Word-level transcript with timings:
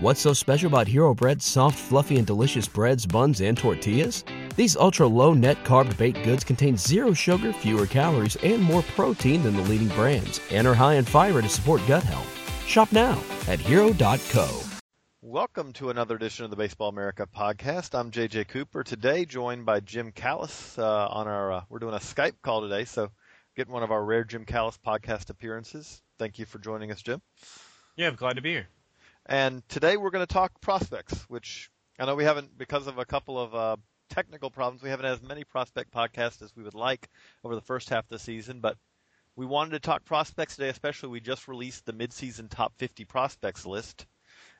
What's 0.00 0.20
so 0.20 0.32
special 0.32 0.68
about 0.68 0.86
Hero 0.86 1.12
Bread's 1.12 1.44
soft, 1.44 1.76
fluffy, 1.76 2.18
and 2.18 2.26
delicious 2.26 2.68
breads, 2.68 3.04
buns, 3.04 3.40
and 3.40 3.58
tortillas? 3.58 4.22
These 4.54 4.76
ultra 4.76 5.08
low 5.08 5.34
net 5.34 5.64
carb 5.64 5.96
baked 5.98 6.22
goods 6.22 6.44
contain 6.44 6.76
zero 6.76 7.12
sugar, 7.12 7.52
fewer 7.52 7.84
calories, 7.84 8.36
and 8.36 8.62
more 8.62 8.82
protein 8.94 9.42
than 9.42 9.56
the 9.56 9.62
leading 9.62 9.88
brands, 9.88 10.40
and 10.52 10.68
are 10.68 10.74
high 10.74 10.94
in 10.94 11.04
fiber 11.04 11.42
to 11.42 11.48
support 11.48 11.80
gut 11.88 12.04
health. 12.04 12.28
Shop 12.64 12.92
now 12.92 13.20
at 13.48 13.58
hero.co. 13.58 14.60
Welcome 15.20 15.72
to 15.72 15.90
another 15.90 16.14
edition 16.14 16.44
of 16.44 16.52
the 16.52 16.56
Baseball 16.56 16.90
America 16.90 17.26
podcast. 17.26 17.98
I'm 17.98 18.12
JJ 18.12 18.46
Cooper. 18.46 18.84
Today, 18.84 19.24
joined 19.24 19.66
by 19.66 19.80
Jim 19.80 20.12
Callis 20.12 20.78
uh, 20.78 21.08
on 21.10 21.26
our. 21.26 21.50
Uh, 21.50 21.62
we're 21.68 21.80
doing 21.80 21.94
a 21.94 21.98
Skype 21.98 22.40
call 22.40 22.62
today, 22.62 22.84
so 22.84 23.10
getting 23.56 23.72
one 23.72 23.82
of 23.82 23.90
our 23.90 24.04
rare 24.04 24.22
Jim 24.22 24.44
Callis 24.44 24.78
podcast 24.78 25.28
appearances. 25.28 26.00
Thank 26.20 26.38
you 26.38 26.46
for 26.46 26.60
joining 26.60 26.92
us, 26.92 27.02
Jim. 27.02 27.20
Yeah, 27.96 28.06
I'm 28.06 28.14
glad 28.14 28.36
to 28.36 28.42
be 28.42 28.52
here. 28.52 28.68
And 29.28 29.62
today 29.68 29.98
we're 29.98 30.10
going 30.10 30.26
to 30.26 30.32
talk 30.32 30.58
prospects, 30.62 31.14
which 31.28 31.70
I 31.98 32.06
know 32.06 32.14
we 32.14 32.24
haven't 32.24 32.56
because 32.56 32.86
of 32.86 32.96
a 32.96 33.04
couple 33.04 33.38
of 33.38 33.54
uh, 33.54 33.76
technical 34.08 34.50
problems. 34.50 34.82
We 34.82 34.88
haven't 34.88 35.04
had 35.04 35.16
as 35.16 35.22
many 35.22 35.44
prospect 35.44 35.92
podcasts 35.92 36.40
as 36.40 36.56
we 36.56 36.62
would 36.62 36.74
like 36.74 37.10
over 37.44 37.54
the 37.54 37.60
first 37.60 37.90
half 37.90 38.04
of 38.04 38.08
the 38.08 38.18
season, 38.18 38.60
but 38.60 38.78
we 39.36 39.44
wanted 39.44 39.72
to 39.72 39.80
talk 39.80 40.06
prospects 40.06 40.56
today. 40.56 40.70
Especially, 40.70 41.10
we 41.10 41.20
just 41.20 41.46
released 41.46 41.84
the 41.84 41.92
midseason 41.92 42.48
top 42.48 42.72
50 42.78 43.04
prospects 43.04 43.66
list, 43.66 44.06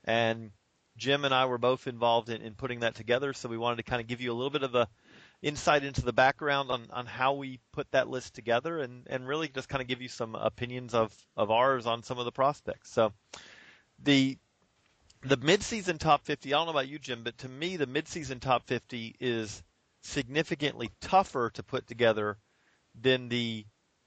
and 0.05 0.51
Jim 0.99 1.25
and 1.25 1.33
I 1.33 1.47
were 1.47 1.57
both 1.57 1.87
involved 1.87 2.29
in, 2.29 2.43
in 2.43 2.53
putting 2.53 2.81
that 2.81 2.95
together. 2.95 3.33
So 3.33 3.49
we 3.49 3.57
wanted 3.57 3.77
to 3.77 3.85
kind 3.85 4.03
of 4.03 4.07
give 4.07 4.21
you 4.21 4.33
a 4.33 4.35
little 4.35 4.51
bit 4.51 4.65
of 4.65 4.73
the 4.73 4.87
insight 5.41 5.83
into 5.83 6.03
the 6.03 6.13
background 6.13 6.71
on, 6.71 6.89
on 6.93 7.07
how 7.07 7.33
we 7.35 7.59
put 7.73 7.91
that 7.93 8.11
list 8.11 8.35
together 8.35 8.81
and, 8.81 9.07
and 9.09 9.27
really 9.27 9.49
just 9.49 9.69
kind 9.69 9.81
of 9.81 9.89
give 9.89 10.03
you 10.03 10.09
some 10.09 10.35
opinions 10.35 10.93
of, 10.93 11.15
of 11.37 11.51
ours 11.51 11.87
on 11.87 12.03
some 12.03 12.19
of 12.19 12.27
the 12.27 12.33
prospects. 12.33 12.91
So 12.91 13.13
the 14.03 14.37
the 15.23 15.37
midseason 15.39 15.99
top 15.99 16.25
50, 16.25 16.53
I 16.53 16.57
don't 16.57 16.67
know 16.67 16.73
about 16.73 16.89
you, 16.89 16.99
Jim, 16.99 17.23
but 17.23 17.39
to 17.39 17.49
me, 17.49 17.77
the 17.77 17.87
midseason 17.87 18.41
top 18.41 18.67
50 18.67 19.17
is 19.21 19.63
significantly 20.03 20.91
tougher 21.01 21.51
to 21.55 21.63
put 21.63 21.87
together 21.87 22.39
than 23.01 23.29
the 23.29 23.65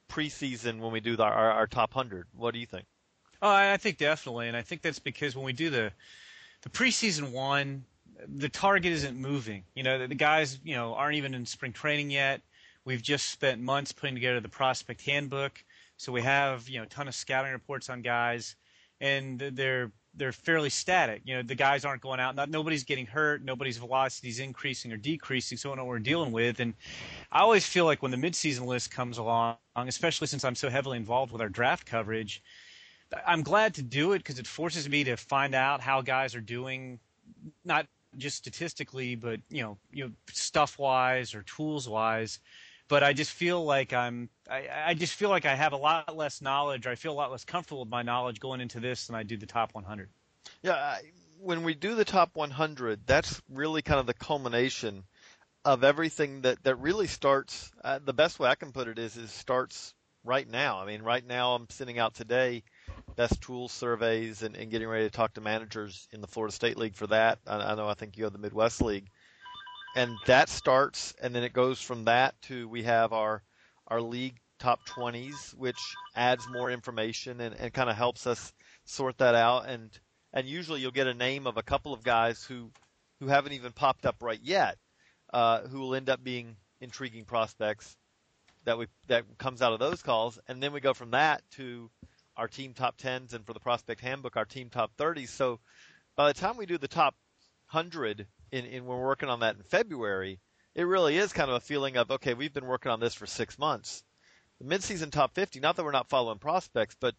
preseason 0.10 0.80
when 0.80 0.92
we 0.92 1.00
do 1.00 1.16
the, 1.16 1.24
our, 1.24 1.52
our 1.52 1.68
top 1.68 1.96
100. 1.96 2.28
What 2.36 2.54
do 2.54 2.60
you 2.60 2.66
think? 2.66 2.86
Oh, 3.42 3.50
I 3.50 3.78
think 3.78 3.98
definitely, 3.98 4.48
and 4.48 4.56
I 4.56 4.62
think 4.62 4.82
that's 4.84 5.00
because 5.00 5.36
when 5.36 5.46
we 5.46 5.54
do 5.54 5.70
the 5.70 5.92
the 6.62 6.70
preseason 6.70 7.32
one, 7.32 7.86
the 8.28 8.50
target 8.50 8.92
isn't 8.92 9.18
moving. 9.18 9.64
You 9.74 9.82
know, 9.82 9.98
the, 9.98 10.08
the 10.08 10.16
guys, 10.16 10.60
you 10.64 10.76
know, 10.76 10.94
aren't 10.94 11.16
even 11.16 11.34
in 11.34 11.48
spring 11.48 11.74
training 11.74 12.12
yet. 12.12 12.42
We've 12.86 13.02
just 13.02 13.30
spent 13.30 13.60
months 13.60 13.94
putting 13.94 14.14
together 14.14 14.40
the 14.40 14.50
prospect 14.50 15.02
handbook, 15.02 15.64
so 15.98 16.12
we 16.12 16.22
have 16.22 16.70
you 16.70 16.78
know 16.78 16.84
a 16.84 16.88
ton 16.88 17.08
of 17.08 17.16
scouting 17.16 17.52
reports 17.52 17.90
on 17.90 18.04
guys, 18.04 18.56
and 19.00 19.40
they're 19.40 19.92
they're 20.14 20.32
fairly 20.32 20.70
static. 20.70 21.22
You 21.26 21.38
know, 21.38 21.44
the 21.44 21.56
guys 21.56 21.86
aren't 21.86 22.02
going 22.02 22.20
out. 22.20 22.36
Not 22.36 22.50
nobody's 22.50 22.84
getting 22.84 23.06
hurt. 23.06 23.44
Nobody's 23.44 23.78
velocity 23.78 24.30
is 24.30 24.40
increasing 24.40 24.92
or 24.92 24.98
decreasing. 24.98 25.58
So 25.58 25.70
we 25.70 25.76
know 25.76 25.84
what 25.84 25.90
we're 25.90 26.00
dealing 26.00 26.32
with. 26.32 26.60
And 26.60 26.74
I 27.32 27.40
always 27.40 27.66
feel 27.66 27.86
like 27.86 28.02
when 28.02 28.12
the 28.12 28.18
midseason 28.18 28.66
list 28.66 28.92
comes 28.92 29.18
along, 29.18 29.58
especially 29.76 30.28
since 30.28 30.44
I'm 30.44 30.56
so 30.56 30.70
heavily 30.70 30.98
involved 30.98 31.32
with 31.32 31.42
our 31.42 31.50
draft 31.50 31.86
coverage, 31.86 32.44
I'm 33.26 33.44
glad 33.44 33.74
to 33.76 33.82
do 33.82 34.14
it 34.14 34.20
because 34.20 34.40
it 34.40 34.48
forces 34.48 34.88
me 34.88 35.04
to 35.06 35.18
find 35.18 35.54
out 35.56 35.82
how 35.82 36.02
guys 36.02 36.36
are 36.36 36.42
doing, 36.42 37.00
not 37.66 37.88
just 38.18 38.38
statistically, 38.38 39.16
but 39.16 39.40
you 39.50 39.62
know, 39.62 39.78
you 39.92 40.06
know, 40.06 40.12
stuff 40.32 40.78
wise 40.80 41.34
or 41.34 41.44
tools 41.44 41.88
wise. 41.88 42.40
But 42.92 43.04
I 43.04 43.14
just 43.14 43.32
feel 43.32 43.64
like 43.64 43.94
I'm, 43.94 44.28
I, 44.50 44.68
I 44.88 44.94
just 44.96 45.14
feel 45.14 45.30
like 45.30 45.46
I 45.46 45.56
have 45.56 45.72
a 45.72 45.78
lot 45.78 46.14
less 46.18 46.42
knowledge, 46.42 46.88
I 46.88 46.96
feel 46.96 47.14
a 47.14 47.16
lot 47.16 47.32
less 47.32 47.46
comfortable 47.46 47.80
with 47.80 47.90
my 47.90 48.02
knowledge 48.02 48.42
going 48.42 48.60
into 48.60 48.82
this 48.82 49.08
than 49.08 49.16
I 49.16 49.24
do 49.24 49.38
the 49.38 49.46
top 49.46 49.74
100. 49.74 50.10
Yeah, 50.62 50.74
I, 50.74 51.00
when 51.40 51.64
we 51.64 51.74
do 51.74 51.96
the 51.96 52.04
top 52.04 52.36
100, 52.36 53.08
that's 53.08 53.42
really 53.50 53.82
kind 53.82 54.02
of 54.02 54.08
the 54.08 54.14
culmination 54.14 55.06
of 55.64 55.86
everything 55.86 56.42
that 56.42 56.62
that 56.64 56.76
really 56.82 57.08
starts. 57.08 57.72
Uh, 57.82 58.00
the 58.04 58.12
best 58.12 58.40
way 58.40 58.50
I 58.50 58.56
can 58.56 58.74
put 58.74 58.90
it 58.90 59.00
is 59.00 59.16
is 59.16 59.32
starts 59.32 59.94
right 60.26 60.50
now. 60.50 60.82
I 60.82 60.86
mean, 60.86 61.02
right 61.02 61.26
now 61.26 61.56
I'm 61.56 61.70
sending 61.70 61.98
out 61.98 62.14
today 62.14 62.62
best 63.16 63.40
tools 63.40 63.72
surveys 63.72 64.44
and, 64.44 64.58
and 64.58 64.70
getting 64.70 64.90
ready 64.90 65.06
to 65.06 65.10
talk 65.10 65.36
to 65.36 65.42
managers 65.42 66.10
in 66.12 66.20
the 66.20 66.28
Florida 66.28 66.54
State 66.54 66.76
League 66.76 66.96
for 66.96 67.08
that. 67.08 67.40
I, 67.48 67.56
I 67.56 67.76
know 67.76 67.88
I 67.88 67.94
think 67.94 68.18
you 68.18 68.26
have 68.26 68.34
the 68.34 68.40
Midwest 68.40 68.82
League, 68.82 69.08
and 69.96 70.18
that 70.26 70.50
starts, 70.50 71.14
and 71.22 71.36
then 71.36 71.44
it 71.44 71.54
goes 71.54 71.82
from 71.82 72.06
that 72.06 72.40
to 72.44 72.68
we 72.68 72.84
have 72.84 73.14
our 73.14 73.44
our 73.88 74.02
league 74.02 74.40
top 74.60 74.80
20s, 74.88 75.54
which 75.56 75.80
adds 76.16 76.48
more 76.48 76.72
information 76.72 77.42
and, 77.42 77.56
and 77.56 77.74
kind 77.74 77.90
of 77.90 77.96
helps 77.96 78.28
us 78.28 78.54
sort 78.86 79.18
that 79.18 79.36
out. 79.36 79.68
And 79.68 79.90
and 80.34 80.48
usually 80.48 80.82
you'll 80.82 80.92
get 80.92 81.08
a 81.08 81.14
name 81.14 81.48
of 81.48 81.58
a 81.58 81.64
couple 81.64 81.94
of 81.94 82.04
guys 82.04 82.44
who 82.44 82.72
who 83.20 83.28
haven't 83.28 83.54
even 83.54 83.72
popped 83.72 84.06
up 84.06 84.18
right 84.22 84.40
yet, 84.42 84.78
uh, 85.34 85.62
who 85.68 85.80
will 85.80 85.96
end 85.96 86.10
up 86.10 86.24
being 86.24 86.56
intriguing 86.80 87.26
prospects 87.26 87.98
that 88.64 88.78
we 88.78 88.88
that 89.08 89.26
comes 89.38 89.62
out 89.62 89.74
of 89.74 89.80
those 89.80 90.02
calls, 90.02 90.40
and 90.48 90.62
then 90.62 90.72
we 90.72 90.80
go 90.80 90.94
from 90.94 91.12
that 91.12 91.42
to 91.52 91.90
our 92.38 92.48
team 92.48 92.74
top 92.74 92.98
10s 92.98 93.34
and 93.34 93.46
for 93.46 93.54
the 93.54 93.60
prospect 93.60 94.00
handbook 94.00 94.38
our 94.38 94.46
team 94.46 94.70
top 94.70 94.92
30s. 94.98 95.28
So 95.28 95.60
by 96.16 96.32
the 96.32 96.40
time 96.40 96.56
we 96.56 96.66
do 96.66 96.78
the 96.78 96.88
top 96.88 97.14
100 97.72 98.26
in, 98.52 98.66
in 98.66 98.86
when 98.86 98.98
we're 98.98 99.06
working 99.06 99.30
on 99.30 99.40
that 99.40 99.56
in 99.56 99.64
February, 99.64 100.40
it 100.76 100.84
really 100.84 101.18
is 101.18 101.34
kind 101.34 101.50
of 101.50 101.58
a 101.58 101.62
feeling 101.62 101.98
of 101.98 102.12
okay, 102.12 102.34
we've 102.34 102.54
been 102.54 102.66
working 102.66 102.92
on 102.92 103.00
this 103.00 103.14
for 103.14 103.26
six 103.26 103.58
months. 103.58 104.04
The 104.60 104.66
midseason 104.66 105.12
top 105.12 105.34
50, 105.34 105.60
not 105.60 105.76
that 105.76 105.84
we're 105.84 105.92
not 105.92 106.10
following 106.10 106.38
prospects, 106.38 106.96
but 107.00 107.16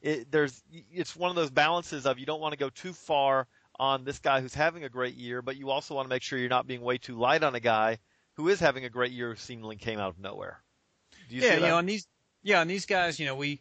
it, 0.00 0.30
there's 0.30 0.62
it's 0.70 1.16
one 1.16 1.30
of 1.30 1.36
those 1.36 1.50
balances 1.50 2.06
of 2.06 2.18
you 2.18 2.26
don't 2.26 2.40
want 2.40 2.52
to 2.52 2.58
go 2.58 2.70
too 2.70 2.92
far 2.92 3.46
on 3.78 4.04
this 4.04 4.18
guy 4.18 4.40
who's 4.40 4.54
having 4.54 4.84
a 4.84 4.88
great 4.88 5.14
year, 5.14 5.40
but 5.40 5.56
you 5.56 5.70
also 5.70 5.94
want 5.94 6.04
to 6.04 6.10
make 6.10 6.22
sure 6.22 6.38
you're 6.38 6.48
not 6.48 6.66
being 6.66 6.82
way 6.82 6.98
too 6.98 7.16
light 7.18 7.42
on 7.42 7.54
a 7.54 7.60
guy 7.60 7.98
who 8.34 8.48
is 8.48 8.60
having 8.60 8.84
a 8.84 8.90
great 8.90 9.12
year 9.12 9.30
who 9.30 9.36
seemingly 9.36 9.76
came 9.76 9.98
out 9.98 10.10
of 10.10 10.18
nowhere. 10.18 10.62
You 11.28 11.40
yeah, 11.42 11.56
you 11.56 11.60
know, 11.62 11.76
on 11.76 11.86
these 11.86 12.06
yeah, 12.42 12.60
on 12.60 12.68
these 12.68 12.86
guys, 12.86 13.18
you 13.18 13.26
know, 13.26 13.36
we 13.36 13.60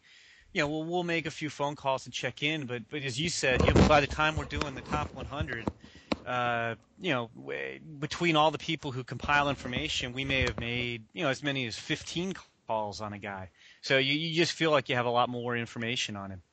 you 0.53 0.61
know, 0.61 0.67
we'll, 0.67 0.83
we'll 0.83 1.03
make 1.03 1.25
a 1.25 1.31
few 1.31 1.49
phone 1.49 1.75
calls 1.75 2.05
and 2.05 2.13
check 2.13 2.41
in, 2.41 2.65
but, 2.65 2.83
but 2.89 3.03
as 3.03 3.19
you 3.19 3.29
said, 3.29 3.63
you 3.63 3.73
know, 3.73 3.79
by 3.87 4.01
the 4.01 4.07
time 4.07 4.35
we're 4.35 4.45
doing 4.45 4.73
the 4.75 4.81
top 4.81 5.13
100, 5.13 5.69
uh, 6.29 6.75
you 7.01 7.11
know, 7.11 7.31
between 7.99 8.35
all 8.35 8.51
the 8.51 8.59
people 8.59 8.91
who 8.91 9.03
compile 9.03 9.49
information, 9.49 10.13
we 10.13 10.23
may 10.23 10.41
have 10.41 10.59
made, 10.59 11.05
you 11.11 11.23
know, 11.23 11.29
as 11.29 11.41
many 11.41 11.65
as 11.65 11.75
15 11.75 12.33
calls 12.67 13.01
on 13.01 13.13
a 13.13 13.17
guy. 13.17 13.49
So 13.81 13.97
you, 13.97 14.13
you 14.13 14.35
just 14.35 14.51
feel 14.51 14.69
like 14.69 14.89
you 14.89 14.95
have 14.95 15.07
a 15.07 15.11
lot 15.11 15.27
more 15.27 15.57
information 15.57 16.15
on 16.15 16.29
him. 16.29 16.43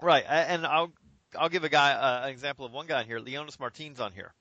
Right. 0.00 0.24
And 0.26 0.66
I'll, 0.66 0.90
I'll 1.38 1.50
give 1.50 1.64
a 1.64 1.68
guy, 1.68 1.92
uh, 1.92 2.22
an 2.24 2.30
example 2.30 2.64
of 2.64 2.72
one 2.72 2.86
guy 2.86 3.04
here, 3.04 3.20
Leonys 3.20 3.60
Martin's 3.60 4.00
on 4.00 4.12
here, 4.12 4.32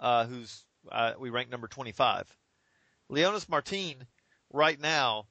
uh, 0.00 0.26
who's, 0.26 0.64
uh, 0.90 1.12
we 1.16 1.30
rank 1.30 1.48
number 1.48 1.68
25. 1.68 2.26
Leonys 3.08 3.48
Martin 3.48 3.94
right 4.52 4.80
now 4.80 5.26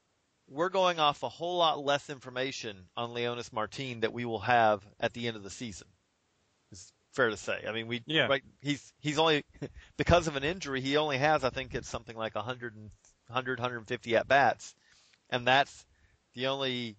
we're 0.48 0.70
going 0.70 1.00
off 1.00 1.24
a 1.24 1.30
whole 1.30 1.58
lot 1.58 1.84
less 1.84 2.10
information 2.10 2.86
on 2.96 3.10
Leonys 3.10 3.52
Martin 3.52 4.02
that 4.02 4.14
we 4.14 4.26
will 4.26 4.40
have 4.40 4.86
at 5.00 5.14
the 5.14 5.28
end 5.28 5.36
of 5.36 5.44
the 5.44 5.50
season. 5.50 5.88
Fair 7.16 7.30
to 7.30 7.38
say. 7.38 7.64
I 7.68 7.72
mean, 7.72 7.88
we 7.88 8.04
yeah. 8.06 8.28
right, 8.28 8.44
he's 8.62 8.94
he's 9.00 9.18
only 9.18 9.44
because 9.98 10.28
of 10.28 10.36
an 10.36 10.44
injury, 10.44 10.82
he 10.82 10.98
only 10.98 11.18
has 11.18 11.44
I 11.44 11.50
think 11.50 11.74
it's 11.74 11.90
something 11.90 12.16
like 12.16 12.36
100 12.36 12.76
and 12.76 12.92
100 13.28 13.60
150 13.60 14.16
at 14.16 14.28
bats, 14.28 14.76
and 15.30 15.48
that's 15.48 15.86
the 16.34 16.48
only 16.48 16.98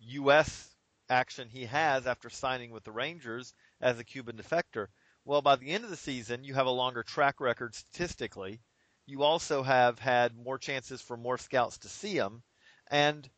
U.S. 0.00 0.74
action 1.08 1.48
he 1.48 1.66
has 1.66 2.06
after 2.06 2.28
signing 2.28 2.70
with 2.70 2.84
the 2.84 2.92
Rangers 2.92 3.54
as 3.80 3.98
a 3.98 4.04
Cuban 4.04 4.36
defector. 4.36 4.88
Well, 5.24 5.40
by 5.40 5.56
the 5.56 5.70
end 5.70 5.84
of 5.84 5.90
the 5.90 5.96
season, 5.96 6.44
you 6.44 6.54
have 6.54 6.66
a 6.66 6.70
longer 6.70 7.02
track 7.02 7.40
record 7.40 7.74
statistically. 7.74 8.60
You 9.06 9.22
also 9.22 9.62
have 9.62 9.98
had 9.98 10.36
more 10.36 10.58
chances 10.58 11.00
for 11.00 11.16
more 11.16 11.38
scouts 11.38 11.78
to 11.78 11.88
see 11.88 12.14
him 12.14 12.42
and 12.90 13.28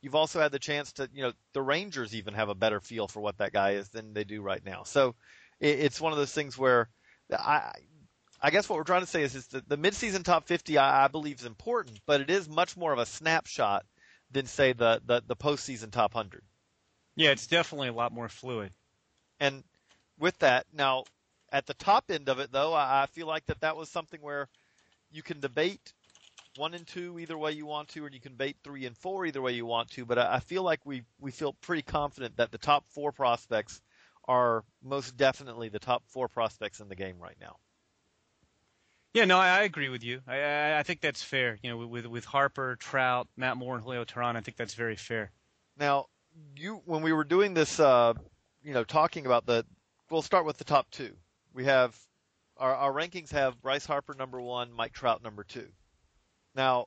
you've 0.00 0.14
also 0.14 0.40
had 0.40 0.52
the 0.52 0.58
chance 0.58 0.92
to, 0.92 1.08
you 1.12 1.22
know, 1.22 1.32
the 1.52 1.62
Rangers 1.62 2.14
even 2.14 2.34
have 2.34 2.48
a 2.48 2.54
better 2.54 2.80
feel 2.80 3.08
for 3.08 3.20
what 3.20 3.38
that 3.38 3.52
guy 3.52 3.72
is 3.72 3.88
than 3.88 4.12
they 4.12 4.24
do 4.24 4.42
right 4.42 4.64
now. 4.64 4.84
So 4.84 5.14
it, 5.60 5.80
it's 5.80 6.00
one 6.00 6.12
of 6.12 6.18
those 6.18 6.32
things 6.32 6.56
where 6.56 6.88
I, 7.32 7.72
I 8.40 8.50
guess 8.50 8.68
what 8.68 8.76
we're 8.76 8.84
trying 8.84 9.00
to 9.02 9.06
say 9.06 9.22
is, 9.22 9.34
is 9.34 9.46
that 9.48 9.68
the 9.68 9.78
midseason 9.78 10.24
top 10.24 10.46
50, 10.46 10.78
I, 10.78 11.04
I 11.04 11.08
believe, 11.08 11.40
is 11.40 11.46
important, 11.46 12.00
but 12.06 12.20
it 12.20 12.30
is 12.30 12.48
much 12.48 12.76
more 12.76 12.92
of 12.92 12.98
a 12.98 13.06
snapshot 13.06 13.84
than 14.30 14.46
say 14.46 14.72
the, 14.72 15.00
the, 15.04 15.22
the 15.26 15.36
postseason 15.36 15.90
top 15.90 16.14
100. 16.14 16.42
Yeah, 17.16 17.30
it's 17.30 17.46
definitely 17.46 17.88
a 17.88 17.92
lot 17.92 18.12
more 18.12 18.28
fluid. 18.28 18.72
And 19.40 19.64
with 20.18 20.38
that, 20.38 20.66
now 20.72 21.04
at 21.50 21.66
the 21.66 21.74
top 21.74 22.10
end 22.10 22.28
of 22.28 22.38
it, 22.38 22.52
though, 22.52 22.72
I, 22.72 23.02
I 23.02 23.06
feel 23.06 23.26
like 23.26 23.46
that 23.46 23.60
that 23.60 23.76
was 23.76 23.88
something 23.88 24.20
where 24.20 24.48
you 25.10 25.22
can 25.22 25.40
debate 25.40 25.92
one 26.56 26.74
and 26.74 26.86
two 26.86 27.18
either 27.18 27.38
way 27.38 27.52
you 27.52 27.66
want 27.66 27.88
to, 27.88 28.04
or 28.04 28.10
you 28.10 28.20
can 28.20 28.32
debate 28.32 28.56
three 28.62 28.84
and 28.86 28.96
four 28.96 29.24
either 29.26 29.40
way 29.40 29.52
you 29.52 29.66
want 29.66 29.90
to. 29.90 30.04
But 30.04 30.18
I, 30.18 30.36
I 30.36 30.40
feel 30.40 30.62
like 30.62 30.80
we 30.84 31.02
we 31.20 31.30
feel 31.30 31.54
pretty 31.54 31.82
confident 31.82 32.36
that 32.36 32.50
the 32.50 32.58
top 32.58 32.84
four 32.88 33.12
prospects 33.12 33.80
are 34.28 34.62
most 34.84 35.16
definitely 35.16 35.70
the 35.70 35.78
top 35.78 36.04
four 36.06 36.28
prospects 36.28 36.80
in 36.80 36.88
the 36.88 36.94
game 36.94 37.18
right 37.18 37.36
now. 37.40 37.56
Yeah, 39.14 39.24
no, 39.24 39.38
I, 39.38 39.60
I 39.60 39.62
agree 39.62 39.88
with 39.88 40.04
you. 40.04 40.20
I, 40.28 40.78
I 40.78 40.82
think 40.82 41.00
that's 41.00 41.22
fair. 41.22 41.58
You 41.62 41.70
know, 41.70 41.86
with 41.86 42.06
with 42.06 42.24
Harper, 42.26 42.76
Trout, 42.76 43.26
Matt 43.36 43.56
Moore, 43.56 43.74
and 43.74 43.82
Julio 43.82 44.04
Teheran, 44.04 44.36
I 44.36 44.40
think 44.40 44.58
that's 44.58 44.74
very 44.74 44.96
fair. 44.96 45.32
Now, 45.78 46.06
you 46.54 46.82
when 46.84 47.02
we 47.02 47.12
were 47.12 47.24
doing 47.24 47.54
this, 47.54 47.80
uh, 47.80 48.12
you 48.62 48.74
know, 48.74 48.84
talking 48.84 49.24
about 49.24 49.46
the 49.46 49.64
we'll 50.10 50.22
start 50.22 50.44
with 50.44 50.58
the 50.58 50.64
top 50.64 50.90
two. 50.90 51.14
We 51.54 51.64
have 51.64 51.98
our, 52.58 52.74
our 52.74 52.92
rankings 52.92 53.32
have 53.32 53.60
Bryce 53.62 53.86
Harper 53.86 54.14
number 54.14 54.40
one, 54.40 54.72
Mike 54.72 54.92
Trout 54.92 55.22
number 55.22 55.42
two. 55.42 55.68
Now, 56.54 56.86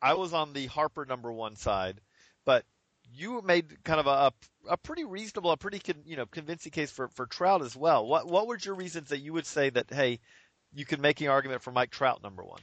I 0.00 0.14
was 0.14 0.32
on 0.32 0.52
the 0.52 0.66
Harper 0.66 1.04
number 1.04 1.32
one 1.32 1.54
side, 1.54 2.00
but 2.44 2.64
you 3.14 3.42
made 3.42 3.82
kind 3.84 4.00
of 4.00 4.06
a, 4.06 4.32
a 4.68 4.76
pretty 4.76 5.04
reasonable, 5.04 5.50
a 5.50 5.56
pretty 5.56 5.80
you 6.04 6.16
know 6.16 6.26
convincing 6.26 6.72
case 6.72 6.90
for 6.90 7.08
for 7.08 7.26
Trout 7.26 7.62
as 7.62 7.76
well. 7.76 8.06
What 8.06 8.26
what 8.26 8.46
were 8.46 8.58
your 8.58 8.74
reasons 8.74 9.08
that 9.10 9.18
you 9.18 9.32
would 9.32 9.46
say 9.46 9.70
that 9.70 9.86
hey, 9.90 10.20
you 10.72 10.84
can 10.84 11.00
make 11.00 11.20
an 11.20 11.28
argument 11.28 11.62
for 11.62 11.72
Mike 11.72 11.90
Trout 11.90 12.22
number 12.22 12.42
one? 12.42 12.60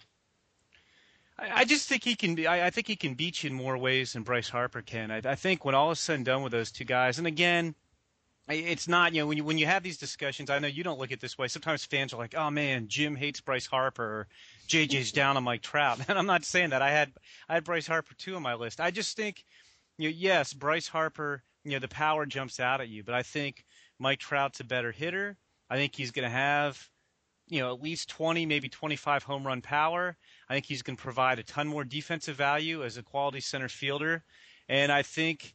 I 1.42 1.66
just 1.66 1.88
think 1.88 2.04
he 2.04 2.16
can. 2.16 2.46
I, 2.46 2.68
I 2.68 2.70
think 2.70 2.88
he 2.88 2.96
can 2.96 3.14
beat 3.14 3.44
you 3.44 3.50
in 3.50 3.56
more 3.56 3.78
ways 3.78 4.14
than 4.14 4.24
Bryce 4.24 4.50
Harper 4.50 4.82
can. 4.82 5.12
I, 5.12 5.22
I 5.24 5.36
think 5.36 5.64
when 5.64 5.76
all 5.76 5.92
is 5.92 6.00
said 6.00 6.18
and 6.18 6.26
done 6.26 6.44
with 6.44 6.52
those 6.52 6.72
two 6.72 6.84
guys, 6.84 7.18
and 7.18 7.28
again, 7.28 7.76
it's 8.50 8.88
not 8.88 9.14
you 9.14 9.22
know 9.22 9.28
when 9.28 9.38
you 9.38 9.44
when 9.44 9.58
you 9.58 9.66
have 9.66 9.84
these 9.84 9.98
discussions. 9.98 10.50
I 10.50 10.60
know 10.60 10.68
you 10.68 10.84
don't 10.84 11.00
look 11.00 11.12
at 11.12 11.22
this 11.22 11.38
way. 11.38 11.48
Sometimes 11.48 11.86
fans 11.86 12.14
are 12.14 12.18
like, 12.18 12.36
"Oh 12.36 12.50
man, 12.50 12.88
Jim 12.88 13.16
hates 13.16 13.42
Bryce 13.42 13.68
Harper," 13.68 14.04
or 14.04 14.28
"JJ's 14.68 15.12
down 15.12 15.38
on 15.38 15.44
Mike 15.44 15.62
Trout." 15.62 16.00
And 16.10 16.18
I'm 16.18 16.26
not 16.26 16.44
saying 16.44 16.72
that. 16.72 16.82
I 16.82 16.92
had 16.92 17.14
I 17.48 17.54
had 17.54 17.64
Bryce 17.64 17.88
Harper 17.88 18.16
too 18.16 18.36
on 18.36 18.42
my 18.42 18.56
list. 18.56 18.82
I 18.82 18.92
just 18.92 19.16
think, 19.16 19.46
you 20.00 20.08
know, 20.08 20.16
yes, 20.18 20.54
Bryce 20.54 20.88
Harper, 20.88 21.44
you 21.66 21.74
know, 21.74 21.80
the 21.80 21.90
power 21.90 22.26
jumps 22.26 22.58
out 22.60 22.80
at 22.80 22.88
you, 22.88 23.04
but 23.04 23.14
I 23.14 23.22
think 23.22 23.66
Mike 24.00 24.20
Trout's 24.20 24.62
a 24.62 24.64
better 24.64 24.94
hitter. 24.94 25.38
I 25.70 25.76
think 25.76 25.94
he's 25.94 26.12
going 26.12 26.24
to 26.24 26.30
have, 26.30 26.90
you 27.50 27.60
know, 27.60 27.74
at 27.74 27.82
least 27.82 28.10
20, 28.10 28.46
maybe 28.46 28.70
25 28.70 29.24
home 29.24 29.46
run 29.46 29.62
power. 29.62 30.16
I 30.48 30.54
think 30.54 30.66
he's 30.66 30.82
going 30.82 30.96
to 30.96 31.04
provide 31.04 31.38
a 31.38 31.44
ton 31.44 31.68
more 31.68 31.84
defensive 31.84 32.38
value 32.38 32.82
as 32.82 32.96
a 32.96 33.04
quality 33.04 33.42
center 33.42 33.68
fielder, 33.68 34.24
and 34.70 34.90
I 34.90 35.02
think 35.02 35.54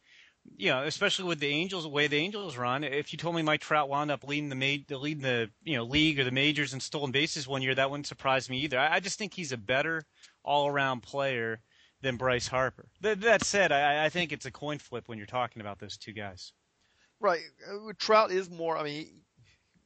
you 0.58 0.70
know, 0.70 0.82
especially 0.82 1.24
with 1.24 1.40
the 1.40 1.46
Angels, 1.46 1.84
the 1.84 1.88
way 1.88 2.06
the 2.06 2.18
Angels 2.18 2.58
run, 2.58 2.84
if 2.84 3.14
you 3.14 3.16
told 3.16 3.34
me 3.34 3.40
Mike 3.40 3.62
Trout 3.62 3.88
wound 3.88 4.10
up 4.10 4.24
leading 4.24 4.50
the 4.50 4.54
ma- 4.54 4.98
leading 4.98 5.22
the 5.22 5.50
you 5.62 5.74
know 5.74 5.84
league 5.84 6.20
or 6.20 6.24
the 6.24 6.30
majors 6.30 6.74
in 6.74 6.80
stolen 6.80 7.12
bases 7.12 7.48
one 7.48 7.62
year, 7.62 7.74
that 7.74 7.90
wouldn't 7.90 8.06
surprise 8.06 8.50
me 8.50 8.58
either. 8.58 8.78
I, 8.78 8.96
I 8.96 9.00
just 9.00 9.18
think 9.18 9.32
he's 9.32 9.52
a 9.52 9.56
better 9.56 10.04
all-around 10.44 11.02
player 11.02 11.62
than 12.04 12.16
Bryce 12.16 12.46
Harper. 12.46 12.86
Th- 13.02 13.18
that 13.18 13.42
said, 13.42 13.72
I, 13.72 14.04
I 14.04 14.08
think 14.10 14.30
it's 14.30 14.46
a 14.46 14.50
coin 14.50 14.78
flip 14.78 15.08
when 15.08 15.18
you're 15.18 15.26
talking 15.26 15.60
about 15.60 15.80
those 15.80 15.96
two 15.96 16.12
guys. 16.12 16.52
Right, 17.18 17.40
uh, 17.68 17.92
Trout 17.98 18.30
is 18.30 18.50
more. 18.50 18.76
I 18.76 18.84
mean, 18.84 19.08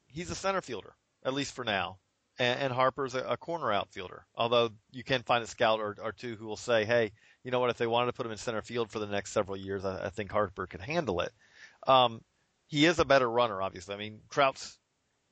he's 0.09 0.31
a 0.31 0.35
center 0.35 0.61
fielder 0.61 0.95
at 1.25 1.33
least 1.33 1.55
for 1.55 1.65
now, 1.65 1.99
and, 2.39 2.61
and 2.61 2.73
Harper's 2.73 3.15
a, 3.15 3.21
a 3.21 3.37
corner 3.37 3.73
outfielder. 3.73 4.27
Although 4.35 4.71
you 4.91 5.05
can 5.05 5.23
find 5.23 5.43
a 5.45 5.47
scout 5.47 5.81
or, 5.81 5.97
or 6.03 6.13
two 6.13 6.37
who 6.37 6.47
will 6.47 6.57
say, 6.57 6.85
"Hey, 6.85 7.13
you 7.45 7.51
know 7.51 7.61
what? 7.61 7.71
If 7.71 7.79
they 7.79 7.87
wanted 7.87 8.07
to 8.07 8.13
put 8.13 8.27
him 8.27 8.33
in 8.33 8.39
center 8.39 8.63
field 8.63 8.91
for 8.91 8.99
the 8.99 9.07
next 9.07 9.33
several 9.33 9.57
years, 9.57 9.85
I, 9.85 10.07
I 10.07 10.11
think 10.11 10.33
Harper 10.33 10.67
could 10.67 10.81
handle 10.81 11.21
it. 11.21 11.33
Um, 11.87 12.23
he 12.67 12.85
is 12.85 12.99
a 12.99 13.05
better 13.05 13.31
runner, 13.31 13.63
obviously. 13.63 13.95
I 13.95 13.99
mean, 13.99 14.21
Trout's, 14.29 14.79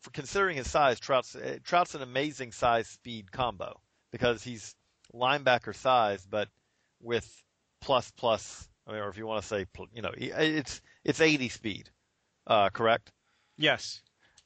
for 0.03 0.11
considering 0.11 0.56
his 0.56 0.71
size, 0.71 1.00
Trout's 1.00 1.35
eh, 1.35 1.59
Trout's 1.65 1.94
an 1.94 2.03
amazing 2.03 2.53
size 2.53 2.87
speed 2.87 3.33
combo 3.33 3.81
because 4.12 4.44
he's 4.44 4.77
linebacker 5.12 5.75
size, 5.75 6.25
but 6.29 6.49
with 7.01 7.43
plus 7.81 8.11
plus. 8.17 8.69
I 8.87 8.93
mean, 8.93 9.01
or 9.01 9.09
if 9.09 9.19
you 9.19 9.27
want 9.27 9.43
to 9.43 9.49
say, 9.49 9.67
you 9.93 10.03
know, 10.03 10.13
it's 10.17 10.81
it's 11.05 11.21
80 11.21 11.49
speed, 11.49 11.91
uh, 12.47 12.71
correct? 12.71 13.13
Yes. 13.57 14.01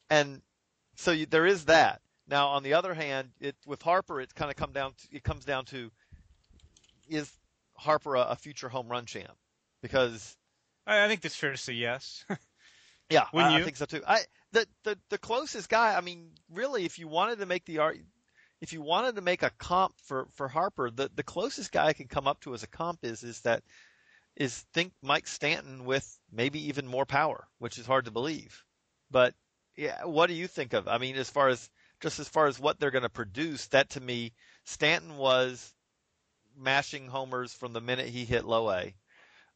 And 0.08 0.42
so 0.96 1.12
you, 1.12 1.26
there 1.26 1.46
is 1.46 1.66
that. 1.66 2.00
Now, 2.28 2.48
on 2.48 2.62
the 2.62 2.74
other 2.74 2.94
hand, 2.94 3.30
it 3.40 3.56
with 3.66 3.82
Harper, 3.82 4.20
it's 4.20 4.32
kind 4.32 4.50
of 4.50 4.56
come 4.56 4.72
down. 4.72 4.92
To, 4.92 5.16
it 5.16 5.24
comes 5.24 5.44
down 5.44 5.64
to 5.66 5.90
is 7.08 7.30
Harper 7.76 8.14
a, 8.14 8.20
a 8.20 8.36
future 8.36 8.68
home 8.68 8.88
run 8.88 9.04
champ? 9.04 9.36
Because 9.82 10.36
I, 10.86 11.04
I 11.04 11.08
think 11.08 11.20
that's 11.20 11.36
fair 11.36 11.50
to 11.50 11.56
say 11.56 11.72
yes. 11.72 12.24
yeah, 13.10 13.24
I, 13.34 13.56
I, 13.56 13.62
think 13.62 13.76
so 13.76 13.86
too. 13.86 14.02
I 14.06 14.20
the, 14.52 14.66
the 14.84 14.98
the 15.08 15.18
closest 15.18 15.68
guy. 15.68 15.96
I 15.96 16.00
mean, 16.00 16.30
really, 16.52 16.84
if 16.84 16.98
you 16.98 17.08
wanted 17.08 17.38
to 17.40 17.46
make 17.46 17.64
the 17.64 17.78
art, 17.78 17.98
if 18.60 18.72
you 18.72 18.82
wanted 18.82 19.14
to 19.16 19.22
make 19.22 19.42
a 19.42 19.50
comp 19.58 19.94
for 20.04 20.28
for 20.32 20.48
Harper, 20.48 20.90
the 20.90 21.10
the 21.14 21.22
closest 21.22 21.72
guy 21.72 21.86
I 21.86 21.92
can 21.92 22.08
come 22.08 22.26
up 22.26 22.40
to 22.40 22.54
as 22.54 22.62
a 22.62 22.68
comp 22.68 23.00
is 23.04 23.22
is 23.22 23.40
that 23.42 23.62
is 24.36 24.64
think 24.74 24.92
Mike 25.02 25.26
Stanton 25.26 25.84
with 25.84 26.18
maybe 26.30 26.68
even 26.68 26.86
more 26.86 27.06
power, 27.06 27.48
which 27.58 27.78
is 27.78 27.86
hard 27.86 28.04
to 28.04 28.10
believe. 28.10 28.64
But 29.10 29.34
yeah, 29.76 30.04
what 30.04 30.28
do 30.28 30.34
you 30.34 30.46
think 30.46 30.72
of? 30.72 30.88
I 30.88 30.98
mean, 30.98 31.16
as 31.16 31.30
far 31.30 31.48
as 31.48 31.70
just 32.00 32.20
as 32.20 32.28
far 32.28 32.46
as 32.46 32.60
what 32.60 32.78
they're 32.78 32.90
going 32.90 33.02
to 33.02 33.08
produce, 33.08 33.66
that 33.68 33.90
to 33.90 34.00
me, 34.00 34.32
Stanton 34.64 35.16
was 35.16 35.74
mashing 36.56 37.08
homers 37.08 37.52
from 37.52 37.72
the 37.72 37.80
minute 37.80 38.08
he 38.08 38.24
hit 38.24 38.44
low 38.44 38.70
A. 38.70 38.94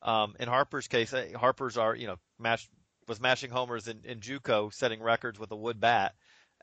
Um, 0.02 0.34
in 0.38 0.48
Harper's 0.48 0.88
case, 0.88 1.12
eh, 1.12 1.32
Harper's 1.34 1.76
are 1.78 1.94
you 1.94 2.06
know 2.06 2.16
mash, 2.38 2.68
was 3.06 3.20
mashing 3.20 3.50
homers 3.50 3.88
in, 3.88 4.00
in 4.04 4.20
JUCO, 4.20 4.72
setting 4.72 5.02
records 5.02 5.38
with 5.38 5.50
a 5.50 5.56
wood 5.56 5.80
bat, 5.80 6.14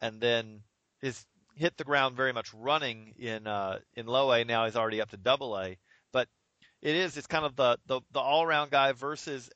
and 0.01 0.19
then 0.19 0.61
is 1.01 1.25
hit 1.56 1.77
the 1.77 1.83
ground 1.83 2.15
very 2.15 2.33
much 2.33 2.53
running 2.53 3.13
in 3.18 3.48
uh, 3.48 3.80
in 3.95 4.06
low 4.06 4.31
A. 4.31 4.44
Now 4.44 4.65
he's 4.65 4.75
already 4.75 5.01
up 5.01 5.09
to 5.12 5.18
double 5.18 5.57
A. 5.57 5.77
But 6.12 6.27
it 6.81 6.95
is 6.95 7.18
it's 7.18 7.27
kind 7.27 7.45
of 7.45 7.56
the 7.56 7.77
the, 7.88 8.01
the 8.12 8.19
all 8.19 8.44
around 8.44 8.71
guy 8.71 8.92
versus 8.94 9.50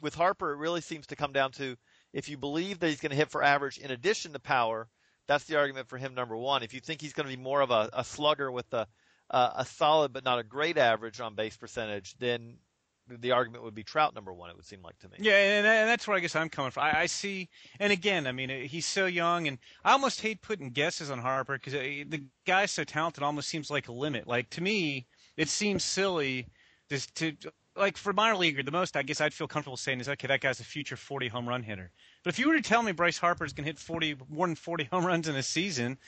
with 0.00 0.14
Harper. 0.14 0.52
It 0.52 0.58
really 0.58 0.80
seems 0.80 1.06
to 1.08 1.16
come 1.16 1.32
down 1.32 1.52
to 1.52 1.76
if 2.12 2.28
you 2.28 2.36
believe 2.36 2.78
that 2.78 2.88
he's 2.88 3.00
going 3.00 3.10
to 3.10 3.16
hit 3.16 3.30
for 3.30 3.42
average 3.42 3.78
in 3.78 3.90
addition 3.90 4.32
to 4.32 4.38
power. 4.38 4.88
That's 5.26 5.44
the 5.44 5.56
argument 5.56 5.88
for 5.88 5.98
him, 5.98 6.14
number 6.14 6.36
one. 6.36 6.62
If 6.62 6.72
you 6.72 6.80
think 6.80 7.00
he's 7.00 7.12
going 7.12 7.28
to 7.28 7.36
be 7.36 7.42
more 7.42 7.60
of 7.60 7.70
a, 7.70 7.90
a 7.92 8.04
slugger 8.04 8.50
with 8.50 8.68
the 8.70 8.86
uh, 9.28 9.50
a 9.56 9.64
solid 9.64 10.12
but 10.12 10.24
not 10.24 10.38
a 10.38 10.44
great 10.44 10.78
average 10.78 11.20
on 11.20 11.34
base 11.34 11.56
percentage, 11.56 12.14
then 12.18 12.58
the 13.08 13.32
argument 13.32 13.64
would 13.64 13.74
be 13.74 13.82
Trout 13.82 14.14
number 14.14 14.32
one. 14.32 14.50
It 14.50 14.56
would 14.56 14.64
seem 14.64 14.82
like 14.82 14.98
to 15.00 15.08
me. 15.08 15.16
Yeah, 15.20 15.36
and, 15.36 15.66
and 15.66 15.88
that's 15.88 16.06
where 16.06 16.16
I 16.16 16.20
guess 16.20 16.34
I'm 16.34 16.48
coming 16.48 16.70
from. 16.70 16.84
I, 16.84 17.00
I, 17.00 17.06
see, 17.06 17.48
and 17.78 17.92
again, 17.92 18.26
I 18.26 18.32
mean, 18.32 18.48
he's 18.48 18.86
so 18.86 19.06
young, 19.06 19.46
and 19.46 19.58
I 19.84 19.92
almost 19.92 20.20
hate 20.20 20.42
putting 20.42 20.70
guesses 20.70 21.10
on 21.10 21.18
Harper 21.18 21.54
because 21.54 21.74
uh, 21.74 22.04
the 22.08 22.24
guy's 22.46 22.70
so 22.70 22.84
talented. 22.84 23.22
Almost 23.22 23.48
seems 23.48 23.70
like 23.70 23.88
a 23.88 23.92
limit. 23.92 24.26
Like 24.26 24.50
to 24.50 24.60
me, 24.60 25.06
it 25.36 25.48
seems 25.48 25.84
silly 25.84 26.48
just 26.88 27.14
to 27.16 27.34
like 27.76 27.96
for 27.96 28.12
minor 28.12 28.36
leaguer. 28.36 28.62
The 28.62 28.70
most 28.70 28.96
I 28.96 29.02
guess 29.02 29.20
I'd 29.20 29.34
feel 29.34 29.48
comfortable 29.48 29.76
saying 29.76 30.00
is 30.00 30.08
okay, 30.08 30.26
that 30.28 30.40
guy's 30.40 30.60
a 30.60 30.64
future 30.64 30.96
40 30.96 31.28
home 31.28 31.48
run 31.48 31.62
hitter. 31.62 31.92
But 32.24 32.32
if 32.32 32.38
you 32.38 32.48
were 32.48 32.56
to 32.56 32.62
tell 32.62 32.82
me 32.82 32.92
Bryce 32.92 33.18
Harper's 33.18 33.52
going 33.52 33.64
to 33.64 33.70
hit 33.70 33.78
40 33.78 34.16
more 34.28 34.46
than 34.46 34.56
40 34.56 34.84
home 34.84 35.04
runs 35.04 35.28
in 35.28 35.36
a 35.36 35.42
season, 35.42 35.98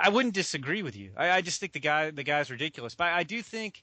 I 0.00 0.08
wouldn't 0.08 0.34
disagree 0.34 0.82
with 0.82 0.96
you. 0.96 1.12
I, 1.16 1.30
I 1.30 1.40
just 1.40 1.60
think 1.60 1.72
the 1.72 1.80
guy 1.80 2.10
the 2.10 2.24
guy's 2.24 2.50
ridiculous. 2.50 2.94
But 2.94 3.08
I, 3.08 3.18
I 3.18 3.22
do 3.22 3.42
think 3.42 3.82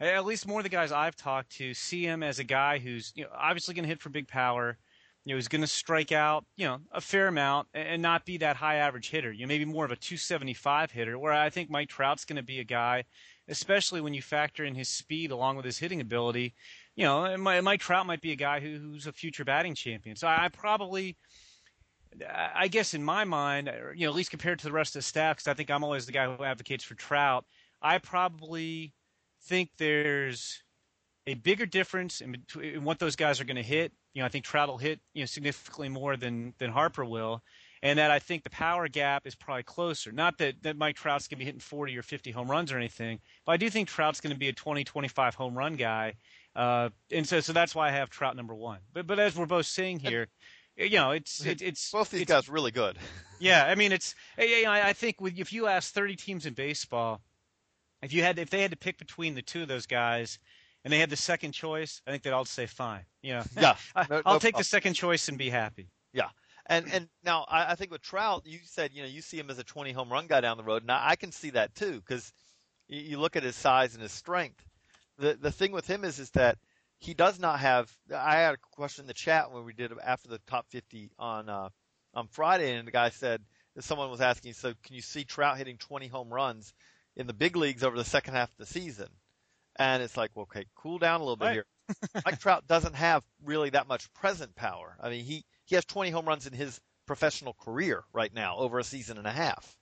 at 0.00 0.24
least 0.24 0.46
more 0.46 0.60
of 0.60 0.64
the 0.64 0.70
guys 0.70 0.92
I've 0.92 1.16
talked 1.16 1.50
to 1.56 1.74
see 1.74 2.04
him 2.04 2.22
as 2.22 2.38
a 2.38 2.44
guy 2.44 2.78
who's 2.78 3.12
you 3.14 3.24
know 3.24 3.30
obviously 3.36 3.74
going 3.74 3.84
to 3.84 3.88
hit 3.88 4.00
for 4.00 4.10
big 4.10 4.28
power. 4.28 4.78
You 5.24 5.32
know, 5.32 5.36
he's 5.36 5.48
going 5.48 5.62
to 5.62 5.66
strike 5.66 6.12
out, 6.12 6.44
you 6.54 6.66
know, 6.66 6.80
a 6.92 7.00
fair 7.00 7.28
amount 7.28 7.68
and 7.72 8.02
not 8.02 8.26
be 8.26 8.36
that 8.38 8.56
high 8.56 8.76
average 8.76 9.08
hitter. 9.08 9.32
You 9.32 9.46
know, 9.46 9.48
maybe 9.48 9.64
more 9.64 9.86
of 9.86 9.90
a 9.90 9.96
275 9.96 10.90
hitter. 10.90 11.18
Where 11.18 11.32
I 11.32 11.48
think 11.48 11.70
Mike 11.70 11.88
Trout's 11.88 12.26
going 12.26 12.36
to 12.36 12.42
be 12.42 12.60
a 12.60 12.64
guy, 12.64 13.04
especially 13.48 14.02
when 14.02 14.12
you 14.12 14.20
factor 14.20 14.64
in 14.64 14.74
his 14.74 14.90
speed 14.90 15.30
along 15.30 15.56
with 15.56 15.64
his 15.64 15.78
hitting 15.78 16.02
ability. 16.02 16.54
You 16.94 17.04
know, 17.04 17.36
Mike 17.38 17.80
Trout 17.80 18.06
might 18.06 18.20
be 18.20 18.32
a 18.32 18.36
guy 18.36 18.60
who, 18.60 18.76
who's 18.76 19.06
a 19.06 19.12
future 19.12 19.44
batting 19.44 19.74
champion. 19.74 20.14
So 20.14 20.28
I 20.28 20.50
probably 20.52 21.16
I 22.54 22.68
guess 22.68 22.94
in 22.94 23.02
my 23.02 23.24
mind, 23.24 23.70
you 23.94 24.06
know, 24.06 24.10
at 24.10 24.16
least 24.16 24.30
compared 24.30 24.58
to 24.60 24.66
the 24.66 24.72
rest 24.72 24.94
of 24.94 25.00
the 25.00 25.02
staff, 25.02 25.36
because 25.36 25.48
I 25.48 25.54
think 25.54 25.70
I'm 25.70 25.84
always 25.84 26.06
the 26.06 26.12
guy 26.12 26.26
who 26.26 26.44
advocates 26.44 26.84
for 26.84 26.94
Trout. 26.94 27.44
I 27.82 27.98
probably 27.98 28.92
think 29.44 29.70
there's 29.78 30.62
a 31.26 31.34
bigger 31.34 31.66
difference 31.66 32.20
in, 32.20 32.32
between, 32.32 32.74
in 32.74 32.84
what 32.84 32.98
those 32.98 33.16
guys 33.16 33.40
are 33.40 33.44
going 33.44 33.56
to 33.56 33.62
hit. 33.62 33.92
You 34.12 34.22
know, 34.22 34.26
I 34.26 34.28
think 34.28 34.44
Trout 34.44 34.68
will 34.68 34.78
hit 34.78 35.00
you 35.12 35.22
know 35.22 35.26
significantly 35.26 35.88
more 35.88 36.16
than 36.16 36.54
than 36.58 36.70
Harper 36.70 37.04
will, 37.04 37.42
and 37.82 37.98
that 37.98 38.10
I 38.10 38.18
think 38.18 38.44
the 38.44 38.50
power 38.50 38.88
gap 38.88 39.26
is 39.26 39.34
probably 39.34 39.64
closer. 39.64 40.12
Not 40.12 40.38
that 40.38 40.62
that 40.62 40.76
Mike 40.76 40.96
Trout's 40.96 41.26
going 41.26 41.36
to 41.36 41.40
be 41.40 41.44
hitting 41.44 41.60
40 41.60 41.96
or 41.96 42.02
50 42.02 42.30
home 42.30 42.50
runs 42.50 42.72
or 42.72 42.76
anything, 42.76 43.20
but 43.44 43.52
I 43.52 43.56
do 43.56 43.68
think 43.70 43.88
Trout's 43.88 44.20
going 44.20 44.32
to 44.32 44.38
be 44.38 44.48
a 44.48 44.52
20, 44.52 44.84
25 44.84 45.34
home 45.34 45.56
run 45.56 45.74
guy. 45.74 46.14
Uh, 46.54 46.90
and 47.10 47.26
so, 47.26 47.40
so 47.40 47.52
that's 47.52 47.74
why 47.74 47.88
I 47.88 47.90
have 47.90 48.10
Trout 48.10 48.36
number 48.36 48.54
one. 48.54 48.78
But, 48.92 49.08
but 49.08 49.18
as 49.18 49.34
we're 49.36 49.46
both 49.46 49.66
saying 49.66 49.98
here, 49.98 50.28
you 50.76 50.90
know, 50.90 51.10
it's 51.10 51.44
it, 51.44 51.62
it's 51.62 51.90
both 51.90 52.10
these 52.10 52.22
it's, 52.22 52.30
guys 52.30 52.48
really 52.48 52.70
good. 52.70 52.98
Yeah, 53.40 53.64
I 53.64 53.74
mean, 53.74 53.92
it's 53.92 54.14
you 54.38 54.64
know, 54.64 54.70
I 54.70 54.92
think 54.92 55.20
with, 55.20 55.38
if 55.38 55.52
you 55.52 55.66
ask 55.66 55.92
30 55.92 56.16
teams 56.16 56.46
in 56.46 56.54
baseball, 56.54 57.20
if 58.04 58.12
you 58.12 58.22
had 58.22 58.38
if 58.38 58.50
they 58.50 58.62
had 58.62 58.70
to 58.70 58.76
pick 58.76 58.98
between 58.98 59.34
the 59.34 59.42
two 59.42 59.62
of 59.62 59.68
those 59.68 59.86
guys, 59.86 60.38
and 60.84 60.92
they 60.92 60.98
had 60.98 61.10
the 61.10 61.16
second 61.16 61.52
choice, 61.52 62.02
I 62.06 62.10
think 62.10 62.22
they'd 62.22 62.32
all 62.32 62.44
say 62.44 62.66
fine. 62.66 63.04
You 63.22 63.34
know, 63.34 63.42
yeah, 63.58 63.76
I, 63.96 64.06
will 64.08 64.22
no 64.24 64.38
take 64.38 64.56
the 64.56 64.64
second 64.64 64.94
choice 64.94 65.28
and 65.28 65.38
be 65.38 65.50
happy. 65.50 65.88
Yeah. 66.12 66.28
And 66.66 66.90
and 66.92 67.08
now 67.24 67.44
I, 67.48 67.72
I 67.72 67.74
think 67.74 67.90
with 67.90 68.02
Trout, 68.02 68.42
you 68.44 68.58
said 68.64 68.92
you 68.94 69.02
know 69.02 69.08
you 69.08 69.22
see 69.22 69.38
him 69.38 69.50
as 69.50 69.58
a 69.58 69.64
20 69.64 69.92
home 69.92 70.10
run 70.10 70.26
guy 70.26 70.40
down 70.40 70.56
the 70.56 70.64
road, 70.64 70.82
and 70.82 70.90
I, 70.90 71.10
I 71.10 71.16
can 71.16 71.32
see 71.32 71.50
that 71.50 71.74
too 71.74 72.00
because 72.00 72.32
you, 72.88 73.00
you 73.00 73.18
look 73.18 73.36
at 73.36 73.42
his 73.42 73.56
size 73.56 73.94
and 73.94 74.02
his 74.02 74.12
strength. 74.12 74.64
The 75.18 75.34
the 75.34 75.52
thing 75.52 75.72
with 75.72 75.86
him 75.86 76.04
is 76.04 76.18
is 76.18 76.30
that 76.30 76.58
he 76.98 77.14
does 77.14 77.38
not 77.38 77.60
have. 77.60 77.90
I 78.14 78.36
had 78.36 78.54
a 78.54 78.58
question 78.72 79.04
in 79.04 79.08
the 79.08 79.14
chat 79.14 79.52
when 79.52 79.64
we 79.64 79.72
did 79.72 79.92
after 80.04 80.28
the 80.28 80.40
top 80.46 80.66
50 80.70 81.10
on 81.18 81.48
uh, 81.48 81.68
on 82.14 82.28
Friday, 82.28 82.76
and 82.76 82.86
the 82.86 82.92
guy 82.92 83.10
said 83.10 83.42
someone 83.80 84.10
was 84.10 84.20
asking, 84.20 84.52
so 84.52 84.72
can 84.84 84.94
you 84.94 85.02
see 85.02 85.24
Trout 85.24 85.58
hitting 85.58 85.76
20 85.78 86.06
home 86.06 86.32
runs 86.32 86.72
in 87.16 87.26
the 87.26 87.32
big 87.32 87.56
leagues 87.56 87.82
over 87.82 87.96
the 87.96 88.04
second 88.04 88.34
half 88.34 88.50
of 88.50 88.56
the 88.58 88.66
season? 88.66 89.08
And 89.76 90.02
it's 90.02 90.16
like, 90.16 90.30
well, 90.34 90.44
okay, 90.44 90.66
cool 90.74 90.98
down 90.98 91.20
a 91.20 91.24
little 91.24 91.36
bit 91.36 91.44
right. 91.44 91.52
here. 91.52 91.66
Mike 92.24 92.38
Trout 92.38 92.66
doesn't 92.66 92.94
have 92.94 93.24
really 93.44 93.70
that 93.70 93.88
much 93.88 94.12
present 94.14 94.54
power. 94.54 94.96
I 95.00 95.10
mean, 95.10 95.24
he 95.24 95.44
he 95.66 95.74
has 95.74 95.84
20 95.84 96.10
home 96.10 96.26
runs 96.26 96.46
in 96.46 96.52
his 96.52 96.80
professional 97.06 97.54
career 97.54 98.04
right 98.12 98.32
now 98.32 98.56
over 98.56 98.78
a 98.78 98.84
season 98.84 99.18
and 99.18 99.26
a 99.26 99.32
half. 99.32 99.76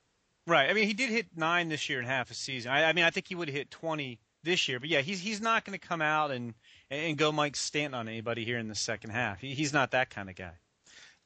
Right. 0.46 0.68
I 0.68 0.72
mean, 0.72 0.88
he 0.88 0.94
did 0.94 1.10
hit 1.10 1.26
nine 1.36 1.68
this 1.68 1.88
year 1.88 2.00
in 2.00 2.06
half 2.06 2.30
a 2.30 2.34
season. 2.34 2.72
I, 2.72 2.84
I 2.84 2.92
mean, 2.92 3.04
I 3.04 3.10
think 3.10 3.28
he 3.28 3.34
would 3.34 3.48
have 3.48 3.56
hit 3.56 3.70
20 3.70 4.18
this 4.42 4.68
year. 4.68 4.80
But 4.80 4.88
yeah, 4.88 5.00
he's 5.00 5.20
he's 5.20 5.40
not 5.40 5.64
going 5.64 5.78
to 5.78 5.86
come 5.86 6.02
out 6.02 6.30
and 6.30 6.54
and 6.90 7.16
go 7.16 7.30
Mike 7.32 7.56
Stanton 7.56 7.94
on 7.94 8.08
anybody 8.08 8.44
here 8.44 8.58
in 8.58 8.68
the 8.68 8.74
second 8.74 9.10
half. 9.10 9.40
He, 9.40 9.54
he's 9.54 9.72
not 9.72 9.92
that 9.92 10.10
kind 10.10 10.28
of 10.28 10.36
guy. 10.36 10.52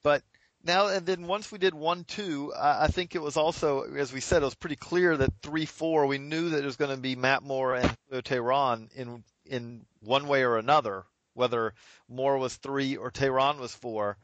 But 0.03 0.23
now 0.67 0.89
and 0.89 1.07
then 1.07 1.27
once 1.27 1.51
we 1.51 1.59
did 1.59 1.75
one 1.75 2.05
two, 2.05 2.53
uh, 2.55 2.79
I 2.81 2.89
think 2.89 3.15
it 3.15 3.23
was 3.23 3.37
also 3.37 3.83
as 3.83 4.13
we 4.13 4.21
said 4.21 4.43
it 4.43 4.45
was 4.45 4.55
pretty 4.55 4.77
clear 4.77 5.17
that 5.17 5.33
three 5.43 5.67
four 5.67 6.07
we 6.07 6.19
knew 6.19 6.51
that 6.51 6.63
it 6.63 6.67
was 6.67 6.77
going 6.77 6.95
to 6.95 7.01
be 7.01 7.17
Matt 7.17 7.43
Moore 7.43 7.75
and 7.77 7.97
Teheran 8.11 8.93
in 8.95 9.25
in 9.47 9.87
one 10.01 10.27
way 10.29 10.43
or 10.43 10.57
another, 10.57 11.05
whether 11.35 11.75
Moore 12.09 12.39
was 12.39 12.57
three 12.57 12.97
or 12.97 13.11
Teheran 13.11 13.59
was 13.59 13.75
four. 13.75 14.19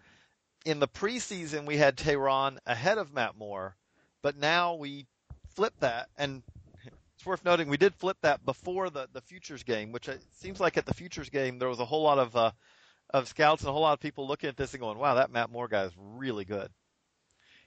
In 0.64 0.78
the 0.78 0.88
preseason, 0.88 1.66
we 1.66 1.76
had 1.76 1.96
Teheran 1.96 2.58
ahead 2.66 2.98
of 2.98 3.12
Matt 3.12 3.36
Moore, 3.36 3.76
but 4.22 4.36
now 4.36 4.74
we 4.74 5.06
flip 5.54 5.74
that 5.80 6.08
and 6.16 6.42
it's 7.14 7.26
worth 7.26 7.44
noting 7.44 7.68
we 7.68 7.76
did 7.76 7.94
flip 7.94 8.16
that 8.22 8.44
before 8.44 8.90
the 8.90 9.08
the 9.12 9.20
futures 9.20 9.62
game, 9.62 9.92
which 9.92 10.08
it 10.08 10.20
seems 10.38 10.58
like 10.58 10.76
at 10.76 10.86
the 10.86 10.94
futures 10.94 11.30
game 11.30 11.58
there 11.58 11.68
was 11.68 11.80
a 11.80 11.84
whole 11.84 12.02
lot 12.02 12.18
of 12.18 12.34
uh, 12.34 12.50
of 13.12 13.28
scouts 13.28 13.62
and 13.62 13.68
a 13.68 13.72
whole 13.72 13.82
lot 13.82 13.92
of 13.92 14.00
people 14.00 14.26
looking 14.26 14.48
at 14.48 14.56
this 14.56 14.72
and 14.72 14.80
going, 14.80 14.98
"Wow, 14.98 15.14
that 15.14 15.30
Matt 15.30 15.50
Moore 15.50 15.68
guy 15.68 15.84
is 15.84 15.92
really 15.96 16.44
good." 16.44 16.70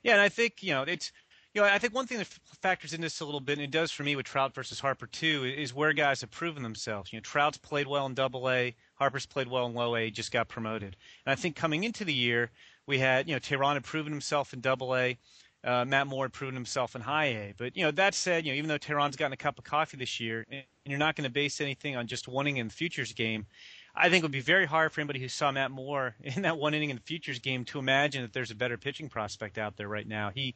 Yeah, 0.03 0.13
and 0.13 0.21
I 0.21 0.29
think 0.29 0.61
you 0.61 0.71
know 0.71 0.83
it's 0.83 1.11
you 1.53 1.61
know 1.61 1.67
I 1.67 1.79
think 1.79 1.93
one 1.93 2.07
thing 2.07 2.17
that 2.17 2.27
factors 2.61 2.93
in 2.93 3.01
this 3.01 3.19
a 3.19 3.25
little 3.25 3.39
bit, 3.39 3.53
and 3.53 3.61
it 3.61 3.71
does 3.71 3.91
for 3.91 4.03
me 4.03 4.15
with 4.15 4.25
Trout 4.25 4.53
versus 4.53 4.79
Harper 4.79 5.07
too, 5.07 5.43
is 5.45 5.73
where 5.73 5.93
guys 5.93 6.21
have 6.21 6.31
proven 6.31 6.63
themselves. 6.63 7.11
You 7.11 7.17
know, 7.17 7.23
Trout's 7.23 7.57
played 7.57 7.87
well 7.87 8.05
in 8.05 8.13
Double 8.13 8.49
A, 8.49 8.75
Harper's 8.95 9.25
played 9.25 9.47
well 9.47 9.65
in 9.67 9.73
Low 9.73 9.95
A, 9.95 10.09
just 10.09 10.31
got 10.31 10.47
promoted, 10.47 10.95
and 11.25 11.31
I 11.31 11.35
think 11.35 11.55
coming 11.55 11.83
into 11.83 12.05
the 12.05 12.13
year 12.13 12.51
we 12.85 12.99
had 12.99 13.27
you 13.27 13.35
know 13.35 13.39
Teheran 13.39 13.73
had 13.73 13.83
proven 13.83 14.11
himself 14.11 14.53
in 14.53 14.61
Double 14.61 14.95
A. 14.95 15.17
Uh, 15.63 15.83
Matt 15.83 16.05
Moore 16.05 16.25
had 16.25 16.33
proven 16.33 16.53
himself 16.53 16.95
in 16.95 17.01
high 17.01 17.25
A. 17.25 17.53
But 17.57 17.75
you 17.75 17.83
know 17.83 17.91
that 17.91 18.13
said, 18.13 18.45
you 18.45 18.51
know 18.51 18.57
even 18.57 18.67
though 18.67 18.77
Teheran's 18.77 19.15
gotten 19.15 19.33
a 19.33 19.37
cup 19.37 19.57
of 19.57 19.63
coffee 19.63 19.97
this 19.97 20.19
year, 20.19 20.45
and 20.51 20.63
you're 20.85 20.99
not 20.99 21.15
going 21.15 21.23
to 21.23 21.31
base 21.31 21.59
anything 21.59 21.95
on 21.95 22.05
just 22.05 22.27
winning 22.27 22.57
in 22.57 22.67
the 22.67 22.73
futures 22.73 23.13
game, 23.13 23.47
I 23.95 24.09
think 24.09 24.21
it 24.21 24.25
would 24.25 24.31
be 24.31 24.41
very 24.41 24.65
hard 24.65 24.91
for 24.91 25.01
anybody 25.01 25.19
who 25.19 25.29
saw 25.29 25.51
Matt 25.51 25.71
Moore 25.71 26.15
in 26.23 26.41
that 26.43 26.57
one 26.57 26.73
inning 26.73 26.89
in 26.89 26.97
the 26.97 27.01
futures 27.01 27.39
game 27.39 27.65
to 27.65 27.79
imagine 27.79 28.21
that 28.23 28.33
there's 28.33 28.51
a 28.51 28.55
better 28.55 28.77
pitching 28.77 29.09
prospect 29.09 29.57
out 29.57 29.77
there 29.77 29.87
right 29.87 30.07
now. 30.07 30.31
He 30.33 30.55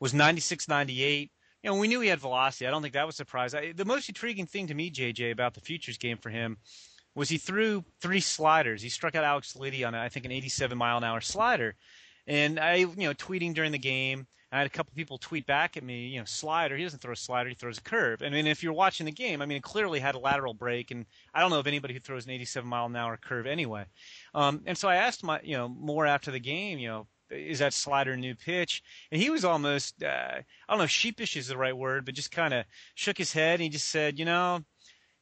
was 0.00 0.14
96, 0.14 0.68
98. 0.68 1.30
You 1.62 1.70
know, 1.70 1.76
we 1.76 1.88
knew 1.88 2.00
he 2.00 2.08
had 2.08 2.20
velocity. 2.20 2.66
I 2.66 2.70
don't 2.70 2.82
think 2.82 2.94
that 2.94 3.06
was 3.06 3.14
a 3.14 3.16
surprise. 3.16 3.54
I, 3.54 3.72
the 3.72 3.86
most 3.86 4.08
intriguing 4.08 4.46
thing 4.46 4.66
to 4.66 4.74
me, 4.74 4.90
JJ, 4.90 5.30
about 5.30 5.54
the 5.54 5.60
futures 5.60 5.96
game 5.96 6.18
for 6.18 6.28
him 6.28 6.58
was 7.14 7.28
he 7.28 7.38
threw 7.38 7.84
three 8.00 8.20
sliders. 8.20 8.82
He 8.82 8.88
struck 8.88 9.14
out 9.14 9.24
Alex 9.24 9.54
Liddi 9.54 9.86
on, 9.86 9.94
I 9.94 10.08
think, 10.08 10.26
an 10.26 10.32
87 10.32 10.76
mile 10.76 10.98
an 10.98 11.04
hour 11.04 11.20
slider. 11.20 11.76
And 12.26 12.58
I, 12.58 12.76
you 12.76 12.94
know, 12.96 13.14
tweeting 13.14 13.54
during 13.54 13.72
the 13.72 13.78
game, 13.78 14.26
I 14.54 14.58
had 14.58 14.68
a 14.68 14.70
couple 14.70 14.92
people 14.94 15.18
tweet 15.18 15.46
back 15.46 15.76
at 15.76 15.82
me, 15.82 16.06
you 16.06 16.20
know, 16.20 16.24
slider. 16.24 16.76
He 16.76 16.84
doesn't 16.84 17.02
throw 17.02 17.12
a 17.12 17.16
slider; 17.16 17.48
he 17.48 17.56
throws 17.56 17.78
a 17.78 17.82
curve. 17.82 18.22
I 18.22 18.28
mean, 18.28 18.46
if 18.46 18.62
you're 18.62 18.72
watching 18.72 19.04
the 19.04 19.12
game, 19.12 19.42
I 19.42 19.46
mean, 19.46 19.56
it 19.56 19.64
clearly 19.64 19.98
had 19.98 20.14
a 20.14 20.18
lateral 20.20 20.54
break, 20.54 20.92
and 20.92 21.06
I 21.34 21.40
don't 21.40 21.50
know 21.50 21.58
of 21.58 21.66
anybody 21.66 21.92
who 21.92 21.98
throws 21.98 22.24
an 22.24 22.30
87 22.30 22.68
mile 22.68 22.86
an 22.86 22.94
hour 22.94 23.16
curve 23.16 23.48
anyway. 23.48 23.86
Um, 24.32 24.62
and 24.64 24.78
so 24.78 24.88
I 24.88 24.94
asked 24.94 25.24
my, 25.24 25.40
you 25.42 25.56
know, 25.56 25.68
more 25.68 26.06
after 26.06 26.30
the 26.30 26.38
game, 26.38 26.78
you 26.78 26.86
know, 26.86 27.06
is 27.30 27.58
that 27.58 27.74
slider 27.74 28.12
a 28.12 28.16
new 28.16 28.36
pitch? 28.36 28.84
And 29.10 29.20
he 29.20 29.28
was 29.28 29.44
almost, 29.44 30.04
uh, 30.04 30.06
I 30.38 30.44
don't 30.68 30.78
know, 30.78 30.86
sheepish 30.86 31.36
is 31.36 31.48
the 31.48 31.56
right 31.56 31.76
word, 31.76 32.04
but 32.04 32.14
just 32.14 32.30
kind 32.30 32.54
of 32.54 32.64
shook 32.94 33.18
his 33.18 33.32
head. 33.32 33.54
And 33.54 33.62
he 33.62 33.68
just 33.70 33.88
said, 33.88 34.20
you 34.20 34.24
know, 34.24 34.60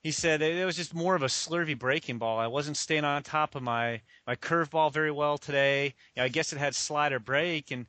he 0.03 0.11
said 0.11 0.43
it 0.43 0.67
was 0.67 0.77
just 0.77 0.95
more 0.95 1.15
of 1.15 1.23
a 1.23 1.27
slurvy 1.27 1.79
breaking 1.79 2.19
ball. 2.19 2.39
I 2.39 2.49
wasn't 2.49 2.77
staying 2.77 3.05
on 3.05 3.23
top 3.23 3.55
of 3.55 3.63
my 3.63 4.03
my 4.27 4.37
curveball 4.37 4.93
very 4.93 5.13
well 5.13 5.39
today. 5.39 5.95
You 6.15 6.21
know, 6.21 6.25
I 6.25 6.29
guess 6.29 6.53
it 6.53 6.59
had 6.59 6.75
slider 6.75 7.21
break, 7.21 7.71
and 7.71 7.87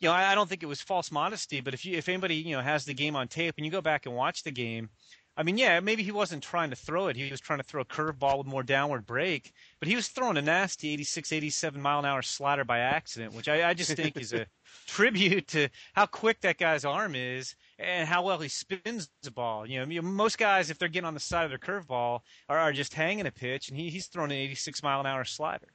you 0.00 0.08
know 0.08 0.14
I, 0.14 0.32
I 0.32 0.34
don't 0.34 0.48
think 0.48 0.62
it 0.62 0.66
was 0.66 0.80
false 0.80 1.10
modesty. 1.10 1.60
But 1.60 1.74
if 1.74 1.84
you 1.84 1.96
if 1.96 2.08
anybody 2.08 2.36
you 2.36 2.56
know 2.56 2.62
has 2.62 2.84
the 2.84 2.94
game 2.94 3.16
on 3.16 3.28
tape 3.28 3.54
and 3.56 3.66
you 3.66 3.72
go 3.72 3.80
back 3.80 4.06
and 4.06 4.14
watch 4.14 4.42
the 4.42 4.52
game, 4.52 4.90
I 5.38 5.42
mean, 5.42 5.58
yeah, 5.58 5.80
maybe 5.80 6.02
he 6.02 6.12
wasn't 6.12 6.42
trying 6.42 6.70
to 6.70 6.76
throw 6.76 7.08
it. 7.08 7.16
He 7.16 7.30
was 7.30 7.40
trying 7.40 7.58
to 7.58 7.64
throw 7.64 7.82
a 7.82 7.84
curveball 7.84 8.38
with 8.38 8.46
more 8.46 8.62
downward 8.62 9.04
break, 9.04 9.52
but 9.78 9.88
he 9.88 9.94
was 9.94 10.08
throwing 10.08 10.38
a 10.38 10.42
nasty 10.42 10.94
86, 10.94 11.30
87 11.30 11.80
mile 11.82 11.98
an 11.98 12.06
hour 12.06 12.22
slider 12.22 12.64
by 12.64 12.78
accident, 12.78 13.34
which 13.34 13.46
I, 13.46 13.68
I 13.68 13.74
just 13.74 13.92
think 13.92 14.16
is 14.16 14.32
a 14.32 14.46
tribute 14.86 15.46
to 15.48 15.68
how 15.92 16.06
quick 16.06 16.40
that 16.40 16.56
guy's 16.56 16.86
arm 16.86 17.14
is 17.14 17.54
and 17.78 18.08
how 18.08 18.22
well 18.22 18.38
he 18.38 18.48
spins 18.48 19.10
the 19.22 19.30
ball. 19.30 19.66
You 19.66 19.84
know, 19.84 20.02
most 20.02 20.38
guys, 20.38 20.70
if 20.70 20.78
they're 20.78 20.88
getting 20.88 21.06
on 21.06 21.14
the 21.14 21.20
side 21.20 21.44
of 21.44 21.50
their 21.50 21.58
curveball, 21.58 22.20
are, 22.48 22.58
are 22.58 22.72
just 22.72 22.94
hanging 22.94 23.26
a 23.26 23.30
pitch, 23.30 23.68
and 23.68 23.78
he, 23.78 23.90
he's 23.90 24.06
throwing 24.06 24.32
an 24.32 24.38
86 24.38 24.82
mile 24.82 25.00
an 25.00 25.06
hour 25.06 25.24
slider. 25.24 25.68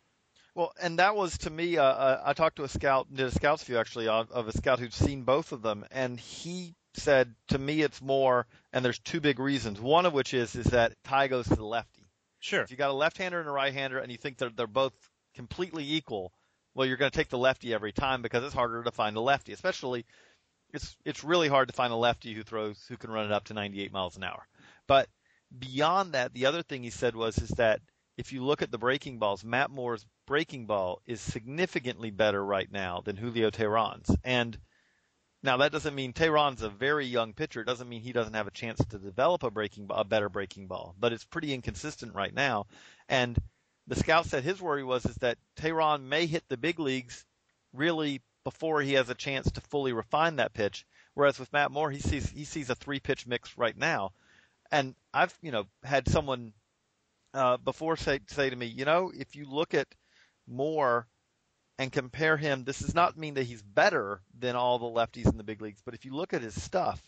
Well, 0.54 0.74
and 0.82 1.00
that 1.00 1.16
was 1.16 1.38
to 1.40 1.50
me. 1.50 1.78
Uh, 1.78 1.84
uh, 1.84 2.22
I 2.26 2.34
talked 2.34 2.58
to 2.58 2.64
a 2.64 2.70
scout, 2.70 3.08
did 3.14 3.26
a 3.26 3.32
scouts 3.32 3.64
view 3.64 3.78
actually 3.78 4.08
of, 4.08 4.32
of 4.32 4.48
a 4.48 4.52
scout 4.58 4.80
who'd 4.80 4.94
seen 4.94 5.24
both 5.24 5.52
of 5.52 5.62
them, 5.62 5.86
and 5.92 6.20
he 6.20 6.76
said 6.96 7.34
to 7.48 7.58
me 7.58 7.82
it's 7.82 8.02
more. 8.02 8.48
And 8.74 8.84
there's 8.84 9.00
two 9.00 9.22
big 9.22 9.40
reasons. 9.40 9.80
One 9.80 10.06
of 10.06 10.14
which 10.14 10.34
is 10.34 10.56
is 10.56 10.68
that 10.68 10.94
tie 11.04 11.28
goes 11.28 11.48
to 11.48 11.56
the 11.56 11.66
lefty. 11.66 12.06
Sure. 12.40 12.62
If 12.62 12.72
you 12.72 12.78
got 12.78 12.90
a 12.90 12.94
left-hander 12.94 13.40
and 13.40 13.48
a 13.48 13.52
right-hander, 13.52 14.00
and 14.00 14.12
you 14.12 14.18
think 14.18 14.38
they're 14.38 14.50
they're 14.50 14.68
both 14.68 14.94
completely 15.36 15.94
equal, 15.94 16.34
well, 16.74 16.88
you're 16.88 16.98
going 16.98 17.12
to 17.12 17.18
take 17.18 17.30
the 17.30 17.38
lefty 17.38 17.74
every 17.74 17.94
time 17.94 18.22
because 18.22 18.44
it's 18.44 18.54
harder 18.54 18.84
to 18.84 18.92
find 18.92 19.16
a 19.16 19.22
lefty, 19.22 19.54
especially 19.54 20.06
it's 20.74 20.98
it's 21.06 21.24
really 21.24 21.48
hard 21.48 21.68
to 21.70 21.74
find 21.74 21.94
a 21.94 21.98
lefty 21.98 22.34
who 22.34 22.44
throws 22.44 22.84
who 22.90 22.98
can 22.98 23.12
run 23.12 23.26
it 23.26 23.32
up 23.32 23.46
to 23.46 23.54
98 23.54 23.92
miles 23.92 24.18
an 24.18 24.24
hour. 24.24 24.48
But 24.88 25.08
beyond 25.58 26.14
that, 26.14 26.34
the 26.34 26.46
other 26.46 26.64
thing 26.64 26.84
he 26.84 26.90
said 26.90 27.16
was 27.16 27.38
is 27.38 27.50
that 27.50 27.82
if 28.22 28.32
you 28.32 28.44
look 28.44 28.62
at 28.62 28.70
the 28.70 28.78
breaking 28.78 29.18
balls, 29.18 29.44
Matt 29.44 29.72
Moore's 29.72 30.06
breaking 30.28 30.68
ball 30.68 31.02
is 31.08 31.20
significantly 31.20 32.12
better 32.12 32.46
right 32.46 32.72
now 32.72 33.02
than 33.04 33.18
Julio 33.18 33.50
Teheran's. 33.50 34.16
And 34.24 34.56
now 35.42 35.58
that 35.58 35.72
doesn't 35.72 35.96
mean 35.96 36.14
Teheran's 36.14 36.62
a 36.62 36.70
very 36.70 37.08
young 37.08 37.34
pitcher. 37.34 37.62
It 37.62 37.66
doesn't 37.66 37.90
mean 37.90 38.02
he 38.02 38.14
doesn't 38.14 38.36
have 38.36 38.46
a 38.46 38.52
chance 38.52 38.78
to 38.78 39.00
develop 39.00 39.42
a 39.42 39.50
breaking 39.50 39.88
a 39.90 40.04
better 40.04 40.30
breaking 40.30 40.68
ball, 40.68 40.94
but 41.00 41.14
it's 41.14 41.26
pretty 41.26 41.52
inconsistent 41.52 42.14
right 42.14 42.32
now. 42.32 42.68
And 43.10 43.40
the 43.88 43.96
scout 43.96 44.28
said 44.28 44.44
his 44.44 44.62
worry 44.62 44.84
was 44.84 45.04
is 45.08 45.16
that 45.16 45.40
Teheran 45.56 46.04
may 46.04 46.28
hit 46.28 46.44
the 46.48 46.58
big 46.58 46.80
leagues 46.80 47.26
really 47.74 48.22
before 48.44 48.84
he 48.84 48.94
has 48.94 49.10
a 49.10 49.16
chance 49.16 49.50
to 49.50 49.62
fully 49.62 49.94
refine 49.94 50.36
that 50.36 50.54
pitch. 50.54 50.86
Whereas 51.16 51.40
with 51.40 51.52
Matt 51.52 51.72
Moore, 51.72 51.90
he 51.90 52.00
sees 52.00 52.30
he 52.30 52.46
sees 52.46 52.70
a 52.70 52.76
three 52.76 53.00
pitch 53.00 53.26
mix 53.26 53.58
right 53.58 53.76
now, 53.76 54.12
and 54.72 54.94
I've 55.12 55.36
you 55.42 55.52
know 55.52 55.66
had 55.84 56.08
someone 56.08 56.54
uh, 57.34 57.58
before 57.58 57.98
say 57.98 58.20
say 58.28 58.50
to 58.50 58.56
me, 58.56 58.66
you 58.66 58.86
know, 58.86 59.12
if 59.16 59.36
you 59.36 59.46
look 59.46 59.74
at 59.74 59.88
Moore 60.48 61.08
and 61.78 61.92
compare 61.92 62.38
him, 62.38 62.64
this 62.64 62.80
does 62.80 62.96
not 62.96 63.18
mean 63.18 63.36
that 63.36 63.46
he's 63.46 63.62
better 63.62 64.22
than 64.38 64.56
all 64.56 64.80
the 64.80 64.86
lefties 64.86 65.30
in 65.30 65.38
the 65.38 65.44
big 65.44 65.62
leagues, 65.62 65.82
but 65.86 65.96
if 65.96 66.06
you 66.06 66.14
look 66.14 66.34
at 66.34 66.42
his 66.42 66.62
stuff, 66.62 67.02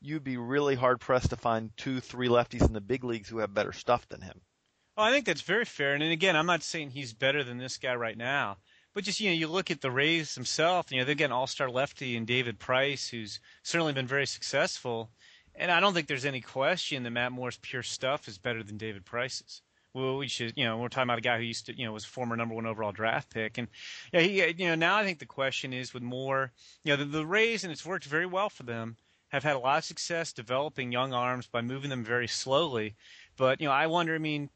you'd 0.00 0.24
be 0.24 0.36
really 0.36 0.74
hard 0.74 1.00
pressed 1.00 1.30
to 1.30 1.36
find 1.36 1.70
two, 1.76 2.00
three 2.00 2.28
lefties 2.28 2.66
in 2.66 2.72
the 2.72 2.80
big 2.80 3.04
leagues 3.04 3.28
who 3.28 3.38
have 3.38 3.54
better 3.54 3.72
stuff 3.72 4.08
than 4.08 4.22
him. 4.22 4.40
Well, 4.96 5.06
I 5.06 5.12
think 5.12 5.26
that's 5.26 5.42
very 5.42 5.64
fair. 5.64 5.94
And 5.94 6.02
again, 6.02 6.36
I'm 6.36 6.46
not 6.46 6.62
saying 6.62 6.90
he's 6.90 7.12
better 7.12 7.44
than 7.44 7.58
this 7.58 7.78
guy 7.78 7.94
right 7.94 8.16
now. 8.16 8.58
But 8.92 9.04
just 9.04 9.20
you 9.20 9.30
know, 9.30 9.36
you 9.36 9.46
look 9.46 9.70
at 9.70 9.80
the 9.80 9.90
Rays 9.90 10.34
themselves. 10.34 10.90
You 10.90 10.98
know, 10.98 11.04
they've 11.04 11.16
got 11.16 11.26
an 11.26 11.32
all-star 11.32 11.70
lefty 11.70 12.16
in 12.16 12.24
David 12.24 12.58
Price, 12.58 13.08
who's 13.08 13.40
certainly 13.62 13.92
been 13.92 14.06
very 14.06 14.26
successful. 14.26 15.12
And 15.54 15.70
I 15.70 15.80
don't 15.80 15.94
think 15.94 16.06
there's 16.06 16.24
any 16.24 16.40
question 16.40 17.02
that 17.02 17.10
Matt 17.10 17.32
Moore's 17.32 17.58
pure 17.58 17.82
stuff 17.82 18.28
is 18.28 18.38
better 18.38 18.62
than 18.62 18.78
David 18.78 19.04
Price's. 19.04 19.62
Well, 19.92 20.18
we 20.18 20.28
should, 20.28 20.52
you 20.56 20.64
know, 20.64 20.78
we're 20.78 20.88
talking 20.88 21.08
about 21.08 21.18
a 21.18 21.22
guy 21.22 21.36
who 21.36 21.42
used 21.42 21.66
to, 21.66 21.76
you 21.76 21.84
know, 21.84 21.92
was 21.92 22.04
a 22.04 22.08
former 22.08 22.36
number 22.36 22.54
one 22.54 22.66
overall 22.66 22.92
draft 22.92 23.28
pick, 23.30 23.58
and 23.58 23.66
yeah, 24.12 24.20
he, 24.20 24.46
you 24.56 24.68
know, 24.68 24.76
now 24.76 24.96
I 24.96 25.04
think 25.04 25.18
the 25.18 25.26
question 25.26 25.72
is 25.72 25.92
with 25.92 26.04
Moore, 26.04 26.52
you 26.84 26.92
know, 26.92 26.96
the, 26.96 27.04
the 27.04 27.26
Rays, 27.26 27.64
and 27.64 27.72
it's 27.72 27.84
worked 27.84 28.04
very 28.04 28.26
well 28.26 28.48
for 28.48 28.62
them, 28.62 28.96
have 29.30 29.42
had 29.42 29.56
a 29.56 29.58
lot 29.58 29.78
of 29.78 29.84
success 29.84 30.32
developing 30.32 30.92
young 30.92 31.12
arms 31.12 31.48
by 31.48 31.60
moving 31.60 31.90
them 31.90 32.04
very 32.04 32.28
slowly. 32.28 32.94
But 33.36 33.60
you 33.60 33.66
know, 33.66 33.72
I 33.72 33.88
wonder. 33.88 34.14
I 34.14 34.18
mean, 34.18 34.48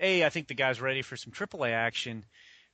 a, 0.00 0.24
I 0.24 0.30
think 0.30 0.46
the 0.46 0.54
guy's 0.54 0.80
ready 0.80 1.02
for 1.02 1.16
some 1.16 1.32
AAA 1.32 1.72
action, 1.72 2.24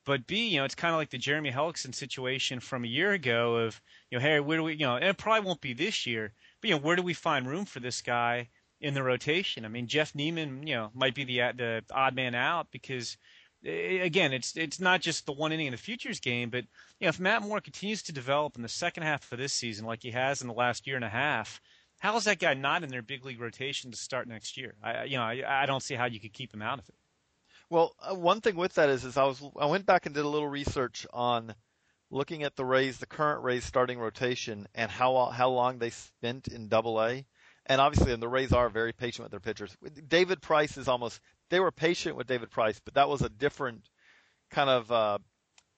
but 0.04 0.26
B, 0.26 0.49
you 0.49 0.59
know, 0.59 0.64
it's 0.64 0.75
kind 0.75 0.92
of 0.92 0.99
like 0.99 1.11
the 1.11 1.18
Jeremy 1.18 1.50
Hellickson 1.50 1.94
situation 1.94 2.61
from 2.61 2.85
a 2.85 2.88
year 2.88 3.12
ago 3.12 3.56
of, 3.56 3.80
you 4.11 4.18
know, 4.18 4.23
hey, 4.23 4.40
where 4.40 4.59
do 4.59 4.64
we, 4.64 4.73
you 4.75 4.87
know, 4.87 4.97
and 4.97 5.04
it 5.04 5.16
probably 5.16 5.47
won't 5.47 5.62
be 5.62 5.73
this 5.73 6.06
year, 6.06 6.33
you 6.64 6.71
know, 6.73 6.78
where 6.78 6.97
do 6.97 7.02
we 7.02 7.14
find 7.14 7.49
room 7.49 7.64
for 7.64 7.80
this 7.80 8.02
guy 8.02 8.49
in 8.80 8.94
the 8.94 9.02
rotation? 9.02 9.64
I 9.64 9.68
mean, 9.68 9.87
Jeff 9.87 10.14
Niemann, 10.14 10.66
you 10.66 10.75
know, 10.75 10.90
might 10.94 11.14
be 11.14 11.25
the 11.25 11.38
the 11.56 11.85
odd 11.92 12.14
man 12.14 12.35
out 12.35 12.68
because 12.71 13.16
again, 13.66 14.33
it's 14.33 14.56
it's 14.56 14.80
not 14.80 15.00
just 15.00 15.26
the 15.26 15.33
one 15.33 15.52
inning 15.52 15.66
in 15.66 15.73
the 15.73 15.78
futures 15.78 16.21
game, 16.21 16.50
but 16.50 16.64
you 17.00 17.06
know, 17.06 17.09
if 17.09 17.21
Matt 17.21 17.42
Moore 17.42 17.61
continues 17.61 18.02
to 18.04 18.12
develop 18.12 18.56
in 18.56 18.62
the 18.62 18.68
second 18.68 19.04
half 19.04 19.30
of 19.33 19.38
this 19.38 19.52
season 19.52 19.87
like 19.87 20.02
he 20.02 20.11
has 20.11 20.42
in 20.42 20.49
the 20.49 20.54
last 20.54 20.87
year 20.87 20.97
and 20.97 21.04
a 21.04 21.11
half, 21.11 21.61
how 21.99 22.16
is 22.16 22.25
that 22.25 22.38
guy 22.38 22.54
not 22.54 22.83
in 22.83 22.90
their 22.90 23.02
big 23.02 23.25
league 23.25 23.40
rotation 23.40 23.90
to 23.90 23.97
start 23.97 24.28
next 24.28 24.56
year? 24.56 24.75
I 24.83 25.04
you 25.04 25.16
know, 25.16 25.23
I, 25.23 25.62
I 25.62 25.66
don't 25.66 25.83
see 25.83 25.94
how 25.94 26.06
you 26.06 26.21
could 26.21 26.33
keep 26.33 26.52
him 26.52 26.62
out 26.62 26.78
of 26.78 26.88
it. 26.88 26.94
Well, 27.71 27.94
uh, 28.00 28.14
one 28.14 28.40
thing 28.40 28.56
with 28.56 28.75
that 28.75 28.90
is, 28.90 29.04
is 29.04 29.16
I 29.16 29.25
was 29.25 29.42
I 29.59 29.66
went 29.66 29.87
back 29.87 30.06
and 30.06 30.14
did 30.14 30.25
a 30.25 30.28
little 30.28 30.49
research 30.49 31.06
on 31.12 31.54
looking 32.11 32.42
at 32.42 32.56
the 32.56 32.64
Rays, 32.64 32.99
the 32.99 33.06
current 33.06 33.42
Rays 33.42 33.64
starting 33.64 33.99
rotation, 33.99 34.66
and 34.75 34.90
how 34.90 35.26
how 35.26 35.50
long 35.50 35.78
they 35.78 35.90
spent 35.90 36.49
in 36.49 36.68
Double 36.68 37.02
A. 37.02 37.26
And 37.66 37.80
obviously, 37.80 38.12
and 38.12 38.23
the 38.23 38.28
Rays 38.28 38.52
are 38.52 38.68
very 38.68 38.92
patient 38.92 39.25
with 39.25 39.30
their 39.30 39.40
pitchers. 39.40 39.75
David 40.06 40.42
Price 40.42 40.76
is 40.76 40.88
almost 40.88 41.20
they 41.50 41.61
were 41.61 41.70
patient 41.70 42.16
with 42.16 42.26
David 42.26 42.50
Price, 42.50 42.80
but 42.84 42.94
that 42.94 43.08
was 43.08 43.23
a 43.23 43.28
different 43.28 43.88
kind 44.50 44.68
of 44.68 44.92
uh, 44.92 45.18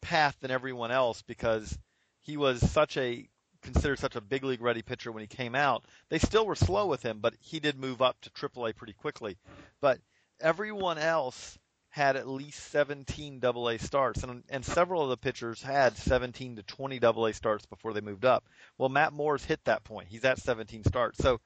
path 0.02 0.36
than 0.40 0.50
everyone 0.50 0.90
else 0.90 1.22
because 1.22 1.78
he 2.20 2.36
was 2.36 2.60
such 2.70 2.96
a 2.96 3.28
considered 3.62 3.98
such 3.98 4.16
a 4.16 4.20
big 4.20 4.44
league 4.44 4.60
ready 4.60 4.82
pitcher 4.82 5.10
when 5.12 5.22
he 5.22 5.26
came 5.26 5.54
out. 5.54 5.84
They 6.08 6.18
still 6.18 6.46
were 6.46 6.54
slow 6.54 6.86
with 6.86 7.02
him, 7.02 7.18
but 7.20 7.34
he 7.40 7.60
did 7.60 7.78
move 7.78 8.00
up 8.00 8.20
to 8.22 8.30
AAA 8.30 8.76
pretty 8.76 8.92
quickly. 8.92 9.36
But 9.80 10.00
everyone 10.40 10.98
else 10.98 11.58
had 11.96 12.14
at 12.16 12.28
least 12.28 12.62
17 12.72 13.40
double 13.40 13.70
A 13.70 13.78
starts 13.78 14.22
and, 14.22 14.44
and 14.50 14.62
several 14.62 15.02
of 15.02 15.08
the 15.08 15.16
pitchers 15.16 15.62
had 15.62 15.96
17 15.96 16.56
to 16.56 16.62
20 16.62 16.98
double 16.98 17.24
A 17.24 17.32
starts 17.32 17.64
before 17.64 17.94
they 17.94 18.02
moved 18.02 18.26
up. 18.26 18.44
Well, 18.76 18.90
Matt 18.90 19.14
Moore's 19.14 19.46
hit 19.46 19.64
that 19.64 19.82
point. 19.82 20.08
He's 20.10 20.26
at 20.26 20.36
17 20.36 20.84
starts. 20.84 21.16
So 21.16 21.40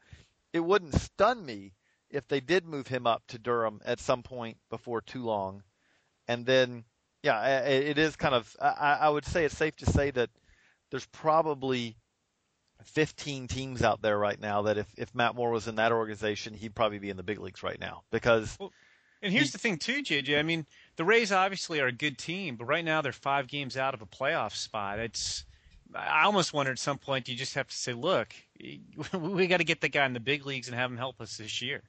it 0.53 0.59
wouldn't 0.59 0.97
stun 0.97 1.47
me 1.47 1.75
if 2.11 2.27
they 2.27 2.41
did 2.41 2.67
move 2.67 2.89
him 2.89 3.07
up 3.07 3.23
to 3.29 3.39
Durham 3.39 3.81
at 3.85 4.01
some 4.01 4.25
point 4.25 4.57
before 4.71 5.01
too 5.01 5.23
long. 5.23 5.63
And 6.27 6.45
then, 6.45 6.83
yeah, 7.23 7.61
it 7.61 7.97
is 7.97 8.17
kind 8.17 8.35
of, 8.35 8.57
I, 8.61 8.99
I 9.03 9.09
would 9.09 9.27
say 9.27 9.45
it's 9.45 9.57
safe 9.57 9.77
to 9.77 9.87
say 9.87 10.11
that 10.11 10.31
there's 10.91 11.07
probably 11.07 11.97
15 12.87 13.47
teams 13.47 13.83
out 13.83 14.03
there 14.03 14.19
right 14.19 14.41
now 14.41 14.63
that 14.63 14.79
if, 14.79 14.89
if 14.97 15.15
Matt 15.15 15.37
Moore 15.37 15.53
was 15.53 15.69
in 15.69 15.77
that 15.77 15.93
organization, 15.93 16.55
he'd 16.55 16.75
probably 16.75 16.99
be 16.99 17.11
in 17.11 17.17
the 17.17 17.23
big 17.23 17.39
leagues 17.39 17.63
right 17.63 17.79
now 17.79 18.03
because. 18.11 18.57
Well, 18.59 18.73
and 19.23 19.33
here's 19.33 19.53
the 19.53 19.59
thing 19.59 19.77
too, 19.77 20.03
JJ. 20.03 20.39
I 20.39 20.43
mean, 20.43 20.67
the 20.97 21.05
Rays 21.05 21.33
obviously 21.33 21.81
are 21.81 21.87
a 21.87 21.93
good 21.93 22.19
team, 22.19 22.57
but 22.57 22.67
right 22.67 22.85
now 22.85 23.03
they're 23.03 23.13
five 23.13 23.47
games 23.49 23.77
out 23.77 23.95
of 23.95 24.03
a 24.03 24.07
playoff 24.07 24.55
spot. 24.55 24.99
It's, 24.99 25.45
I 25.95 26.25
almost 26.25 26.53
wonder 26.53 26.73
at 26.73 26.79
some 26.79 26.99
point 26.99 27.29
you 27.29 27.37
just 27.37 27.55
have 27.55 27.69
to 27.69 27.77
say, 27.77 27.93
look, 27.93 28.35
we 29.13 29.47
got 29.47 29.59
to 29.59 29.65
get 29.65 29.81
the 29.81 29.89
guy 29.89 30.07
in 30.07 30.13
the 30.13 30.21
big 30.21 30.47
leagues 30.47 30.69
and 30.69 30.77
have 30.77 30.91
him 30.91 30.97
help 30.97 31.21
us 31.21 31.37
this 31.37 31.61
year. 31.63 31.83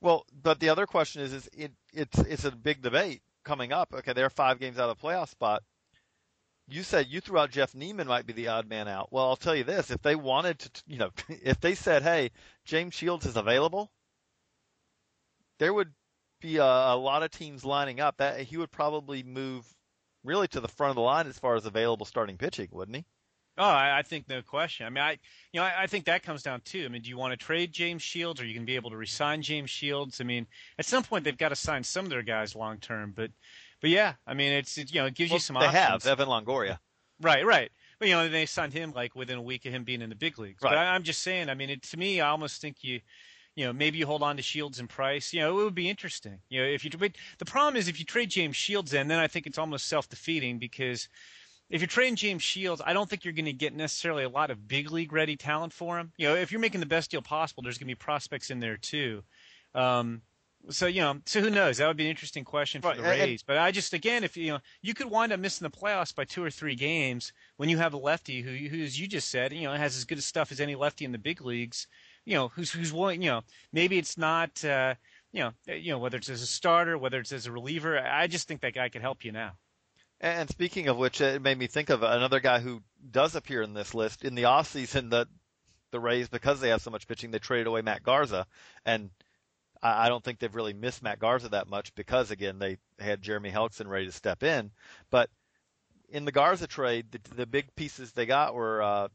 Well, 0.00 0.26
but 0.42 0.60
the 0.60 0.68
other 0.68 0.86
question 0.86 1.22
is, 1.22 1.32
is 1.32 1.48
it, 1.56 1.72
it's 1.92 2.18
it's 2.18 2.44
a 2.44 2.50
big 2.50 2.82
debate 2.82 3.22
coming 3.42 3.72
up. 3.72 3.94
Okay, 3.94 4.12
they're 4.12 4.28
five 4.28 4.60
games 4.60 4.78
out 4.78 4.90
of 4.90 5.00
the 5.00 5.06
playoff 5.06 5.30
spot 5.30 5.62
you 6.66 6.82
said 6.82 7.08
you 7.08 7.20
threw 7.20 7.38
out 7.38 7.50
Jeff 7.50 7.74
Niemann 7.74 8.06
might 8.06 8.26
be 8.26 8.32
the 8.32 8.48
odd 8.48 8.68
man 8.68 8.88
out. 8.88 9.12
Well, 9.12 9.28
I'll 9.28 9.36
tell 9.36 9.54
you 9.54 9.64
this: 9.64 9.90
if 9.90 10.02
they 10.02 10.16
wanted 10.16 10.60
to, 10.60 10.82
you 10.86 10.98
know, 10.98 11.10
if 11.28 11.60
they 11.60 11.74
said, 11.74 12.02
"Hey, 12.02 12.30
James 12.64 12.94
Shields 12.94 13.26
is 13.26 13.36
available," 13.36 13.90
there 15.58 15.74
would 15.74 15.92
be 16.44 16.58
a, 16.58 16.62
a 16.62 16.96
lot 16.96 17.22
of 17.22 17.30
teams 17.30 17.64
lining 17.64 18.00
up. 18.00 18.18
That 18.18 18.40
he 18.40 18.56
would 18.56 18.70
probably 18.70 19.22
move 19.22 19.66
really 20.22 20.46
to 20.48 20.60
the 20.60 20.68
front 20.68 20.90
of 20.90 20.96
the 20.96 21.02
line 21.02 21.26
as 21.26 21.38
far 21.38 21.56
as 21.56 21.64
available 21.64 22.06
starting 22.06 22.36
pitching, 22.36 22.68
wouldn't 22.70 22.96
he? 22.96 23.04
Oh, 23.56 23.64
I, 23.64 23.98
I 23.98 24.02
think 24.02 24.28
no 24.28 24.42
question. 24.42 24.84
I 24.84 24.90
mean, 24.90 25.02
I 25.02 25.12
you 25.52 25.60
know 25.60 25.62
I, 25.62 25.84
I 25.84 25.86
think 25.86 26.04
that 26.04 26.22
comes 26.22 26.42
down 26.42 26.60
too. 26.64 26.84
I 26.84 26.88
mean, 26.88 27.02
do 27.02 27.08
you 27.08 27.16
want 27.16 27.32
to 27.32 27.36
trade 27.36 27.72
James 27.72 28.02
Shields, 28.02 28.40
or 28.40 28.46
you 28.46 28.54
can 28.54 28.64
be 28.64 28.76
able 28.76 28.90
to 28.90 28.96
resign 28.96 29.42
James 29.42 29.70
Shields? 29.70 30.20
I 30.20 30.24
mean, 30.24 30.46
at 30.78 30.84
some 30.84 31.02
point 31.02 31.24
they've 31.24 31.36
got 31.36 31.48
to 31.48 31.56
sign 31.56 31.82
some 31.82 32.04
of 32.04 32.10
their 32.10 32.22
guys 32.22 32.54
long 32.54 32.78
term, 32.78 33.12
but 33.16 33.30
but 33.80 33.90
yeah, 33.90 34.14
I 34.26 34.34
mean, 34.34 34.52
it's 34.52 34.76
it, 34.76 34.92
you 34.92 35.00
know 35.00 35.06
it 35.06 35.14
gives 35.14 35.30
well, 35.30 35.36
you 35.36 35.40
some. 35.40 35.54
They 35.54 35.66
options. 35.66 36.04
have 36.04 36.20
Evan 36.20 36.28
Longoria. 36.28 36.78
Right, 37.20 37.46
right. 37.46 37.70
But 37.98 38.08
you 38.08 38.14
know 38.14 38.28
they 38.28 38.44
signed 38.44 38.72
him 38.72 38.92
like 38.94 39.14
within 39.14 39.38
a 39.38 39.42
week 39.42 39.64
of 39.66 39.72
him 39.72 39.84
being 39.84 40.02
in 40.02 40.10
the 40.10 40.16
big 40.16 40.38
leagues. 40.38 40.60
Right. 40.62 40.70
But 40.70 40.78
I, 40.78 40.94
I'm 40.94 41.04
just 41.04 41.22
saying. 41.22 41.48
I 41.48 41.54
mean, 41.54 41.70
it, 41.70 41.82
to 41.84 41.96
me, 41.96 42.20
I 42.20 42.30
almost 42.30 42.60
think 42.60 42.82
you. 42.82 43.00
You 43.56 43.66
know, 43.66 43.72
maybe 43.72 43.98
you 43.98 44.06
hold 44.06 44.22
on 44.22 44.36
to 44.36 44.42
Shields 44.42 44.80
and 44.80 44.88
Price. 44.88 45.32
You 45.32 45.40
know, 45.40 45.58
it 45.58 45.64
would 45.64 45.74
be 45.74 45.88
interesting. 45.88 46.40
You 46.48 46.62
know, 46.62 46.66
if 46.66 46.84
you 46.84 46.90
but 46.90 47.12
the 47.38 47.44
problem 47.44 47.76
is 47.76 47.88
if 47.88 47.98
you 47.98 48.04
trade 48.04 48.30
James 48.30 48.56
Shields 48.56 48.92
in, 48.92 49.08
then 49.08 49.18
I 49.18 49.28
think 49.28 49.46
it's 49.46 49.58
almost 49.58 49.86
self 49.86 50.08
defeating 50.08 50.58
because 50.58 51.08
if 51.70 51.80
you're 51.80 51.88
trading 51.88 52.16
James 52.16 52.42
Shields, 52.42 52.82
I 52.84 52.92
don't 52.92 53.08
think 53.08 53.24
you're 53.24 53.32
going 53.32 53.44
to 53.46 53.52
get 53.52 53.74
necessarily 53.74 54.24
a 54.24 54.28
lot 54.28 54.50
of 54.50 54.68
big 54.68 54.90
league 54.90 55.12
ready 55.12 55.36
talent 55.36 55.72
for 55.72 55.98
him. 55.98 56.12
You 56.16 56.28
know, 56.28 56.34
if 56.34 56.52
you're 56.52 56.60
making 56.60 56.80
the 56.80 56.86
best 56.86 57.10
deal 57.10 57.22
possible, 57.22 57.62
there's 57.62 57.78
going 57.78 57.88
to 57.88 57.94
be 57.94 57.94
prospects 57.94 58.50
in 58.50 58.60
there 58.60 58.76
too. 58.76 59.22
Um, 59.74 60.22
so 60.70 60.86
you 60.86 61.00
know, 61.00 61.20
so 61.26 61.40
who 61.40 61.50
knows? 61.50 61.78
That 61.78 61.88
would 61.88 61.96
be 61.96 62.04
an 62.04 62.10
interesting 62.10 62.44
question 62.44 62.80
for 62.80 62.94
the 62.94 63.02
Rays. 63.02 63.42
But 63.42 63.58
I 63.58 63.70
just 63.70 63.92
again, 63.92 64.24
if 64.24 64.36
you 64.36 64.52
know, 64.52 64.58
you 64.82 64.94
could 64.94 65.10
wind 65.10 65.32
up 65.32 65.40
missing 65.40 65.68
the 65.68 65.76
playoffs 65.76 66.14
by 66.14 66.24
two 66.24 66.42
or 66.42 66.50
three 66.50 66.74
games 66.74 67.32
when 67.56 67.68
you 67.68 67.76
have 67.78 67.92
a 67.92 67.98
lefty 67.98 68.40
who, 68.42 68.50
who 68.68 68.82
as 68.82 68.98
you 68.98 69.06
just 69.06 69.30
said, 69.30 69.52
you 69.52 69.64
know, 69.64 69.74
has 69.74 69.96
as 69.96 70.04
good 70.04 70.18
a 70.18 70.22
stuff 70.22 70.52
as 70.52 70.60
any 70.60 70.74
lefty 70.74 71.04
in 71.04 71.12
the 71.12 71.18
big 71.18 71.42
leagues. 71.42 71.86
You 72.24 72.34
know, 72.34 72.48
who's 72.48 72.70
who's 72.70 72.92
willing. 72.92 73.22
You 73.22 73.30
know, 73.30 73.40
maybe 73.72 73.98
it's 73.98 74.18
not. 74.18 74.64
Uh, 74.64 74.94
you 75.32 75.40
know, 75.40 75.52
you 75.66 75.92
know 75.92 75.98
whether 75.98 76.16
it's 76.16 76.28
as 76.28 76.42
a 76.42 76.46
starter, 76.46 76.96
whether 76.96 77.18
it's 77.18 77.32
as 77.32 77.46
a 77.46 77.52
reliever. 77.52 77.98
I 77.98 78.28
just 78.28 78.46
think 78.46 78.60
that 78.60 78.74
guy 78.74 78.88
could 78.88 79.02
help 79.02 79.24
you 79.24 79.32
now. 79.32 79.52
And 80.20 80.48
speaking 80.48 80.86
of 80.88 80.96
which, 80.96 81.20
it 81.20 81.42
made 81.42 81.58
me 81.58 81.66
think 81.66 81.90
of 81.90 82.02
another 82.02 82.38
guy 82.40 82.60
who 82.60 82.82
does 83.10 83.34
appear 83.34 83.62
in 83.62 83.74
this 83.74 83.94
list 83.94 84.24
in 84.24 84.36
the 84.36 84.44
offseason. 84.44 85.10
The 85.10 85.26
the 85.90 86.00
Rays, 86.00 86.28
because 86.28 86.60
they 86.60 86.70
have 86.70 86.82
so 86.82 86.90
much 86.90 87.06
pitching, 87.06 87.30
they 87.30 87.38
traded 87.38 87.66
away 87.66 87.82
Matt 87.82 88.02
Garza, 88.02 88.46
and 88.84 89.10
I, 89.84 90.08
don't 90.08 90.24
think 90.24 90.38
they've 90.38 90.54
really 90.54 90.72
missed 90.72 91.02
Matt 91.02 91.18
Garza 91.18 91.50
that 91.50 91.68
much 91.68 91.94
because 91.94 92.30
again 92.30 92.58
they 92.58 92.78
had 92.98 93.22
Jeremy 93.22 93.50
Hellickson 93.50 93.86
ready 93.86 94.06
to 94.06 94.12
step 94.12 94.42
in. 94.42 94.70
But 95.10 95.30
in 96.08 96.24
the 96.24 96.32
Garza 96.32 96.66
trade, 96.66 97.12
the, 97.12 97.34
the 97.34 97.46
big 97.46 97.74
pieces 97.76 98.12
they 98.12 98.26
got 98.26 98.54
were 98.54 98.82
uh, 98.82 99.08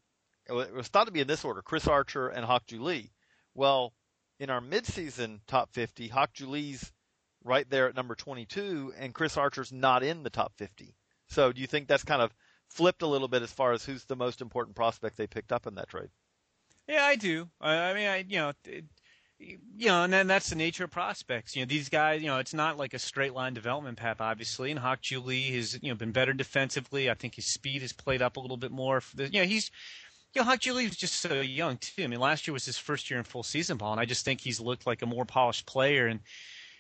it 0.49 0.73
was 0.73 0.88
thought 0.88 1.05
to 1.05 1.12
be 1.12 1.21
in 1.21 1.27
this 1.27 1.45
order: 1.45 1.62
Chris 1.62 1.88
Archer 1.88 2.27
and 2.27 2.45
Hak-Ju 2.45 2.81
Lee. 2.81 3.12
Well, 3.53 3.93
in 4.39 4.49
our 4.49 4.62
midseason 4.62 5.39
top 5.47 5.71
50, 5.73 6.07
Hak-Ju 6.07 6.47
Lee's 6.47 6.91
right 7.43 7.69
there 7.69 7.88
at 7.88 7.95
number 7.95 8.15
22, 8.15 8.93
and 8.97 9.13
Chris 9.13 9.38
Archer's 9.38 9.71
not 9.71 10.03
in 10.03 10.23
the 10.23 10.29
top 10.29 10.53
50. 10.57 10.95
So, 11.27 11.51
do 11.51 11.62
you 11.62 11.67
think 11.67 11.88
that's 11.88 12.03
kind 12.03 12.21
of 12.21 12.33
flipped 12.67 13.01
a 13.01 13.07
little 13.07 13.27
bit 13.27 13.41
as 13.41 13.51
far 13.51 13.71
as 13.71 13.85
who's 13.85 14.05
the 14.05 14.15
most 14.15 14.41
important 14.41 14.75
prospect 14.75 15.17
they 15.17 15.27
picked 15.27 15.51
up 15.51 15.67
in 15.67 15.75
that 15.75 15.89
trade? 15.89 16.09
Yeah, 16.88 17.03
I 17.03 17.15
do. 17.15 17.49
I 17.62 17.93
mean, 17.93 18.07
I 18.07 18.25
you 18.27 18.38
know, 18.38 18.53
it, 18.65 18.85
you 19.39 19.88
know, 19.88 20.03
and 20.03 20.12
then 20.12 20.27
that's 20.27 20.49
the 20.49 20.55
nature 20.55 20.83
of 20.83 20.91
prospects. 20.91 21.55
You 21.55 21.62
know, 21.62 21.67
these 21.67 21.88
guys, 21.88 22.21
you 22.21 22.27
know, 22.27 22.39
it's 22.39 22.53
not 22.53 22.77
like 22.77 22.93
a 22.93 22.99
straight 22.99 23.33
line 23.33 23.53
development 23.53 23.97
path, 23.97 24.19
obviously. 24.19 24.71
And 24.71 24.79
Hak-Ju 24.79 25.19
Lee 25.21 25.55
has, 25.55 25.79
you 25.81 25.89
know, 25.89 25.95
been 25.95 26.12
better 26.12 26.33
defensively. 26.33 27.09
I 27.09 27.13
think 27.13 27.35
his 27.35 27.53
speed 27.53 27.81
has 27.81 27.93
played 27.93 28.21
up 28.21 28.38
a 28.38 28.39
little 28.39 28.57
bit 28.57 28.71
more. 28.71 29.01
The, 29.15 29.25
you 29.31 29.41
know, 29.41 29.47
he's, 29.47 29.71
you 30.33 30.41
know, 30.41 30.45
Hak-Ju 30.45 30.73
Lee 30.73 30.87
was 30.87 30.95
just 30.95 31.15
so 31.15 31.41
young 31.41 31.77
too. 31.77 32.03
I 32.03 32.07
mean, 32.07 32.19
last 32.19 32.47
year 32.47 32.53
was 32.53 32.65
his 32.65 32.77
first 32.77 33.09
year 33.09 33.17
in 33.17 33.23
full 33.23 33.43
season 33.43 33.77
ball, 33.77 33.91
and 33.91 33.99
I 33.99 34.05
just 34.05 34.25
think 34.25 34.41
he's 34.41 34.59
looked 34.59 34.85
like 34.85 35.01
a 35.01 35.05
more 35.05 35.25
polished 35.25 35.65
player. 35.65 36.07
And 36.07 36.19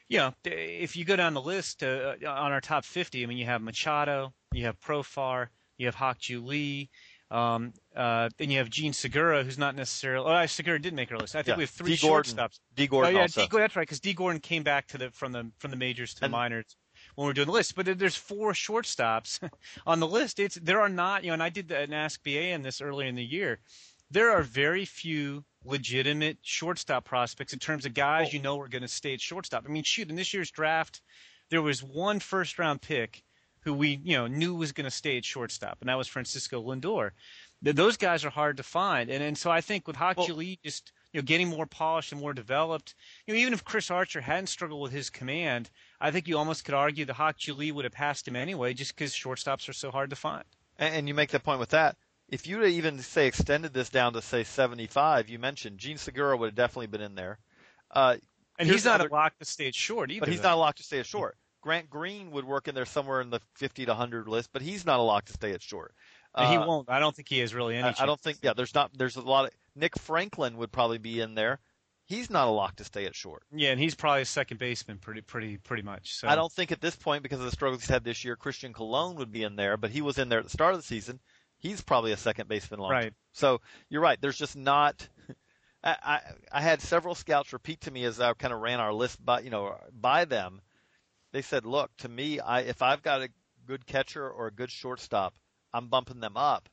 you 0.07 0.17
know, 0.17 0.33
if 0.45 0.95
you 0.95 1.05
go 1.05 1.15
down 1.15 1.33
the 1.33 1.41
list 1.41 1.83
uh, 1.83 2.15
on 2.21 2.51
our 2.51 2.61
top 2.61 2.85
50, 2.85 3.23
I 3.23 3.25
mean, 3.27 3.37
you 3.37 3.45
have 3.45 3.61
Machado, 3.61 4.33
you 4.53 4.65
have 4.65 4.79
Profar, 4.79 5.47
you 5.77 5.85
have 5.87 5.95
Hak-Ju 5.95 6.43
Lee. 6.43 6.89
Um, 7.31 7.73
uh, 7.95 8.29
then 8.39 8.49
you 8.49 8.57
have 8.57 8.71
Jean 8.71 8.91
Segura, 8.91 9.43
who's 9.43 9.57
not 9.57 9.75
necessarily. 9.75 10.25
Oh, 10.31 10.45
Segura 10.47 10.79
did 10.79 10.95
make 10.95 11.11
our 11.11 11.17
list. 11.17 11.35
I 11.35 11.43
think 11.43 11.49
yeah. 11.53 11.57
we 11.57 11.63
have 11.63 11.69
three 11.69 11.95
Dee 11.95 12.07
Gordon. 12.07 12.35
shortstops. 12.35 12.59
Dee 12.75 12.87
Gordon. 12.87 13.13
Oh 13.13 13.17
yeah, 13.17 13.21
also. 13.23 13.41
Dee, 13.41 13.57
that's 13.57 13.75
right, 13.75 13.83
because 13.83 13.99
Dee 13.99 14.13
Gordon 14.13 14.41
came 14.41 14.63
back 14.63 14.87
to 14.87 14.97
the 14.97 15.11
from 15.11 15.31
the 15.31 15.51
from 15.59 15.69
the 15.69 15.77
majors 15.77 16.15
to 16.15 16.25
and, 16.25 16.33
the 16.33 16.37
minors 16.37 16.75
when 17.19 17.25
we 17.25 17.31
are 17.31 17.33
doing 17.33 17.47
the 17.47 17.53
list. 17.53 17.75
But 17.75 17.99
there's 17.99 18.15
four 18.15 18.53
shortstops 18.53 19.39
on 19.85 19.99
the 19.99 20.07
list. 20.07 20.39
It's 20.39 20.55
there 20.55 20.79
are 20.79 20.89
not. 20.89 21.23
You 21.23 21.29
know, 21.29 21.33
and 21.33 21.43
I 21.43 21.49
did 21.49 21.69
an 21.69 21.91
Ask 21.91 22.23
BA 22.23 22.51
in 22.51 22.61
this 22.61 22.79
earlier 22.79 23.09
in 23.09 23.15
the 23.15 23.23
year. 23.23 23.59
There 24.09 24.31
are 24.31 24.41
very 24.41 24.85
few 24.85 25.43
legitimate 25.65 26.37
shortstop 26.41 27.03
prospects 27.03 27.51
in 27.51 27.59
terms 27.59 27.85
of 27.85 27.93
guys 27.93 28.27
oh. 28.29 28.31
you 28.31 28.41
know 28.41 28.59
are 28.61 28.69
going 28.69 28.83
to 28.83 28.87
stay 28.87 29.13
at 29.13 29.21
shortstop. 29.21 29.65
I 29.67 29.69
mean, 29.69 29.83
shoot, 29.83 30.09
in 30.09 30.15
this 30.15 30.33
year's 30.33 30.49
draft, 30.49 31.01
there 31.49 31.61
was 31.61 31.83
one 31.83 32.21
first 32.21 32.57
round 32.57 32.81
pick 32.81 33.21
who 33.61 33.73
we 33.73 33.99
you 34.01 34.15
know 34.15 34.27
knew 34.27 34.55
was 34.55 34.71
going 34.71 34.85
to 34.85 34.91
stay 34.91 35.17
at 35.17 35.25
shortstop, 35.25 35.79
and 35.81 35.89
that 35.89 35.97
was 35.97 36.07
Francisco 36.07 36.63
Lindor. 36.63 37.11
Those 37.61 37.97
guys 37.97 38.23
are 38.23 38.29
hard 38.29 38.55
to 38.57 38.63
find, 38.63 39.09
and 39.09 39.21
and 39.21 39.37
so 39.37 39.51
I 39.51 39.59
think 39.59 39.87
with 39.87 39.99
Lee 39.99 40.15
well, 40.15 40.55
just 40.63 40.93
you 41.11 41.19
know 41.19 41.25
getting 41.25 41.49
more 41.49 41.65
polished 41.65 42.13
and 42.13 42.21
more 42.21 42.33
developed, 42.33 42.95
you 43.27 43.33
know 43.33 43.39
even 43.41 43.51
if 43.51 43.65
Chris 43.65 43.91
Archer 43.91 44.21
hadn't 44.21 44.47
struggled 44.47 44.81
with 44.81 44.93
his 44.93 45.09
command, 45.09 45.69
I 46.01 46.11
think 46.11 46.27
you 46.27 46.37
almost 46.37 46.65
could 46.65 46.73
argue 46.73 47.05
the 47.05 47.13
Hak-Ju 47.13 47.53
Lee 47.53 47.71
would 47.71 47.85
have 47.85 47.93
passed 47.93 48.27
him 48.27 48.35
anyway, 48.35 48.73
just 48.73 48.95
because 48.95 49.13
shortstops 49.13 49.67
are 49.67 49.73
so 49.73 49.91
hard 49.91 50.09
to 50.11 50.15
find. 50.15 50.45
And, 50.77 50.95
and 50.95 51.07
you 51.07 51.13
make 51.13 51.31
the 51.31 51.39
point 51.39 51.59
with 51.59 51.69
that. 51.69 51.97
If 52.29 52.47
you 52.47 52.63
even 52.63 52.99
say 52.99 53.27
extended 53.27 53.73
this 53.73 53.89
down 53.89 54.13
to 54.13 54.21
say 54.21 54.43
75, 54.43 55.29
you 55.29 55.39
mentioned 55.39 55.79
Jean 55.79 55.97
Segura 55.97 56.37
would 56.37 56.47
have 56.47 56.55
definitely 56.55 56.87
been 56.87 57.01
in 57.01 57.15
there. 57.15 57.39
Uh, 57.91 58.17
and 58.59 58.69
he's 58.69 58.85
not 58.85 59.01
other, 59.01 59.09
a 59.09 59.11
lock 59.11 59.37
to 59.39 59.45
stay 59.45 59.67
at 59.67 59.75
short 59.75 60.11
either. 60.11 60.21
But 60.21 60.29
he's 60.29 60.41
though. 60.41 60.49
not 60.49 60.55
a 60.55 60.59
lock 60.59 60.75
to 60.75 60.83
stay 60.83 60.99
at 60.99 61.05
short. 61.05 61.37
Grant 61.61 61.89
Green 61.89 62.31
would 62.31 62.45
work 62.45 62.67
in 62.67 62.75
there 62.75 62.85
somewhere 62.85 63.21
in 63.21 63.29
the 63.29 63.41
50 63.55 63.85
to 63.85 63.91
100 63.91 64.27
list, 64.27 64.51
but 64.53 64.61
he's 64.61 64.85
not 64.85 64.99
a 64.99 65.03
lock 65.03 65.25
to 65.25 65.33
stay 65.33 65.51
at 65.51 65.61
short. 65.61 65.93
Uh, 66.35 66.51
he 66.51 66.57
won't. 66.57 66.89
I 66.89 66.99
don't 66.99 67.15
think 67.15 67.27
he 67.27 67.39
has 67.39 67.53
really 67.53 67.75
any. 67.75 67.87
I, 67.87 67.95
I, 67.99 68.05
don't 68.05 68.19
think. 68.19 68.37
Yeah, 68.41 68.53
there's 68.53 68.75
not. 68.75 68.91
There's 68.95 69.15
a 69.15 69.21
lot 69.21 69.45
of 69.45 69.51
Nick 69.75 69.97
Franklin 69.97 70.57
would 70.57 70.71
probably 70.71 70.99
be 70.99 71.21
in 71.21 71.33
there. 71.33 71.59
He's 72.09 72.31
not 72.31 72.47
a 72.47 72.51
lock 72.51 72.77
to 72.77 72.83
stay 72.83 73.05
at 73.05 73.15
short. 73.15 73.43
Yeah, 73.51 73.69
and 73.69 73.79
he's 73.79 73.93
probably 73.93 74.23
a 74.23 74.25
second 74.25 74.57
baseman, 74.57 74.97
pretty, 74.97 75.21
pretty, 75.21 75.57
pretty 75.57 75.83
much. 75.83 76.15
So 76.15 76.27
I 76.27 76.33
don't 76.33 76.51
think 76.51 76.71
at 76.71 76.81
this 76.81 76.95
point, 76.95 77.21
because 77.21 77.37
of 77.37 77.45
the 77.45 77.51
struggles 77.51 77.83
he's 77.83 77.89
had 77.89 78.03
this 78.03 78.25
year, 78.25 78.35
Christian 78.35 78.73
Colon 78.73 79.15
would 79.17 79.31
be 79.31 79.43
in 79.43 79.55
there, 79.55 79.77
but 79.77 79.91
he 79.91 80.01
was 80.01 80.17
in 80.17 80.27
there 80.27 80.39
at 80.39 80.45
the 80.45 80.49
start 80.49 80.73
of 80.73 80.79
the 80.79 80.87
season. 80.87 81.19
He's 81.59 81.81
probably 81.81 82.11
a 82.11 82.17
second 82.17 82.49
baseman 82.49 82.79
long. 82.79 82.89
Right. 82.89 83.13
So 83.33 83.61
you're 83.89 84.01
right. 84.01 84.19
There's 84.19 84.39
just 84.39 84.55
not. 84.55 85.07
I, 85.83 85.95
I, 86.03 86.21
I 86.51 86.61
had 86.61 86.81
several 86.81 87.13
scouts 87.13 87.53
repeat 87.53 87.81
to 87.81 87.91
me 87.91 88.05
as 88.05 88.19
I 88.19 88.33
kind 88.33 88.55
of 88.55 88.59
ran 88.59 88.79
our 88.79 88.91
list 88.91 89.23
by 89.23 89.41
you 89.41 89.51
know 89.51 89.77
by 89.93 90.25
them. 90.25 90.61
They 91.31 91.43
said, 91.43 91.63
"Look, 91.63 91.95
to 91.97 92.09
me, 92.09 92.39
I 92.39 92.61
if 92.61 92.81
I've 92.81 93.03
got 93.03 93.21
a 93.21 93.29
good 93.67 93.85
catcher 93.85 94.27
or 94.27 94.47
a 94.47 94.51
good 94.51 94.71
shortstop, 94.71 95.35
I'm 95.73 95.89
bumping 95.89 96.21
them 96.21 96.37
up 96.37 96.69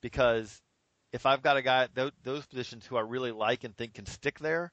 because 0.00 0.62
if 1.12 1.26
I've 1.26 1.42
got 1.42 1.58
a 1.58 1.62
guy 1.62 1.84
at 1.84 1.94
those, 1.94 2.12
those 2.22 2.46
positions 2.46 2.86
who 2.86 2.96
I 2.96 3.02
really 3.02 3.32
like 3.32 3.64
and 3.64 3.76
think 3.76 3.94
can 3.94 4.06
stick 4.06 4.38
there, 4.38 4.72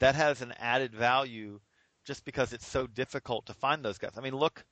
that 0.00 0.14
has 0.14 0.42
an 0.42 0.52
added 0.58 0.94
value 0.94 1.60
just 2.04 2.24
because 2.24 2.52
it's 2.52 2.66
so 2.66 2.86
difficult 2.86 3.46
to 3.46 3.54
find 3.54 3.84
those 3.84 3.98
guys. 3.98 4.12
I 4.16 4.20
mean, 4.20 4.36
look, 4.36 4.64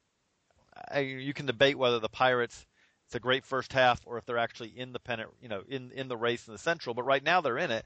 you 0.96 1.34
can 1.34 1.46
debate 1.46 1.78
whether 1.78 1.98
the 1.98 2.08
Pirates 2.08 2.66
it's 3.06 3.14
a 3.14 3.20
great 3.20 3.44
first 3.44 3.72
half 3.72 4.00
or 4.06 4.18
if 4.18 4.24
they're 4.24 4.38
actually 4.38 4.70
in 4.70 4.92
the 4.92 4.98
pennant, 4.98 5.30
you 5.40 5.48
know, 5.48 5.62
in 5.68 5.92
in 5.92 6.08
the 6.08 6.16
race 6.16 6.46
in 6.46 6.52
the 6.52 6.58
Central. 6.58 6.94
But 6.94 7.04
right 7.04 7.22
now 7.22 7.40
they're 7.40 7.58
in 7.58 7.70
it, 7.70 7.84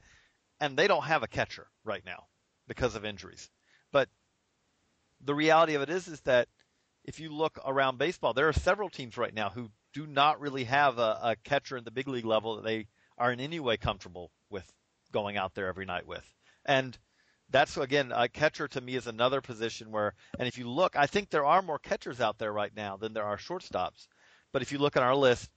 and 0.59 0.77
they 0.77 0.87
don't 0.87 1.03
have 1.03 1.23
a 1.23 1.27
catcher 1.27 1.67
right 1.83 2.03
now 2.05 2.27
because 2.67 2.95
of 2.95 3.05
injuries. 3.05 3.49
But 3.91 4.09
the 5.21 5.35
reality 5.35 5.75
of 5.75 5.81
it 5.81 5.89
is, 5.89 6.07
is 6.07 6.21
that 6.21 6.47
if 7.03 7.19
you 7.19 7.29
look 7.29 7.59
around 7.65 7.97
baseball, 7.97 8.33
there 8.33 8.47
are 8.47 8.53
several 8.53 8.89
teams 8.89 9.17
right 9.17 9.33
now 9.33 9.49
who 9.49 9.69
do 9.93 10.05
not 10.05 10.39
really 10.39 10.65
have 10.65 10.99
a, 10.99 11.19
a 11.21 11.35
catcher 11.43 11.77
in 11.77 11.83
the 11.83 11.91
big 11.91 12.07
league 12.07 12.25
level 12.25 12.55
that 12.55 12.63
they 12.63 12.87
are 13.17 13.31
in 13.31 13.39
any 13.39 13.59
way 13.59 13.77
comfortable 13.77 14.31
with 14.49 14.71
going 15.11 15.35
out 15.35 15.55
there 15.55 15.67
every 15.67 15.85
night 15.85 16.07
with. 16.07 16.23
And 16.65 16.97
that's 17.49 17.77
again 17.77 18.11
a 18.15 18.27
catcher 18.27 18.67
to 18.67 18.81
me 18.81 18.95
is 18.95 19.07
another 19.07 19.41
position 19.41 19.91
where 19.91 20.13
and 20.37 20.47
if 20.47 20.57
you 20.57 20.69
look 20.69 20.95
I 20.95 21.07
think 21.07 21.29
there 21.29 21.45
are 21.45 21.61
more 21.61 21.79
catchers 21.79 22.21
out 22.21 22.37
there 22.37 22.51
right 22.51 22.75
now 22.75 22.97
than 22.97 23.13
there 23.13 23.25
are 23.25 23.37
shortstops. 23.37 24.07
But 24.51 24.61
if 24.61 24.71
you 24.71 24.79
look 24.79 24.97
at 24.97 25.03
our 25.03 25.15
list, 25.15 25.49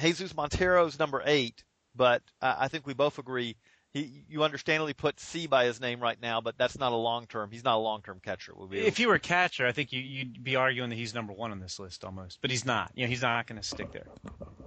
Jesus 0.00 0.34
Montero 0.34 0.84
is 0.86 0.98
number 0.98 1.22
eight, 1.24 1.62
but 1.94 2.22
I 2.42 2.68
think 2.68 2.86
we 2.86 2.94
both 2.94 3.18
agree 3.18 3.56
he, 3.96 4.24
you 4.28 4.44
understandably 4.44 4.92
put 4.92 5.18
C 5.18 5.46
by 5.46 5.64
his 5.64 5.80
name 5.80 6.00
right 6.00 6.20
now, 6.20 6.42
but 6.42 6.58
that's 6.58 6.78
not 6.78 6.92
a 6.92 6.96
long 6.96 7.26
term. 7.26 7.50
He's 7.50 7.64
not 7.64 7.76
a 7.76 7.78
long 7.78 8.02
term 8.02 8.20
catcher. 8.22 8.52
if 8.72 8.98
he 8.98 9.06
were 9.06 9.14
a 9.14 9.20
catcher, 9.20 9.66
I 9.66 9.72
think 9.72 9.92
you, 9.92 10.00
you'd 10.00 10.44
be 10.44 10.54
arguing 10.54 10.90
that 10.90 10.96
he's 10.96 11.14
number 11.14 11.32
one 11.32 11.50
on 11.50 11.60
this 11.60 11.78
list 11.78 12.04
almost, 12.04 12.40
but 12.42 12.50
he's 12.50 12.66
not. 12.66 12.92
You 12.94 13.04
know, 13.04 13.08
he's 13.08 13.22
not 13.22 13.46
going 13.46 13.60
to 13.60 13.66
stick 13.66 13.92
there. 13.92 14.06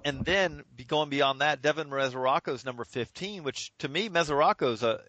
And 0.04 0.26
then 0.26 0.63
be 0.76 0.84
going 0.84 1.10
beyond 1.10 1.41
that, 1.41 1.62
Devin 1.62 1.89
Mesoraco 1.89 2.54
is 2.54 2.65
number 2.65 2.86
15, 2.86 3.43
which 3.43 3.72
to 3.80 3.88
me, 3.88 4.10
Mesoraco's 4.10 4.82
a 4.82 5.02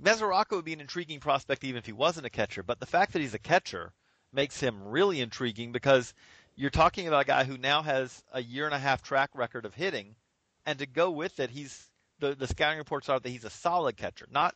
Mesoraco 0.00 0.52
would 0.52 0.64
be 0.64 0.72
an 0.72 0.80
intriguing 0.80 1.20
prospect 1.20 1.64
even 1.64 1.78
if 1.78 1.86
he 1.86 1.92
wasn't 1.92 2.26
a 2.26 2.30
catcher. 2.30 2.62
But 2.62 2.80
the 2.80 2.86
fact 2.86 3.12
that 3.12 3.22
he's 3.22 3.34
a 3.34 3.38
catcher 3.38 3.92
makes 4.32 4.60
him 4.60 4.82
really 4.82 5.20
intriguing 5.20 5.72
because 5.72 6.12
you're 6.54 6.70
talking 6.70 7.08
about 7.08 7.22
a 7.22 7.26
guy 7.26 7.44
who 7.44 7.58
now 7.58 7.82
has 7.82 8.22
a 8.32 8.42
year 8.42 8.66
and 8.66 8.74
a 8.74 8.78
half 8.78 9.02
track 9.02 9.30
record 9.34 9.64
of 9.64 9.74
hitting, 9.74 10.16
and 10.64 10.78
to 10.78 10.86
go 10.86 11.10
with 11.10 11.40
it, 11.40 11.50
he's 11.50 11.90
the 12.18 12.34
the 12.34 12.46
scouting 12.46 12.78
reports 12.78 13.08
are 13.08 13.20
that 13.20 13.28
he's 13.28 13.44
a 13.44 13.50
solid 13.50 13.96
catcher, 13.96 14.26
not 14.30 14.54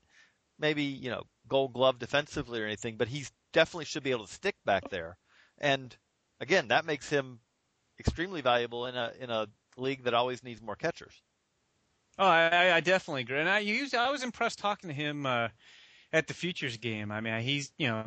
maybe 0.59 0.85
you 0.85 1.11
know 1.11 1.23
Gold 1.49 1.73
Glove 1.73 1.99
defensively 1.99 2.61
or 2.61 2.67
anything, 2.67 2.97
but 2.97 3.09
he's 3.09 3.33
definitely 3.53 3.85
should 3.87 4.03
be 4.03 4.11
able 4.11 4.27
to 4.27 4.33
stick 4.33 4.57
back 4.65 4.89
there. 4.91 5.17
And 5.59 5.95
again, 6.41 6.69
that 6.69 6.85
makes 6.85 7.09
him 7.09 7.41
extremely 7.99 8.41
valuable 8.41 8.87
in 8.87 8.97
a 8.97 9.13
in 9.21 9.31
a 9.31 9.47
league 9.77 10.05
that 10.05 10.15
always 10.15 10.43
needs 10.43 10.63
more 10.63 10.77
catchers. 10.77 11.23
Oh, 12.21 12.27
I, 12.27 12.77
I 12.77 12.81
definitely 12.81 13.23
agree, 13.23 13.41
and 13.41 13.49
I 13.49 13.61
used 13.61 13.95
I 13.95 14.11
was 14.11 14.23
impressed 14.23 14.59
talking 14.59 14.89
to 14.89 14.95
him. 14.95 15.27
Uh, 15.27 15.49
at 16.13 16.27
the 16.27 16.35
futures 16.35 16.77
game. 16.77 17.13
I 17.13 17.21
mean, 17.21 17.41
he's 17.41 17.71
you 17.79 17.87
know, 17.87 18.05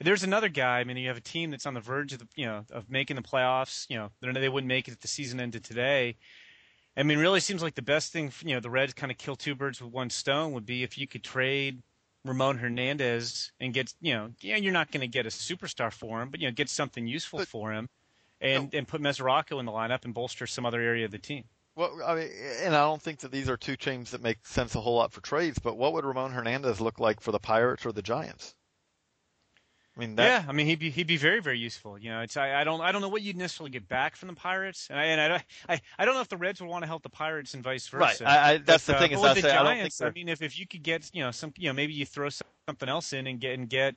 there's 0.00 0.24
another 0.24 0.48
guy. 0.48 0.80
I 0.80 0.84
mean, 0.84 0.96
you 0.96 1.06
have 1.06 1.16
a 1.16 1.20
team 1.20 1.52
that's 1.52 1.64
on 1.64 1.74
the 1.74 1.80
verge 1.80 2.12
of 2.12 2.18
the 2.18 2.26
you 2.34 2.44
know 2.44 2.64
of 2.72 2.90
making 2.90 3.14
the 3.14 3.22
playoffs. 3.22 3.86
You 3.88 3.98
know, 3.98 4.32
they 4.32 4.48
wouldn't 4.48 4.66
make 4.66 4.88
it 4.88 4.94
if 4.94 5.00
the 5.00 5.06
season 5.06 5.38
ended 5.38 5.62
today, 5.62 6.16
I 6.96 7.02
mean, 7.02 7.18
really 7.18 7.40
seems 7.40 7.62
like 7.62 7.74
the 7.74 7.82
best 7.82 8.12
thing, 8.12 8.32
you 8.42 8.54
know, 8.54 8.60
the 8.60 8.70
Reds 8.70 8.94
kind 8.94 9.12
of 9.12 9.18
kill 9.18 9.36
two 9.36 9.54
birds 9.54 9.82
with 9.82 9.92
one 9.92 10.08
stone 10.08 10.52
would 10.52 10.64
be 10.64 10.82
if 10.82 10.96
you 10.96 11.06
could 11.06 11.22
trade 11.22 11.82
Ramon 12.24 12.58
Hernandez 12.58 13.52
and 13.60 13.74
get, 13.74 13.92
you 14.00 14.14
know, 14.14 14.30
yeah, 14.40 14.56
you're 14.56 14.72
not 14.72 14.90
going 14.90 15.02
to 15.02 15.06
get 15.06 15.26
a 15.26 15.28
superstar 15.28 15.92
for 15.92 16.22
him, 16.22 16.30
but 16.30 16.40
you 16.40 16.48
know, 16.48 16.52
get 16.52 16.70
something 16.70 17.06
useful 17.06 17.40
but, 17.40 17.48
for 17.48 17.72
him, 17.72 17.88
and 18.40 18.72
no. 18.72 18.78
and 18.78 18.88
put 18.88 19.02
Mesoraco 19.02 19.60
in 19.60 19.66
the 19.66 19.72
lineup 19.72 20.04
and 20.06 20.14
bolster 20.14 20.46
some 20.46 20.64
other 20.64 20.80
area 20.80 21.04
of 21.04 21.10
the 21.10 21.18
team. 21.18 21.44
Well, 21.76 22.00
I 22.04 22.14
mean, 22.14 22.30
and 22.62 22.74
I 22.74 22.80
don't 22.80 23.02
think 23.02 23.20
that 23.20 23.30
these 23.30 23.50
are 23.50 23.56
two 23.56 23.76
teams 23.76 24.10
that 24.10 24.22
make 24.22 24.38
sense 24.46 24.74
a 24.74 24.80
whole 24.80 24.96
lot 24.96 25.12
for 25.12 25.20
trades. 25.20 25.58
But 25.58 25.76
what 25.76 25.92
would 25.92 26.06
Ramon 26.06 26.32
Hernandez 26.32 26.80
look 26.80 26.98
like 26.98 27.20
for 27.20 27.32
the 27.32 27.38
Pirates 27.38 27.84
or 27.84 27.92
the 27.92 28.02
Giants? 28.02 28.54
I 29.94 30.00
mean, 30.00 30.16
that... 30.16 30.44
yeah, 30.44 30.48
I 30.48 30.52
mean, 30.52 30.66
he'd 30.66 30.78
be 30.78 30.90
he'd 30.90 31.06
be 31.06 31.16
very 31.16 31.40
very 31.40 31.58
useful. 31.58 31.98
You 31.98 32.10
know, 32.10 32.20
it's 32.20 32.36
I, 32.36 32.60
I 32.60 32.64
don't 32.64 32.80
I 32.80 32.92
don't 32.92 33.02
know 33.02 33.08
what 33.08 33.22
you'd 33.22 33.36
necessarily 33.36 33.70
get 33.70 33.88
back 33.88 34.16
from 34.16 34.28
the 34.28 34.34
Pirates, 34.34 34.88
and 34.90 34.98
I 34.98 35.04
and 35.04 35.32
I, 35.34 35.44
I, 35.68 35.80
I 35.98 36.04
don't 36.04 36.14
know 36.14 36.20
if 36.22 36.28
the 36.28 36.36
Reds 36.36 36.60
would 36.60 36.68
want 36.68 36.82
to 36.82 36.86
help 36.86 37.02
the 37.02 37.10
Pirates 37.10 37.54
and 37.54 37.62
vice 37.62 37.86
versa. 37.88 38.24
Right, 38.24 38.30
I, 38.30 38.52
I, 38.52 38.58
that's 38.58 38.86
but, 38.86 38.94
the 38.94 38.98
thing 38.98 39.14
uh, 39.14 39.18
is, 39.18 39.24
I, 39.24 39.34
the 39.34 39.40
say, 39.42 39.50
Giants, 39.50 40.00
I, 40.00 40.06
I 40.06 40.10
mean, 40.10 40.28
if 40.28 40.42
if 40.42 40.58
you 40.58 40.66
could 40.66 40.82
get 40.82 41.10
you 41.12 41.22
know 41.22 41.30
some 41.30 41.52
you 41.56 41.68
know 41.68 41.74
maybe 41.74 41.92
you 41.92 42.04
throw 42.04 42.28
something 42.68 42.88
else 42.88 43.12
in 43.12 43.26
and 43.26 43.40
get 43.40 43.58
and 43.58 43.68
get 43.68 43.96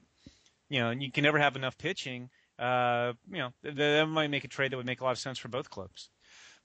you 0.69 0.79
know 0.79 0.89
and 0.89 1.03
you 1.03 1.11
can 1.11 1.23
never 1.23 1.39
have 1.39 1.55
enough 1.55 1.77
pitching. 1.77 2.29
Uh, 2.57 3.13
you 3.31 3.37
know, 3.37 3.53
that, 3.63 3.77
that 3.77 4.05
might 4.05 4.29
make 4.29 4.43
a 4.43 4.47
trade 4.49 4.71
that 4.71 4.77
would 4.77 4.85
make 4.85 4.99
a 4.99 5.03
lot 5.05 5.11
of 5.11 5.17
sense 5.17 5.37
for 5.37 5.47
both 5.47 5.69
clubs. 5.69 6.09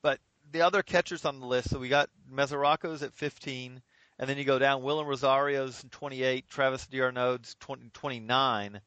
But 0.03 0.19
the 0.53 0.63
other 0.63 0.83
catchers 0.83 1.25
on 1.25 1.41
the 1.41 1.47
list, 1.47 1.71
so 1.71 1.79
we 1.79 1.89
got 1.89 2.11
Mesoraco's 2.31 3.03
at 3.03 3.15
15, 3.15 3.83
and 4.19 4.31
then 4.31 4.39
you 4.39 4.45
go 4.45 4.59
down 4.59 4.83
Wilin 4.83 5.07
Rosario's 5.07 5.85
28, 5.91 6.49
Travis 6.49 6.87
d'Arnaud's 6.87 7.57
20, 7.61 7.91
29 7.93 8.81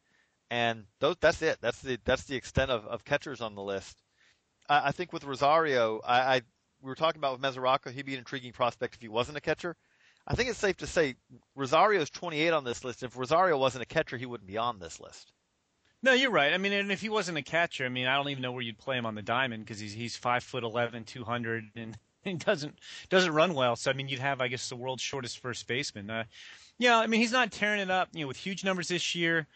and 0.50 0.86
those, 1.00 1.16
that's 1.20 1.42
it. 1.42 1.58
That's 1.62 1.80
the 1.82 2.00
that's 2.06 2.24
the 2.24 2.36
extent 2.36 2.72
of, 2.72 2.86
of 2.86 3.04
catchers 3.04 3.42
on 3.42 3.56
the 3.56 3.62
list. 3.62 4.02
I, 4.70 4.88
I 4.88 4.92
think 4.92 5.12
with 5.12 5.26
Rosario, 5.26 6.00
I, 6.06 6.20
I 6.20 6.42
we 6.82 6.90
were 6.90 6.96
talking 6.96 7.20
about 7.20 7.40
with 7.40 7.42
Mesoraco, 7.42 7.92
he'd 7.92 8.06
be 8.06 8.14
an 8.14 8.20
intriguing 8.20 8.54
prospect 8.54 8.96
if 8.96 9.02
he 9.02 9.10
wasn't 9.10 9.38
a 9.38 9.42
catcher. 9.42 9.76
I 10.26 10.36
think 10.36 10.50
it's 10.50 10.60
safe 10.60 10.78
to 10.78 10.88
say 10.88 11.16
Rosario's 11.56 12.10
28 12.10 12.52
on 12.52 12.64
this 12.64 12.84
list. 12.84 13.04
If 13.04 13.18
Rosario 13.18 13.58
wasn't 13.58 13.84
a 13.84 13.88
catcher, 13.88 14.18
he 14.18 14.26
wouldn't 14.26 14.48
be 14.48 14.58
on 14.58 14.80
this 14.80 15.00
list. 15.00 15.32
No, 16.08 16.14
you're 16.14 16.32
right. 16.32 16.54
I 16.54 16.58
mean, 16.58 16.72
and 16.72 16.90
if 16.90 17.02
he 17.02 17.10
wasn't 17.10 17.38
a 17.38 17.42
catcher, 17.42 17.86
I 17.86 17.90
mean, 17.90 18.08
I 18.08 18.16
don't 18.16 18.30
even 18.30 18.42
know 18.42 18.54
where 18.54 18.62
you'd 18.62 18.78
play 18.78 18.98
him 18.98 19.06
on 19.06 19.14
the 19.14 19.22
diamond 19.22 19.66
because 19.66 19.78
he's 19.78 19.92
he's 19.92 20.16
five 20.16 20.42
foot 20.42 20.64
eleven, 20.64 21.04
two 21.04 21.26
hundred, 21.26 21.66
and 21.76 21.98
he 22.24 22.36
doesn't 22.36 22.80
doesn't 23.10 23.34
run 23.34 23.54
well. 23.54 23.76
So 23.76 23.92
I 23.92 23.94
mean, 23.94 24.08
you'd 24.08 24.22
have 24.22 24.40
I 24.40 24.48
guess 24.48 24.70
the 24.70 24.78
world's 24.78 25.04
shortest 25.04 25.40
first 25.40 25.68
baseman. 25.68 26.10
Uh, 26.10 26.24
yeah, 26.80 26.98
I 26.98 27.08
mean, 27.08 27.20
he's 27.20 27.34
not 27.34 27.52
tearing 27.52 27.82
it 27.82 27.92
up, 27.92 28.08
you 28.14 28.22
know, 28.22 28.28
with 28.30 28.38
huge 28.38 28.64
numbers 28.64 28.88
this 28.88 29.16
year. 29.16 29.48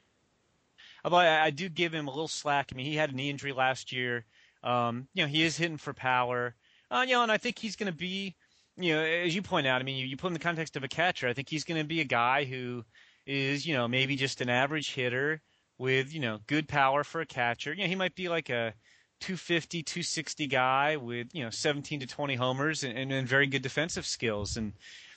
Although 1.06 1.20
I, 1.20 1.46
I 1.46 1.50
do 1.52 1.70
give 1.70 1.94
him 1.94 2.10
a 2.10 2.12
little 2.12 2.28
slack. 2.28 2.72
I 2.74 2.76
mean, 2.76 2.86
he 2.86 2.98
had 2.98 3.14
a 3.14 3.16
knee 3.16 3.30
injury 3.30 3.54
last 3.54 3.94
year. 3.94 4.26
Um, 4.62 5.08
you 5.14 5.24
know, 5.24 5.30
he 5.30 5.44
is 5.44 5.56
hitting 5.56 5.78
for 5.78 5.94
power. 5.94 6.54
Uh, 6.90 7.06
you 7.08 7.14
know, 7.14 7.24
and 7.24 7.32
I 7.32 7.38
think 7.38 7.60
he's 7.60 7.78
going 7.78 7.90
to 7.90 7.98
be, 7.98 8.36
you 8.76 8.94
know, 8.94 9.02
as 9.02 9.34
you 9.34 9.42
point 9.42 9.68
out. 9.68 9.80
I 9.80 9.86
mean, 9.86 9.96
you, 9.96 10.06
you 10.06 10.18
put 10.18 10.28
him 10.28 10.32
in 10.32 10.40
the 10.40 10.44
context 10.44 10.76
of 10.76 10.84
a 10.84 10.90
catcher. 10.90 11.30
I 11.30 11.34
think 11.34 11.48
he's 11.48 11.64
going 11.64 11.80
to 11.80 11.88
be 11.88 12.02
a 12.02 12.06
guy 12.06 12.44
who 12.44 12.84
is, 13.26 13.66
you 13.66 13.74
know, 13.74 13.88
maybe 13.88 14.18
just 14.18 14.42
an 14.42 14.50
average 14.50 14.94
hitter 14.94 15.42
with, 15.82 16.14
you 16.14 16.20
know, 16.20 16.38
good 16.46 16.68
power 16.68 17.04
for 17.04 17.22
a 17.22 17.26
catcher. 17.26 17.74
You 17.74 17.84
know, 17.84 17.90
he 17.90 17.96
might 17.96 18.14
be 18.14 18.30
like 18.30 18.50
a 18.50 18.76
250, 19.22 19.82
260 19.82 20.46
guy 20.46 20.96
with, 20.98 21.30
you 21.34 21.44
know, 21.44 21.50
17 21.50 22.02
to 22.02 22.06
20 22.06 22.36
homers 22.36 22.84
and, 22.84 22.96
and, 22.96 23.12
and 23.12 23.28
very 23.28 23.48
good 23.48 23.64
defensive 23.64 24.06
skills. 24.06 24.58
And, 24.58 24.74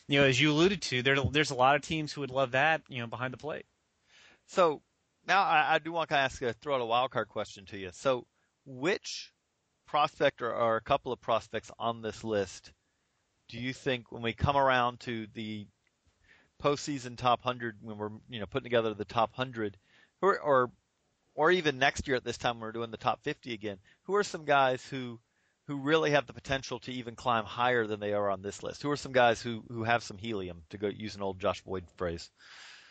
you 0.09 0.19
know, 0.19 0.27
as 0.27 0.41
you 0.41 0.51
alluded 0.51 0.81
to, 0.81 1.03
there, 1.03 1.17
there's 1.31 1.51
a 1.51 1.55
lot 1.55 1.77
of 1.77 1.83
teams 1.83 2.13
who 2.13 2.23
would 2.23 2.31
love 2.31 2.53
that, 2.53 2.81
you 2.89 2.99
know, 2.99 3.07
behind 3.07 3.35
the 3.35 3.39
plate. 3.39 3.67
So 4.47 4.81
now 5.29 5.43
I, 5.43 5.75
I 5.75 5.79
do 5.81 5.93
want 5.93 6.09
to 6.09 6.17
ask 6.17 6.41
a 6.41 6.55
throw 6.55 6.77
out 6.77 6.81
a 6.81 6.87
wild 6.87 7.11
card 7.11 7.29
question 7.29 7.67
to 7.67 7.77
you. 7.77 7.91
So, 7.93 8.27
which 8.65 9.33
prospect 9.87 10.41
or, 10.41 10.51
or 10.51 10.77
a 10.77 10.81
couple 10.81 11.13
of 11.13 11.21
prospects 11.21 11.71
on 11.79 12.01
this 12.01 12.25
list 12.25 12.73
do 13.51 13.59
you 13.59 13.75
think 13.75 14.11
when 14.11 14.23
we 14.23 14.33
come 14.33 14.57
around 14.57 14.99
to 15.01 15.27
the 15.35 15.67
postseason 16.63 17.17
top 17.17 17.43
hundred 17.43 17.77
when 17.83 17.99
we're 17.99 18.11
you 18.31 18.41
know 18.41 18.47
putting 18.47 18.65
together 18.65 18.95
the 18.95 19.05
top 19.05 19.35
hundred, 20.25 20.39
or, 20.39 20.63
or 20.65 20.71
or 21.35 21.51
even 21.51 21.79
next 21.79 22.07
year 22.07 22.17
at 22.17 22.25
this 22.25 22.39
time 22.39 22.57
when 22.57 22.63
we're 22.63 22.73
doing 22.73 22.91
the 22.91 22.97
top 22.97 23.23
fifty 23.23 23.53
again, 23.53 23.79
who 24.05 24.15
are 24.15 24.25
some 24.25 24.45
guys 24.45 24.87
who 24.87 25.19
who 25.67 25.77
really 25.77 26.11
have 26.11 26.27
the 26.27 26.33
potential 26.33 26.79
to 26.81 26.93
even 26.93 27.17
climb 27.17 27.45
higher 27.45 27.87
than 27.87 28.01
they 28.01 28.13
are 28.13 28.31
on 28.31 28.43
this 28.43 28.63
list? 28.63 28.83
Who 28.83 28.91
are 28.91 28.97
some 28.97 29.13
guys 29.13 29.41
who 29.41 29.65
who 29.69 29.85
have 29.85 30.03
some 30.03 30.19
helium 30.19 30.63
to 30.71 30.79
go 30.79 30.89
use 30.89 31.17
an 31.17 31.23
old 31.23 31.41
Josh 31.41 31.63
Boyd 31.63 31.85
phrase? 31.97 32.31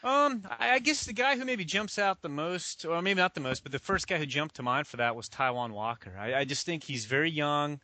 Um, 0.04 0.44
I 0.60 0.80
guess 0.80 1.06
the 1.06 1.14
guy 1.14 1.38
who 1.38 1.46
maybe 1.46 1.64
jumps 1.64 1.98
out 1.98 2.22
the 2.22 2.28
most, 2.28 2.84
or 2.84 3.02
maybe 3.02 3.22
not 3.22 3.36
the 3.36 3.40
most, 3.40 3.64
but 3.64 3.72
the 3.72 3.80
first 3.80 4.06
guy 4.06 4.18
who 4.18 4.26
jumped 4.26 4.56
to 4.56 4.64
mind 4.64 4.86
for 4.86 4.98
that 4.98 5.16
was 5.16 5.30
Taijuan 5.30 5.72
Walker. 5.72 6.14
I, 6.20 6.34
I 6.34 6.44
just 6.44 6.66
think 6.66 6.84
he's 6.84 7.06
very 7.06 7.32
young, 7.32 7.72
and 7.72 7.80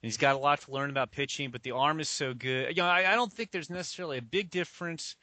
he's 0.00 0.16
got 0.16 0.36
a 0.36 0.38
lot 0.38 0.60
to 0.60 0.70
learn 0.70 0.90
about 0.90 1.10
pitching. 1.10 1.50
But 1.50 1.64
the 1.64 1.72
arm 1.72 1.98
is 1.98 2.08
so 2.08 2.32
good. 2.32 2.76
You 2.76 2.84
know, 2.84 2.88
I, 2.88 3.12
I 3.12 3.16
don't 3.16 3.32
think 3.32 3.50
there's 3.50 3.70
necessarily 3.70 4.18
a 4.18 4.22
big 4.22 4.50
difference 4.50 5.16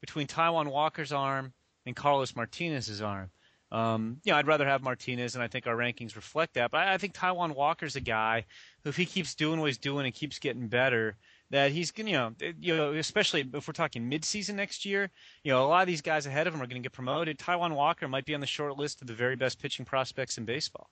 between 0.00 0.26
Taijuan 0.26 0.70
Walker's 0.70 1.12
arm 1.12 1.52
and 1.88 1.96
Carlos 1.96 2.36
Martinez's 2.36 3.02
arm. 3.02 3.30
Um, 3.70 4.20
you 4.24 4.32
know, 4.32 4.38
I'd 4.38 4.46
rather 4.46 4.66
have 4.66 4.82
Martinez, 4.82 5.34
and 5.34 5.42
I 5.42 5.48
think 5.48 5.66
our 5.66 5.76
rankings 5.76 6.16
reflect 6.16 6.54
that. 6.54 6.70
But 6.70 6.86
I, 6.86 6.94
I 6.94 6.98
think 6.98 7.14
Taijuan 7.14 7.54
Walker's 7.54 7.96
a 7.96 8.00
guy 8.00 8.44
who, 8.82 8.90
if 8.90 8.96
he 8.96 9.04
keeps 9.04 9.34
doing 9.34 9.60
what 9.60 9.66
he's 9.66 9.78
doing 9.78 10.06
and 10.06 10.14
keeps 10.14 10.38
getting 10.38 10.68
better, 10.68 11.16
that 11.50 11.72
he's 11.72 11.90
going 11.90 12.08
you 12.08 12.12
know, 12.14 12.32
you 12.60 12.76
know, 12.76 12.92
especially 12.92 13.48
if 13.52 13.66
we're 13.66 13.72
talking 13.72 14.10
midseason 14.10 14.54
next 14.54 14.84
year, 14.84 15.10
you 15.42 15.52
know, 15.52 15.64
a 15.64 15.68
lot 15.68 15.82
of 15.82 15.88
these 15.88 16.02
guys 16.02 16.26
ahead 16.26 16.46
of 16.46 16.54
him 16.54 16.62
are 16.62 16.66
going 16.66 16.82
to 16.82 16.86
get 16.86 16.92
promoted. 16.92 17.38
Taijuan 17.38 17.74
Walker 17.74 18.08
might 18.08 18.24
be 18.24 18.34
on 18.34 18.40
the 18.40 18.46
short 18.46 18.76
list 18.76 19.00
of 19.00 19.06
the 19.06 19.14
very 19.14 19.36
best 19.36 19.60
pitching 19.60 19.84
prospects 19.84 20.38
in 20.38 20.44
baseball. 20.44 20.88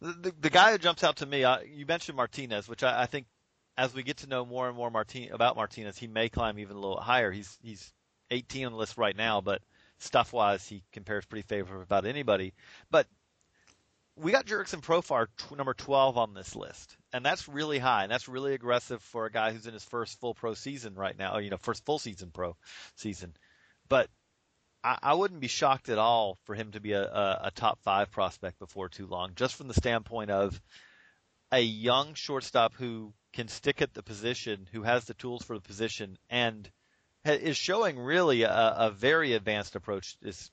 The, 0.00 0.12
the, 0.12 0.34
the 0.40 0.50
guy 0.50 0.72
who 0.72 0.78
jumps 0.78 1.04
out 1.04 1.16
to 1.16 1.26
me, 1.26 1.44
uh, 1.44 1.58
you 1.60 1.86
mentioned 1.86 2.16
Martinez, 2.16 2.68
which 2.68 2.82
I, 2.82 3.02
I 3.02 3.06
think 3.06 3.26
as 3.76 3.94
we 3.94 4.02
get 4.02 4.18
to 4.18 4.28
know 4.28 4.44
more 4.44 4.68
and 4.68 4.76
more 4.76 4.90
Martin, 4.90 5.28
about 5.32 5.56
Martinez, 5.56 5.98
he 5.98 6.06
may 6.06 6.28
climb 6.28 6.58
even 6.58 6.76
a 6.76 6.80
little 6.80 7.00
higher. 7.00 7.30
He's 7.30 7.58
he's 7.62 7.92
18 8.30 8.66
on 8.66 8.72
the 8.72 8.78
list 8.78 8.96
right 8.96 9.16
now, 9.16 9.40
but 9.40 9.62
stuff 9.98 10.32
wise, 10.32 10.66
he 10.66 10.82
compares 10.92 11.24
pretty 11.24 11.46
favorably 11.46 11.82
about 11.82 12.06
anybody. 12.06 12.52
But 12.90 13.06
we 14.16 14.32
got 14.32 14.46
Jurickson 14.46 14.80
Profar 14.80 15.26
t- 15.36 15.54
number 15.54 15.74
12 15.74 16.16
on 16.16 16.34
this 16.34 16.56
list, 16.56 16.96
and 17.12 17.24
that's 17.24 17.48
really 17.48 17.78
high, 17.78 18.04
and 18.04 18.10
that's 18.10 18.28
really 18.28 18.54
aggressive 18.54 19.02
for 19.02 19.26
a 19.26 19.30
guy 19.30 19.52
who's 19.52 19.66
in 19.66 19.74
his 19.74 19.84
first 19.84 20.18
full 20.20 20.34
pro 20.34 20.54
season 20.54 20.94
right 20.94 21.16
now, 21.18 21.38
you 21.38 21.50
know, 21.50 21.58
first 21.58 21.84
full 21.84 21.98
season 21.98 22.30
pro 22.32 22.56
season. 22.94 23.34
But 23.88 24.08
I, 24.82 24.98
I 25.02 25.14
wouldn't 25.14 25.40
be 25.40 25.48
shocked 25.48 25.88
at 25.88 25.98
all 25.98 26.38
for 26.44 26.54
him 26.54 26.72
to 26.72 26.80
be 26.80 26.92
a, 26.92 27.02
a, 27.02 27.40
a 27.44 27.50
top 27.54 27.80
five 27.82 28.10
prospect 28.10 28.58
before 28.58 28.88
too 28.88 29.06
long, 29.06 29.32
just 29.34 29.54
from 29.54 29.68
the 29.68 29.74
standpoint 29.74 30.30
of 30.30 30.60
a 31.52 31.60
young 31.60 32.14
shortstop 32.14 32.74
who 32.74 33.12
can 33.32 33.48
stick 33.48 33.82
at 33.82 33.92
the 33.92 34.02
position, 34.02 34.66
who 34.72 34.82
has 34.82 35.04
the 35.04 35.14
tools 35.14 35.42
for 35.42 35.56
the 35.56 35.62
position, 35.62 36.16
and 36.30 36.70
is 37.28 37.56
showing 37.56 37.98
really 37.98 38.42
a, 38.42 38.74
a 38.78 38.90
very 38.90 39.34
advanced 39.34 39.76
approach 39.76 40.16
is 40.22 40.50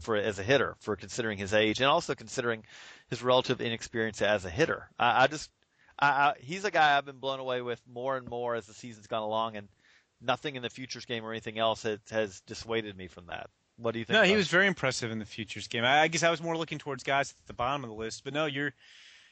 for 0.00 0.16
as 0.16 0.38
a 0.38 0.42
hitter 0.42 0.74
for 0.80 0.96
considering 0.96 1.38
his 1.38 1.52
age 1.52 1.80
and 1.80 1.88
also 1.88 2.14
considering 2.14 2.64
his 3.08 3.22
relative 3.22 3.60
inexperience 3.60 4.22
as 4.22 4.44
a 4.44 4.50
hitter. 4.50 4.88
I, 4.98 5.24
I 5.24 5.26
just 5.26 5.50
I, 5.98 6.06
I, 6.08 6.34
he's 6.40 6.64
a 6.64 6.70
guy 6.70 6.96
I've 6.96 7.04
been 7.04 7.18
blown 7.18 7.40
away 7.40 7.62
with 7.62 7.80
more 7.86 8.16
and 8.16 8.28
more 8.28 8.54
as 8.54 8.66
the 8.66 8.74
season's 8.74 9.06
gone 9.06 9.22
along, 9.22 9.56
and 9.56 9.68
nothing 10.20 10.56
in 10.56 10.62
the 10.62 10.70
futures 10.70 11.04
game 11.04 11.24
or 11.24 11.30
anything 11.30 11.58
else 11.58 11.82
has, 11.82 11.98
has 12.10 12.40
dissuaded 12.42 12.96
me 12.96 13.08
from 13.08 13.26
that. 13.26 13.48
What 13.78 13.92
do 13.92 13.98
you 13.98 14.04
think? 14.04 14.14
No, 14.14 14.22
he 14.22 14.36
was 14.36 14.48
very 14.48 14.66
impressive 14.66 15.10
in 15.10 15.18
the 15.18 15.26
futures 15.26 15.68
game. 15.68 15.84
I, 15.84 16.00
I 16.02 16.08
guess 16.08 16.22
I 16.22 16.30
was 16.30 16.42
more 16.42 16.56
looking 16.56 16.78
towards 16.78 17.02
guys 17.02 17.30
at 17.30 17.46
the 17.46 17.54
bottom 17.54 17.84
of 17.84 17.90
the 17.90 17.96
list, 17.96 18.24
but 18.24 18.32
no, 18.32 18.46
you're 18.46 18.72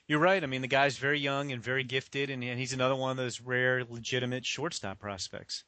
you're 0.07 0.19
right. 0.19 0.43
I 0.43 0.47
mean, 0.47 0.61
the 0.61 0.69
guy's 0.69 0.99
very 0.99 1.19
young 1.19 1.51
and 1.53 1.63
very 1.63 1.85
gifted, 1.85 2.29
and, 2.29 2.45
and 2.45 2.59
he's 2.59 2.75
another 2.75 2.97
one 2.97 3.11
of 3.11 3.17
those 3.17 3.41
rare, 3.41 3.85
legitimate 3.85 4.45
shortstop 4.45 4.99
prospects. 4.99 5.65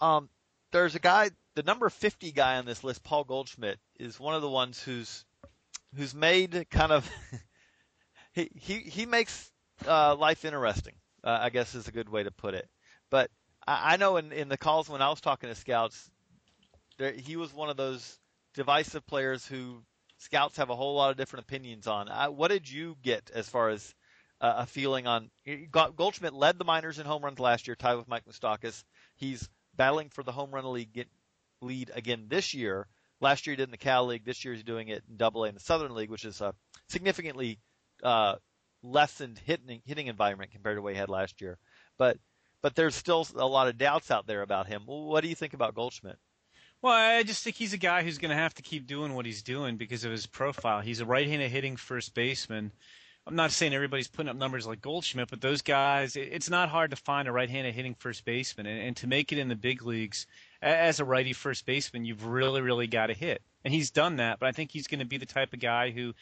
Um, 0.00 0.28
there's 0.72 0.94
a 0.94 1.00
guy, 1.00 1.30
the 1.54 1.62
number 1.62 1.88
50 1.88 2.32
guy 2.32 2.58
on 2.58 2.66
this 2.66 2.84
list, 2.84 3.02
Paul 3.02 3.24
Goldschmidt, 3.24 3.78
is 3.98 4.20
one 4.20 4.34
of 4.34 4.42
the 4.42 4.50
ones 4.50 4.82
who's 4.82 5.24
who's 5.96 6.14
made 6.14 6.66
kind 6.70 6.92
of 6.92 7.10
he 8.32 8.50
he 8.54 8.78
he 8.80 9.06
makes 9.06 9.50
uh, 9.86 10.14
life 10.16 10.44
interesting. 10.44 10.94
Uh, 11.24 11.38
I 11.42 11.50
guess 11.50 11.74
is 11.74 11.88
a 11.88 11.92
good 11.92 12.08
way 12.08 12.22
to 12.22 12.30
put 12.30 12.54
it. 12.54 12.68
But 13.10 13.30
I, 13.66 13.94
I 13.94 13.96
know 13.96 14.16
in 14.16 14.32
in 14.32 14.48
the 14.48 14.58
calls 14.58 14.88
when 14.88 15.02
I 15.02 15.08
was 15.08 15.20
talking 15.20 15.48
to 15.48 15.54
scouts, 15.54 16.10
there, 16.98 17.12
he 17.12 17.36
was 17.36 17.52
one 17.52 17.70
of 17.70 17.76
those 17.76 18.18
divisive 18.54 19.06
players 19.06 19.46
who 19.46 19.82
scouts 20.18 20.56
have 20.56 20.70
a 20.70 20.76
whole 20.76 20.94
lot 20.94 21.10
of 21.10 21.16
different 21.16 21.44
opinions 21.44 21.86
on. 21.86 22.08
I, 22.08 22.28
what 22.28 22.48
did 22.48 22.70
you 22.70 22.96
get 23.02 23.30
as 23.34 23.48
far 23.48 23.70
as 23.70 23.94
uh, 24.40 24.54
a 24.58 24.66
feeling 24.66 25.06
on? 25.06 25.30
Goldschmidt 25.70 26.32
led 26.34 26.58
the 26.58 26.64
minors 26.64 26.98
in 26.98 27.06
home 27.06 27.24
runs 27.24 27.40
last 27.40 27.66
year, 27.66 27.76
tied 27.76 27.96
with 27.96 28.08
Mike 28.08 28.24
Moustakas. 28.26 28.84
He's 29.16 29.48
battling 29.76 30.08
for 30.08 30.22
the 30.22 30.32
home 30.32 30.50
run 30.50 30.70
league 30.72 31.06
lead 31.62 31.90
again 31.94 32.26
this 32.28 32.54
year. 32.54 32.86
Last 33.20 33.46
year 33.46 33.52
he 33.52 33.56
did 33.56 33.64
in 33.64 33.70
the 33.70 33.78
Cal 33.78 34.06
League. 34.06 34.24
This 34.24 34.44
year 34.44 34.52
he's 34.54 34.62
doing 34.62 34.88
it 34.88 35.02
in 35.08 35.16
Double 35.16 35.44
A 35.44 35.48
in 35.48 35.54
the 35.54 35.60
Southern 35.60 35.94
League, 35.94 36.10
which 36.10 36.24
is 36.24 36.40
a 36.40 36.54
significantly 36.88 37.58
uh, 38.02 38.36
lessened 38.82 39.40
hitting 39.44 39.80
hitting 39.84 40.06
environment 40.06 40.50
compared 40.50 40.76
to 40.76 40.82
what 40.82 40.92
he 40.92 40.98
had 40.98 41.08
last 41.08 41.40
year. 41.40 41.58
But 41.98 42.18
but 42.62 42.74
there's 42.74 42.94
still 42.94 43.26
a 43.36 43.46
lot 43.46 43.68
of 43.68 43.78
doubts 43.78 44.10
out 44.10 44.26
there 44.26 44.42
about 44.42 44.66
him. 44.66 44.82
What 44.86 45.22
do 45.22 45.28
you 45.28 45.34
think 45.34 45.54
about 45.54 45.74
Goldschmidt? 45.74 46.18
Well, 46.82 46.92
I 46.92 47.22
just 47.22 47.42
think 47.42 47.56
he's 47.56 47.72
a 47.72 47.78
guy 47.78 48.02
who's 48.02 48.18
going 48.18 48.30
to 48.30 48.36
have 48.36 48.54
to 48.54 48.62
keep 48.62 48.86
doing 48.86 49.14
what 49.14 49.24
he's 49.24 49.42
doing 49.42 49.76
because 49.76 50.04
of 50.04 50.12
his 50.12 50.26
profile. 50.26 50.80
He's 50.80 51.00
a 51.00 51.06
right-handed 51.06 51.50
hitting 51.50 51.76
first 51.76 52.14
baseman 52.14 52.70
I'm 53.26 53.34
not 53.34 53.50
saying 53.50 53.74
everybody's 53.74 54.06
putting 54.06 54.30
up 54.30 54.36
numbers 54.36 54.66
like 54.68 54.80
Goldschmidt, 54.80 55.28
but 55.28 55.40
those 55.40 55.60
guys, 55.60 56.14
it's 56.14 56.48
not 56.48 56.68
hard 56.68 56.90
to 56.90 56.96
find 56.96 57.26
a 57.26 57.32
right-handed 57.32 57.74
hitting 57.74 57.94
first 57.94 58.24
baseman, 58.24 58.66
and, 58.66 58.80
and 58.80 58.96
to 58.98 59.08
make 59.08 59.32
it 59.32 59.38
in 59.38 59.48
the 59.48 59.56
big 59.56 59.82
leagues 59.82 60.26
as 60.62 61.00
a 61.00 61.04
righty 61.04 61.32
first 61.32 61.66
baseman, 61.66 62.04
you've 62.04 62.24
really, 62.24 62.60
really 62.60 62.86
got 62.86 63.06
to 63.08 63.14
hit. 63.14 63.42
And 63.64 63.74
he's 63.74 63.90
done 63.90 64.16
that, 64.16 64.38
but 64.38 64.46
I 64.46 64.52
think 64.52 64.70
he's 64.70 64.86
going 64.86 65.00
to 65.00 65.06
be 65.06 65.18
the 65.18 65.26
type 65.26 65.52
of 65.52 65.58
guy 65.58 65.90
who, 65.90 66.14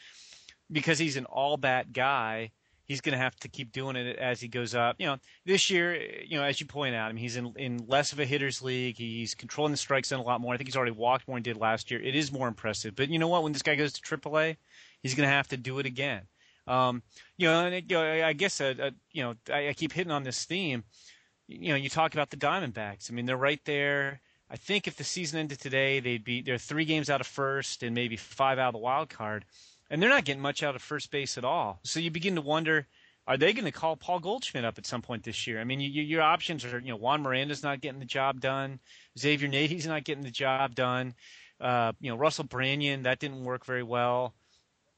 because 0.71 0.97
he's 0.97 1.15
an 1.15 1.25
all-bat 1.25 1.93
guy, 1.93 2.49
he's 2.85 3.01
going 3.01 3.13
to 3.13 3.23
have 3.23 3.35
to 3.37 3.49
keep 3.49 3.71
doing 3.71 3.95
it 3.95 4.17
as 4.17 4.39
he 4.39 4.47
goes 4.47 4.73
up. 4.73 4.95
You 4.97 5.07
know, 5.07 5.17
this 5.45 5.69
year, 5.69 5.95
you 6.23 6.37
know, 6.37 6.43
as 6.43 6.59
you 6.59 6.65
point 6.65 6.95
out, 6.95 7.09
I 7.09 7.11
mean, 7.11 7.21
he's 7.21 7.35
in 7.35 7.53
in 7.57 7.85
less 7.87 8.13
of 8.13 8.19
a 8.19 8.25
hitters 8.25 8.61
league. 8.61 8.97
He's 8.97 9.35
controlling 9.35 9.71
the 9.71 9.77
strike 9.77 10.05
zone 10.05 10.19
a 10.19 10.23
lot 10.23 10.41
more. 10.41 10.53
I 10.53 10.57
think 10.57 10.69
he's 10.69 10.75
already 10.75 10.91
walked 10.91 11.27
more 11.27 11.35
than 11.37 11.43
he 11.43 11.51
did 11.51 11.59
last 11.59 11.91
year. 11.91 12.01
It 12.01 12.15
is 12.15 12.31
more 12.31 12.47
impressive. 12.47 12.95
But 12.95 13.09
you 13.09 13.19
know 13.19 13.27
what? 13.27 13.43
When 13.43 13.53
this 13.53 13.61
guy 13.61 13.75
goes 13.75 13.93
to 13.93 14.01
AAA, 14.01 14.57
he's 15.01 15.13
going 15.15 15.27
to 15.27 15.33
have 15.33 15.47
to 15.49 15.57
do 15.57 15.79
it 15.79 15.85
again. 15.85 16.23
Um, 16.67 17.03
you 17.37 17.47
know, 17.47 17.65
and 17.65 17.75
it, 17.75 17.85
you 17.89 17.97
know, 17.97 18.25
I 18.25 18.33
guess 18.33 18.59
uh, 18.59 18.73
uh, 18.81 18.91
you 19.11 19.23
know, 19.23 19.35
I, 19.53 19.69
I 19.69 19.73
keep 19.73 19.91
hitting 19.91 20.11
on 20.11 20.23
this 20.23 20.45
theme. 20.45 20.83
You 21.47 21.69
know, 21.69 21.75
you 21.75 21.89
talk 21.89 22.13
about 22.13 22.31
the 22.31 22.37
Diamondbacks. 22.37 23.11
I 23.11 23.13
mean, 23.13 23.25
they're 23.25 23.37
right 23.37 23.61
there. 23.65 24.21
I 24.49 24.57
think 24.57 24.87
if 24.87 24.95
the 24.95 25.03
season 25.03 25.39
ended 25.39 25.59
today, 25.59 25.99
they'd 25.99 26.23
be 26.23 26.41
they're 26.41 26.57
three 26.57 26.85
games 26.85 27.09
out 27.09 27.21
of 27.21 27.27
first 27.27 27.83
and 27.83 27.95
maybe 27.95 28.17
five 28.17 28.59
out 28.59 28.69
of 28.69 28.73
the 28.73 28.79
wild 28.79 29.09
card, 29.09 29.45
and 29.89 30.01
they're 30.01 30.09
not 30.09 30.25
getting 30.25 30.41
much 30.41 30.63
out 30.63 30.75
of 30.75 30.81
first 30.81 31.11
base 31.11 31.37
at 31.37 31.45
all. 31.45 31.79
So 31.83 31.99
you 31.99 32.11
begin 32.11 32.35
to 32.35 32.41
wonder, 32.41 32.87
are 33.27 33.37
they 33.37 33.53
going 33.53 33.65
to 33.65 33.71
call 33.71 33.95
Paul 33.95 34.19
Goldschmidt 34.19 34.65
up 34.65 34.77
at 34.77 34.85
some 34.85 35.01
point 35.01 35.23
this 35.23 35.47
year? 35.47 35.59
I 35.59 35.63
mean, 35.63 35.79
you, 35.79 36.03
your 36.03 36.21
options 36.21 36.63
are, 36.63 36.79
you 36.79 36.89
know, 36.89 36.97
Juan 36.97 37.23
Miranda's 37.23 37.63
not 37.63 37.81
getting 37.81 37.99
the 37.99 38.05
job 38.05 38.39
done, 38.39 38.79
Xavier 39.17 39.49
Nady's 39.49 39.87
not 39.87 40.03
getting 40.03 40.23
the 40.23 40.31
job 40.31 40.75
done, 40.75 41.15
uh, 41.59 41.93
you 41.99 42.09
know, 42.09 42.17
Russell 42.17 42.45
Branyan 42.45 43.03
that 43.03 43.19
didn't 43.19 43.43
work 43.43 43.65
very 43.65 43.83
well 43.83 44.35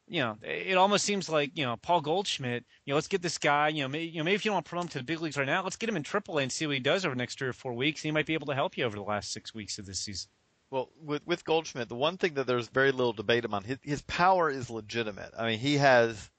you 0.08 0.22
know, 0.22 0.38
it 0.42 0.78
almost 0.78 1.04
seems 1.04 1.30
like 1.30 1.52
you 1.56 1.66
know 1.66 1.76
Paul 1.78 2.02
Goldschmidt. 2.02 2.64
You 2.86 2.92
know, 2.92 2.96
let's 2.96 3.08
get 3.08 3.22
this 3.22 3.38
guy. 3.38 3.70
You 3.70 3.84
know, 3.84 3.90
maybe, 3.90 4.08
you 4.08 4.18
know, 4.20 4.24
maybe 4.24 4.36
if 4.36 4.46
you 4.46 4.52
don't 4.52 4.66
promote 4.66 4.86
him 4.86 4.90
to 4.90 4.98
the 5.00 5.04
big 5.04 5.22
leagues 5.22 5.38
right 5.38 5.46
now, 5.46 5.64
let's 5.64 5.76
get 5.76 5.90
him 5.90 5.98
in 5.98 6.04
AAA 6.04 6.44
and 6.44 6.52
see 6.52 6.66
what 6.66 6.76
he 6.76 6.80
does 6.80 7.06
over 7.06 7.14
the 7.14 7.20
next 7.20 7.38
three 7.38 7.48
or 7.48 7.54
four 7.54 7.74
weeks. 7.74 8.02
He 8.02 8.12
might 8.12 8.26
be 8.26 8.34
able 8.34 8.48
to 8.48 8.56
help 8.56 8.78
you 8.78 8.86
over 8.86 8.96
the 8.96 9.04
last 9.04 9.32
six 9.32 9.54
weeks 9.54 9.78
of 9.78 9.86
this 9.86 10.00
season. 10.00 10.30
Well, 10.70 10.90
with 11.02 11.26
with 11.26 11.46
Goldschmidt, 11.46 11.90
the 11.90 11.96
one 11.96 12.18
thing 12.18 12.36
that 12.36 12.48
there's 12.48 12.68
very 12.70 12.92
little 12.92 13.14
debate 13.14 13.46
about 13.46 13.66
his 13.66 13.78
his 13.84 14.02
power 14.04 14.50
is 14.50 14.70
legitimate. 14.70 15.34
I 15.38 15.48
mean, 15.48 15.60
he 15.60 15.78
has 15.78 16.30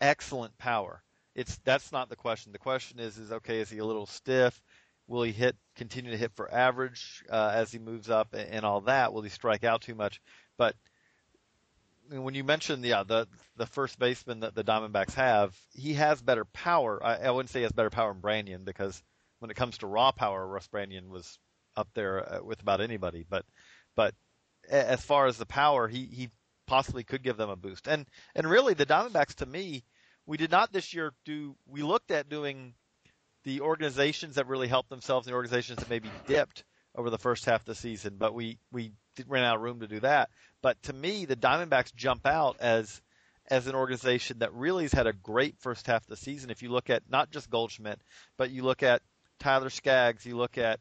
excellent 0.00 0.56
power. 0.58 1.02
It's 1.34 1.56
that's 1.64 1.92
not 1.92 2.08
the 2.08 2.16
question. 2.16 2.52
The 2.52 2.58
question 2.58 2.98
is 2.98 3.18
is 3.18 3.32
okay, 3.32 3.60
is 3.60 3.70
he 3.70 3.78
a 3.78 3.84
little 3.84 4.06
stiff? 4.06 4.60
Will 5.08 5.22
he 5.22 5.32
hit 5.32 5.56
continue 5.76 6.10
to 6.10 6.16
hit 6.16 6.32
for 6.32 6.52
average 6.52 7.24
uh, 7.30 7.52
as 7.54 7.70
he 7.70 7.78
moves 7.78 8.10
up 8.10 8.34
and, 8.34 8.48
and 8.50 8.64
all 8.64 8.82
that? 8.82 9.12
Will 9.12 9.22
he 9.22 9.30
strike 9.30 9.62
out 9.62 9.82
too 9.82 9.94
much? 9.94 10.20
But 10.58 10.74
when 12.10 12.34
you 12.34 12.44
mentioned 12.44 12.84
yeah 12.84 13.02
the 13.02 13.26
the 13.56 13.66
first 13.66 13.98
baseman 13.98 14.40
that 14.40 14.54
the 14.54 14.64
Diamondbacks 14.64 15.14
have, 15.14 15.56
he 15.72 15.94
has 15.94 16.20
better 16.22 16.44
power. 16.44 17.00
I, 17.04 17.16
I 17.16 17.30
wouldn't 17.30 17.50
say 17.50 17.60
he 17.60 17.64
has 17.64 17.72
better 17.72 17.90
power 17.90 18.12
than 18.12 18.22
Branyan 18.22 18.64
because 18.64 19.02
when 19.38 19.50
it 19.50 19.56
comes 19.56 19.78
to 19.78 19.86
raw 19.86 20.12
power, 20.12 20.46
Russ 20.46 20.68
Branyan 20.68 21.08
was 21.08 21.38
up 21.76 21.88
there 21.94 22.34
uh, 22.34 22.42
with 22.42 22.60
about 22.62 22.80
anybody. 22.80 23.24
But 23.28 23.44
but 23.94 24.14
as 24.68 25.02
far 25.02 25.26
as 25.26 25.38
the 25.38 25.46
power, 25.46 25.88
he 25.88 26.06
he 26.06 26.30
possibly 26.66 27.04
could 27.04 27.22
give 27.22 27.36
them 27.36 27.50
a 27.50 27.56
boost. 27.56 27.86
And 27.86 28.06
and 28.34 28.48
really, 28.48 28.74
the 28.74 28.86
Diamondbacks 28.86 29.36
to 29.36 29.46
me, 29.46 29.84
we 30.26 30.36
did 30.36 30.50
not 30.50 30.72
this 30.72 30.94
year 30.94 31.12
do. 31.24 31.56
We 31.66 31.82
looked 31.82 32.10
at 32.10 32.28
doing 32.28 32.74
the 33.44 33.60
organizations 33.60 34.34
that 34.34 34.48
really 34.48 34.68
helped 34.68 34.90
themselves, 34.90 35.26
the 35.26 35.34
organizations 35.34 35.78
that 35.78 35.90
maybe 35.90 36.10
dipped 36.26 36.64
over 36.96 37.10
the 37.10 37.18
first 37.18 37.44
half 37.44 37.60
of 37.60 37.66
the 37.66 37.74
season, 37.74 38.16
but 38.18 38.34
we 38.34 38.58
we 38.72 38.92
ran 39.26 39.44
out 39.44 39.56
of 39.56 39.62
room 39.62 39.80
to 39.80 39.86
do 39.86 40.00
that. 40.00 40.30
But 40.62 40.82
to 40.84 40.92
me, 40.92 41.24
the 41.24 41.36
Diamondbacks 41.36 41.94
jump 41.94 42.26
out 42.26 42.56
as 42.60 43.00
as 43.48 43.68
an 43.68 43.76
organization 43.76 44.40
that 44.40 44.52
really 44.54 44.84
has 44.84 44.92
had 44.92 45.06
a 45.06 45.12
great 45.12 45.56
first 45.58 45.86
half 45.86 46.02
of 46.02 46.08
the 46.08 46.16
season. 46.16 46.50
If 46.50 46.62
you 46.62 46.70
look 46.70 46.90
at 46.90 47.04
not 47.08 47.30
just 47.30 47.48
Goldschmidt, 47.48 48.00
but 48.36 48.50
you 48.50 48.64
look 48.64 48.82
at 48.82 49.02
Tyler 49.38 49.70
Skaggs, 49.70 50.26
you 50.26 50.36
look 50.36 50.58
at 50.58 50.80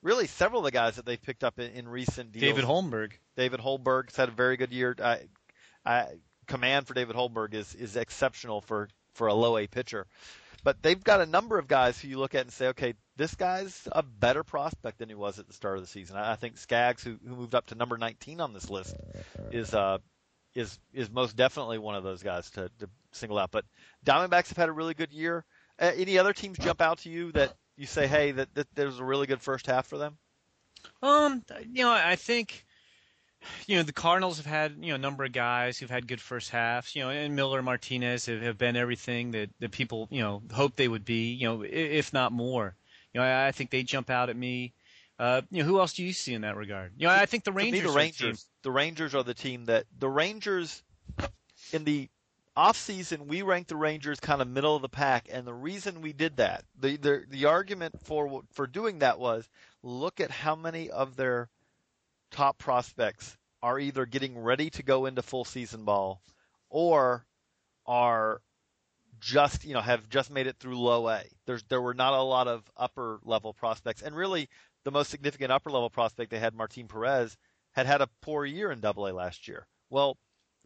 really 0.00 0.28
several 0.28 0.60
of 0.60 0.64
the 0.64 0.70
guys 0.70 0.96
that 0.96 1.06
they've 1.06 1.20
picked 1.20 1.42
up 1.42 1.58
in, 1.58 1.72
in 1.72 1.88
recent 1.88 2.30
deals. 2.30 2.42
David 2.42 2.64
Holmberg. 2.64 3.12
David 3.36 3.58
Holmberg's 3.58 4.14
had 4.14 4.28
a 4.28 4.32
very 4.32 4.56
good 4.56 4.72
year. 4.72 4.94
I, 5.02 5.22
I, 5.84 6.06
command 6.46 6.86
for 6.86 6.94
David 6.94 7.16
Holmberg 7.16 7.54
is 7.54 7.74
is 7.74 7.96
exceptional 7.96 8.60
for 8.60 8.88
for 9.14 9.26
a 9.26 9.34
low 9.34 9.56
A 9.56 9.66
pitcher. 9.66 10.06
But 10.62 10.82
they've 10.82 11.02
got 11.02 11.20
a 11.20 11.26
number 11.26 11.58
of 11.58 11.68
guys 11.68 12.00
who 12.00 12.08
you 12.08 12.18
look 12.18 12.34
at 12.34 12.42
and 12.42 12.52
say, 12.52 12.68
okay, 12.68 12.94
this 13.16 13.34
guy's 13.34 13.88
a 13.92 14.02
better 14.02 14.42
prospect 14.42 14.98
than 14.98 15.08
he 15.08 15.14
was 15.14 15.38
at 15.38 15.46
the 15.46 15.52
start 15.52 15.76
of 15.76 15.82
the 15.82 15.88
season. 15.88 16.16
I, 16.16 16.36
think 16.36 16.58
Skaggs, 16.58 17.02
who, 17.02 17.16
who 17.26 17.36
moved 17.36 17.54
up 17.54 17.66
to 17.66 17.74
number 17.74 17.96
19 17.96 18.40
on 18.40 18.52
this 18.52 18.68
list, 18.70 18.96
is 19.50 19.74
uh, 19.74 19.98
is 20.54 20.78
is 20.92 21.10
most 21.10 21.36
definitely 21.36 21.78
one 21.78 21.94
of 21.94 22.04
those 22.04 22.22
guys 22.22 22.50
to, 22.52 22.70
to 22.80 22.88
single 23.12 23.38
out. 23.38 23.50
But 23.50 23.64
Diamondbacks 24.04 24.48
have 24.48 24.56
had 24.56 24.68
a 24.68 24.72
really 24.72 24.94
good 24.94 25.12
year. 25.12 25.44
Uh, 25.78 25.92
any 25.96 26.18
other 26.18 26.32
teams 26.32 26.58
jump 26.58 26.80
out 26.80 26.98
to 26.98 27.10
you 27.10 27.32
that 27.32 27.54
you 27.76 27.86
say, 27.86 28.06
hey, 28.06 28.32
that, 28.32 28.54
that 28.54 28.68
there's 28.74 28.98
a 28.98 29.04
really 29.04 29.26
good 29.26 29.42
first 29.42 29.66
half 29.66 29.86
for 29.86 29.98
them? 29.98 30.16
Um, 31.02 31.42
you 31.72 31.84
know, 31.84 31.92
I 31.92 32.16
think 32.16 32.64
you 33.66 33.76
know, 33.76 33.82
the 33.82 33.92
Cardinals 33.92 34.36
have 34.38 34.46
had, 34.46 34.76
you 34.80 34.88
know, 34.88 34.94
a 34.94 34.98
number 34.98 35.24
of 35.24 35.32
guys 35.32 35.78
who've 35.78 35.90
had 35.90 36.06
good 36.06 36.20
first 36.20 36.50
halves, 36.50 36.94
you 36.94 37.02
know, 37.02 37.10
and 37.10 37.36
Miller 37.36 37.62
Martinez 37.62 38.26
have, 38.26 38.42
have 38.42 38.58
been 38.58 38.76
everything 38.76 39.32
that, 39.32 39.50
that 39.60 39.70
people, 39.70 40.08
you 40.10 40.20
know, 40.20 40.42
hoped 40.52 40.76
they 40.76 40.88
would 40.88 41.04
be, 41.04 41.32
you 41.32 41.46
know, 41.46 41.62
if 41.62 42.12
not 42.12 42.32
more. 42.32 42.74
You 43.14 43.20
know, 43.20 43.26
I, 43.26 43.48
I 43.48 43.52
think 43.52 43.70
they 43.70 43.82
jump 43.82 44.10
out 44.10 44.28
at 44.28 44.36
me. 44.36 44.74
Uh, 45.18 45.42
you 45.50 45.62
know, 45.62 45.68
who 45.68 45.78
else 45.78 45.92
do 45.92 46.02
you 46.04 46.12
see 46.12 46.34
in 46.34 46.42
that 46.42 46.56
regard? 46.56 46.92
You 46.96 47.06
know, 47.06 47.14
I 47.14 47.26
think 47.26 47.44
the 47.44 47.52
Rangers. 47.52 47.82
me, 47.82 47.86
the 47.86 47.96
Rangers, 47.96 48.42
the, 48.62 48.68
the 48.68 48.70
Rangers 48.72 49.14
are 49.14 49.22
the 49.22 49.34
team 49.34 49.66
that 49.66 49.84
the 49.96 50.08
Rangers 50.08 50.82
in 51.72 51.84
the 51.84 52.08
off 52.56 52.76
season 52.76 53.26
we 53.26 53.42
ranked 53.42 53.68
the 53.68 53.76
Rangers 53.76 54.20
kind 54.20 54.40
of 54.40 54.48
middle 54.48 54.76
of 54.76 54.82
the 54.82 54.88
pack, 54.88 55.28
and 55.30 55.46
the 55.46 55.54
reason 55.54 56.00
we 56.00 56.12
did 56.12 56.36
that, 56.36 56.64
the 56.78 56.96
the 56.96 57.24
the 57.28 57.44
argument 57.46 58.00
for 58.04 58.42
for 58.52 58.66
doing 58.66 58.98
that 59.00 59.18
was 59.18 59.48
look 59.82 60.20
at 60.20 60.30
how 60.30 60.56
many 60.56 60.90
of 60.90 61.16
their 61.16 61.48
top 62.30 62.58
prospects 62.58 63.36
are 63.62 63.78
either 63.78 64.06
getting 64.06 64.36
ready 64.36 64.68
to 64.70 64.82
go 64.82 65.06
into 65.06 65.22
full 65.22 65.44
season 65.44 65.84
ball 65.84 66.20
or 66.68 67.24
are 67.86 68.40
just 69.24 69.64
you 69.64 69.72
know 69.72 69.80
have 69.80 70.08
just 70.10 70.30
made 70.30 70.46
it 70.46 70.56
through 70.58 70.78
low 70.78 71.08
A. 71.08 71.22
There's 71.46 71.62
there 71.64 71.80
were 71.80 71.94
not 71.94 72.12
a 72.12 72.22
lot 72.22 72.46
of 72.46 72.62
upper 72.76 73.20
level 73.24 73.54
prospects, 73.54 74.02
and 74.02 74.14
really 74.14 74.50
the 74.84 74.90
most 74.90 75.10
significant 75.10 75.50
upper 75.50 75.70
level 75.70 75.88
prospect 75.88 76.30
they 76.30 76.38
had, 76.38 76.54
Martin 76.54 76.88
Perez, 76.88 77.36
had 77.72 77.86
had 77.86 78.02
a 78.02 78.10
poor 78.20 78.44
year 78.44 78.70
in 78.70 78.80
Double 78.80 79.08
A 79.08 79.12
last 79.12 79.48
year. 79.48 79.66
Well, 79.88 80.18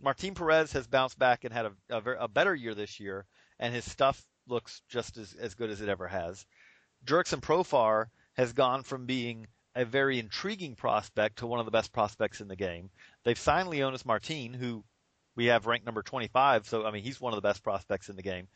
Martin 0.02 0.34
Perez 0.34 0.72
has 0.72 0.88
bounced 0.88 1.18
back 1.18 1.44
and 1.44 1.54
had 1.54 1.66
a, 1.66 1.72
a, 1.88 2.24
a 2.24 2.28
better 2.28 2.54
year 2.54 2.74
this 2.74 2.98
year, 2.98 3.26
and 3.60 3.72
his 3.72 3.88
stuff 3.88 4.20
looks 4.48 4.82
just 4.88 5.16
as, 5.18 5.34
as 5.34 5.54
good 5.54 5.70
as 5.70 5.80
it 5.80 5.88
ever 5.88 6.08
has. 6.08 6.44
Jurickson 7.04 7.40
Profar 7.40 8.06
has 8.34 8.52
gone 8.52 8.82
from 8.82 9.06
being 9.06 9.46
a 9.76 9.84
very 9.84 10.18
intriguing 10.18 10.74
prospect 10.74 11.38
to 11.38 11.46
one 11.46 11.60
of 11.60 11.64
the 11.64 11.70
best 11.70 11.92
prospects 11.92 12.40
in 12.40 12.48
the 12.48 12.56
game. 12.56 12.90
They've 13.22 13.38
signed 13.38 13.68
Leonys 13.68 14.04
Martin, 14.04 14.52
who 14.52 14.82
we 15.38 15.46
have 15.46 15.66
ranked 15.66 15.86
number 15.86 16.02
25, 16.02 16.66
so 16.66 16.84
I 16.84 16.90
mean 16.90 17.04
he's 17.04 17.20
one 17.20 17.32
of 17.32 17.36
the 17.36 17.48
best 17.48 17.62
prospects 17.62 18.08
in 18.08 18.16
the 18.16 18.22
game. 18.22 18.48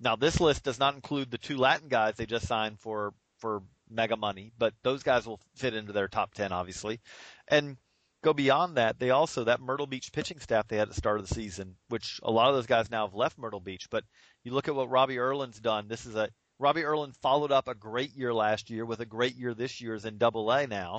Now 0.00 0.16
this 0.16 0.40
list 0.40 0.64
does 0.64 0.80
not 0.80 0.96
include 0.96 1.30
the 1.30 1.38
two 1.38 1.56
Latin 1.56 1.86
guys 1.86 2.16
they 2.16 2.26
just 2.26 2.48
signed 2.48 2.80
for 2.80 3.14
for 3.38 3.62
mega 3.88 4.16
money, 4.16 4.50
but 4.58 4.74
those 4.82 5.04
guys 5.04 5.24
will 5.24 5.38
fit 5.54 5.72
into 5.72 5.92
their 5.92 6.08
top 6.08 6.34
10 6.34 6.50
obviously. 6.50 6.98
And 7.46 7.76
go 8.24 8.32
beyond 8.32 8.76
that, 8.76 8.98
they 8.98 9.10
also 9.10 9.44
that 9.44 9.60
Myrtle 9.60 9.86
Beach 9.86 10.10
pitching 10.12 10.40
staff 10.40 10.66
they 10.66 10.78
had 10.78 10.88
at 10.88 10.94
the 10.94 11.00
start 11.00 11.20
of 11.20 11.28
the 11.28 11.34
season, 11.34 11.76
which 11.90 12.18
a 12.24 12.30
lot 12.32 12.48
of 12.48 12.56
those 12.56 12.66
guys 12.66 12.90
now 12.90 13.06
have 13.06 13.14
left 13.14 13.38
Myrtle 13.38 13.60
Beach, 13.60 13.86
but 13.88 14.02
you 14.42 14.52
look 14.52 14.66
at 14.66 14.74
what 14.74 14.90
Robbie 14.90 15.20
Erlin's 15.20 15.60
done. 15.60 15.86
This 15.86 16.06
is 16.06 16.16
a 16.16 16.28
Robbie 16.58 16.84
Erlin 16.84 17.12
followed 17.12 17.52
up 17.52 17.68
a 17.68 17.74
great 17.76 18.16
year 18.16 18.34
last 18.34 18.68
year 18.68 18.84
with 18.84 18.98
a 18.98 19.06
great 19.06 19.36
year 19.36 19.54
this 19.54 19.80
year 19.80 19.94
is 19.94 20.04
in 20.04 20.18
Double 20.18 20.50
A 20.50 20.66
now. 20.66 20.96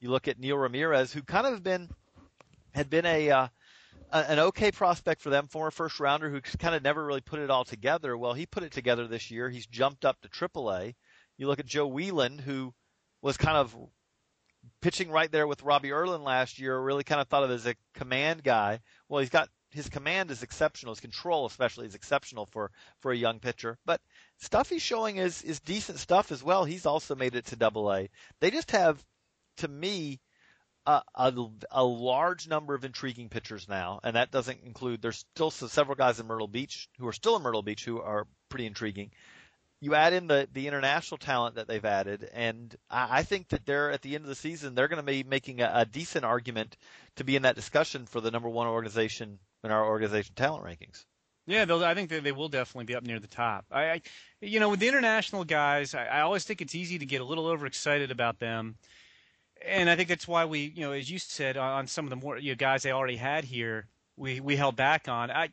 You 0.00 0.08
look 0.08 0.26
at 0.26 0.38
Neil 0.38 0.56
Ramirez, 0.56 1.12
who 1.12 1.22
kind 1.22 1.46
of 1.46 1.62
been 1.62 1.90
had 2.72 2.88
been 2.88 3.04
a 3.04 3.30
uh, 3.30 3.48
an 4.12 4.38
okay 4.38 4.72
prospect 4.72 5.22
for 5.22 5.30
them, 5.30 5.46
former 5.46 5.70
first 5.70 6.00
rounder 6.00 6.30
who 6.30 6.40
kind 6.40 6.74
of 6.74 6.82
never 6.82 7.04
really 7.04 7.20
put 7.20 7.40
it 7.40 7.50
all 7.50 7.64
together. 7.64 8.16
Well, 8.16 8.32
he 8.32 8.46
put 8.46 8.62
it 8.62 8.72
together 8.72 9.06
this 9.06 9.30
year. 9.30 9.48
He's 9.48 9.66
jumped 9.66 10.04
up 10.04 10.20
to 10.20 10.28
Triple 10.28 10.72
A. 10.72 10.94
You 11.36 11.46
look 11.46 11.60
at 11.60 11.66
Joe 11.66 11.86
Wieland, 11.86 12.40
who 12.40 12.74
was 13.22 13.36
kind 13.36 13.56
of 13.56 13.74
pitching 14.82 15.10
right 15.10 15.30
there 15.30 15.46
with 15.46 15.62
Robbie 15.62 15.92
Erlin 15.92 16.22
last 16.22 16.58
year, 16.58 16.78
really 16.78 17.04
kind 17.04 17.20
of 17.20 17.28
thought 17.28 17.44
of 17.44 17.50
as 17.50 17.66
a 17.66 17.76
command 17.94 18.42
guy. 18.42 18.80
Well, 19.08 19.20
he's 19.20 19.30
got 19.30 19.48
his 19.70 19.88
command 19.88 20.30
is 20.30 20.42
exceptional. 20.42 20.92
His 20.92 21.00
control, 21.00 21.46
especially, 21.46 21.86
is 21.86 21.94
exceptional 21.94 22.46
for 22.46 22.70
for 23.00 23.12
a 23.12 23.16
young 23.16 23.38
pitcher. 23.38 23.78
But 23.86 24.00
stuff 24.38 24.68
he's 24.68 24.82
showing 24.82 25.16
is 25.16 25.42
is 25.42 25.60
decent 25.60 25.98
stuff 25.98 26.32
as 26.32 26.42
well. 26.42 26.64
He's 26.64 26.86
also 26.86 27.14
made 27.14 27.34
it 27.34 27.46
to 27.46 27.56
Double 27.56 27.92
A. 27.92 28.08
They 28.40 28.50
just 28.50 28.72
have, 28.72 29.02
to 29.58 29.68
me, 29.68 30.20
a, 30.86 31.02
a, 31.70 31.84
large 31.84 32.48
number 32.48 32.74
of 32.74 32.84
intriguing 32.84 33.28
pitchers 33.28 33.68
now, 33.68 34.00
and 34.02 34.16
that 34.16 34.30
doesn't 34.30 34.62
include. 34.64 35.02
There's 35.02 35.24
still 35.34 35.50
several 35.50 35.96
guys 35.96 36.20
in 36.20 36.26
Myrtle 36.26 36.48
Beach 36.48 36.88
who 36.98 37.06
are 37.06 37.12
still 37.12 37.36
in 37.36 37.42
Myrtle 37.42 37.62
Beach 37.62 37.84
who 37.84 38.00
are 38.00 38.26
pretty 38.48 38.66
intriguing. 38.66 39.10
You 39.80 39.94
add 39.94 40.12
in 40.12 40.26
the 40.26 40.48
the 40.52 40.66
international 40.66 41.18
talent 41.18 41.56
that 41.56 41.68
they've 41.68 41.84
added, 41.84 42.28
and 42.32 42.74
I, 42.90 43.18
I 43.18 43.22
think 43.22 43.48
that 43.48 43.66
they're 43.66 43.90
at 43.90 44.02
the 44.02 44.14
end 44.14 44.24
of 44.24 44.28
the 44.28 44.34
season 44.34 44.74
they're 44.74 44.88
going 44.88 44.96
to 44.96 45.02
be 45.02 45.22
making 45.22 45.60
a, 45.60 45.70
a 45.74 45.86
decent 45.86 46.24
argument 46.24 46.76
to 47.16 47.24
be 47.24 47.36
in 47.36 47.42
that 47.42 47.56
discussion 47.56 48.06
for 48.06 48.20
the 48.20 48.30
number 48.30 48.48
one 48.48 48.66
organization 48.66 49.38
in 49.64 49.70
our 49.70 49.86
organization 49.86 50.34
talent 50.34 50.64
rankings. 50.64 51.04
Yeah, 51.46 51.66
I 51.68 51.94
think 51.94 52.10
they 52.10 52.32
will 52.32 52.48
definitely 52.48 52.84
be 52.84 52.94
up 52.94 53.02
near 53.02 53.18
the 53.18 53.26
top. 53.26 53.64
I, 53.72 53.82
I 53.84 54.02
you 54.40 54.60
know, 54.60 54.68
with 54.68 54.80
the 54.80 54.88
international 54.88 55.44
guys, 55.44 55.94
I, 55.94 56.04
I 56.04 56.20
always 56.20 56.44
think 56.44 56.60
it's 56.60 56.74
easy 56.74 56.98
to 56.98 57.06
get 57.06 57.20
a 57.20 57.24
little 57.24 57.46
overexcited 57.46 58.10
about 58.10 58.38
them, 58.38 58.76
and 59.66 59.90
I 59.90 59.96
think 59.96 60.08
that's 60.08 60.28
why 60.28 60.44
we, 60.44 60.72
you 60.74 60.82
know, 60.82 60.92
as 60.92 61.10
you 61.10 61.18
said, 61.18 61.56
on 61.56 61.86
some 61.86 62.04
of 62.04 62.10
the 62.10 62.16
more 62.16 62.38
you 62.38 62.52
know, 62.52 62.56
guys 62.56 62.82
they 62.82 62.92
already 62.92 63.16
had 63.16 63.44
here, 63.44 63.88
we 64.16 64.40
we 64.40 64.56
held 64.56 64.76
back 64.76 65.08
on. 65.08 65.30
I, 65.30 65.50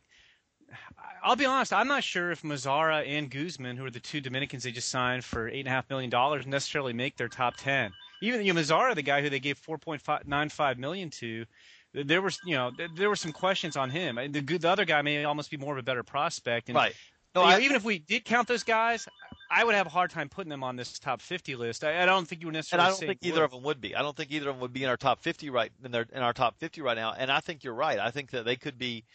I'll 1.23 1.35
be 1.35 1.45
honest, 1.45 1.73
I'm 1.73 1.87
not 1.87 2.03
sure 2.03 2.31
if 2.31 2.41
Mazara 2.41 3.07
and 3.07 3.29
Guzman, 3.29 3.77
who 3.77 3.85
are 3.85 3.91
the 3.91 3.99
two 3.99 4.21
Dominicans 4.21 4.63
they 4.63 4.71
just 4.71 4.89
signed 4.89 5.23
for 5.23 5.47
eight 5.47 5.59
and 5.59 5.67
a 5.67 5.71
half 5.71 5.89
million 5.89 6.09
dollars, 6.09 6.45
necessarily 6.45 6.93
make 6.93 7.17
their 7.17 7.27
top 7.27 7.55
ten. 7.57 7.91
Even 8.21 8.45
you 8.45 8.53
know, 8.53 8.61
Mazara, 8.61 8.95
the 8.95 9.01
guy 9.01 9.21
who 9.21 9.29
they 9.29 9.39
gave 9.39 9.61
4.95 9.61 10.77
million 10.77 11.09
to, 11.11 11.45
there 11.93 12.21
was 12.21 12.39
you 12.45 12.55
know 12.55 12.71
there 12.95 13.09
were 13.09 13.15
some 13.15 13.31
questions 13.31 13.75
on 13.75 13.89
him. 13.89 14.15
The, 14.31 14.41
the 14.41 14.69
other 14.69 14.85
guy 14.85 15.01
may 15.01 15.23
almost 15.23 15.51
be 15.51 15.57
more 15.57 15.73
of 15.73 15.79
a 15.79 15.83
better 15.83 16.03
prospect. 16.03 16.69
And, 16.69 16.75
right. 16.75 16.95
No, 17.35 17.41
I, 17.43 17.59
even 17.59 17.75
if 17.75 17.83
we 17.83 17.99
did 17.99 18.25
count 18.25 18.47
those 18.47 18.63
guys, 18.63 19.07
I 19.49 19.63
would 19.63 19.75
have 19.75 19.87
a 19.87 19.91
hard 19.91 20.09
time 20.09 20.29
putting 20.29 20.49
them 20.49 20.63
on 20.63 20.75
this 20.75 20.99
top 20.99 21.21
50 21.21 21.55
list. 21.55 21.83
I, 21.83 22.03
I 22.03 22.05
don't 22.05 22.27
think 22.27 22.41
you 22.41 22.47
would 22.47 22.53
necessarily. 22.53 22.85
And 22.85 22.87
I 22.87 22.91
don't 22.91 23.07
think 23.07 23.19
either 23.21 23.43
of 23.43 23.51
them 23.51 23.63
would 23.63 23.79
be. 23.79 23.95
I 23.95 24.01
don't 24.01 24.15
think 24.15 24.31
either 24.31 24.49
of 24.49 24.55
them 24.55 24.61
would 24.61 24.73
be 24.73 24.83
in 24.83 24.89
our 24.89 24.97
top 24.97 25.21
50 25.21 25.49
right 25.49 25.71
in 25.83 25.91
their 25.91 26.05
in 26.11 26.21
our 26.21 26.33
top 26.33 26.59
50 26.59 26.81
right 26.81 26.97
now. 26.97 27.13
And 27.17 27.31
I 27.31 27.39
think 27.39 27.63
you're 27.63 27.73
right. 27.73 27.99
I 27.99 28.11
think 28.11 28.31
that 28.31 28.45
they 28.45 28.55
could 28.55 28.77
be, 28.77 29.05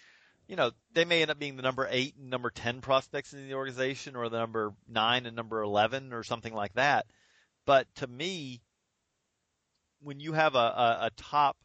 you 0.48 0.57
know, 0.57 0.70
they 0.94 1.05
may 1.05 1.22
end 1.22 1.31
up 1.31 1.38
being 1.38 1.57
the 1.57 1.62
number 1.62 1.88
eight 1.90 2.14
and 2.16 2.31
number 2.31 2.51
10 2.51 2.81
prospects 2.81 3.33
in 3.33 3.46
the 3.46 3.55
organization, 3.55 4.16
or 4.16 4.29
the 4.29 4.38
number 4.38 4.72
nine 4.88 5.27
and 5.27 5.37
number 5.37 5.62
11, 5.62 6.12
or 6.12 6.22
something 6.22 6.55
like 6.55 6.75
that. 6.75 7.07
But 7.66 7.87
to 7.96 8.07
me, 8.07 8.62
when 10.01 10.20
you 10.20 10.33
have 10.33 10.55
a, 10.55 10.59
a, 10.59 10.98
a 11.03 11.11
top 11.16 11.57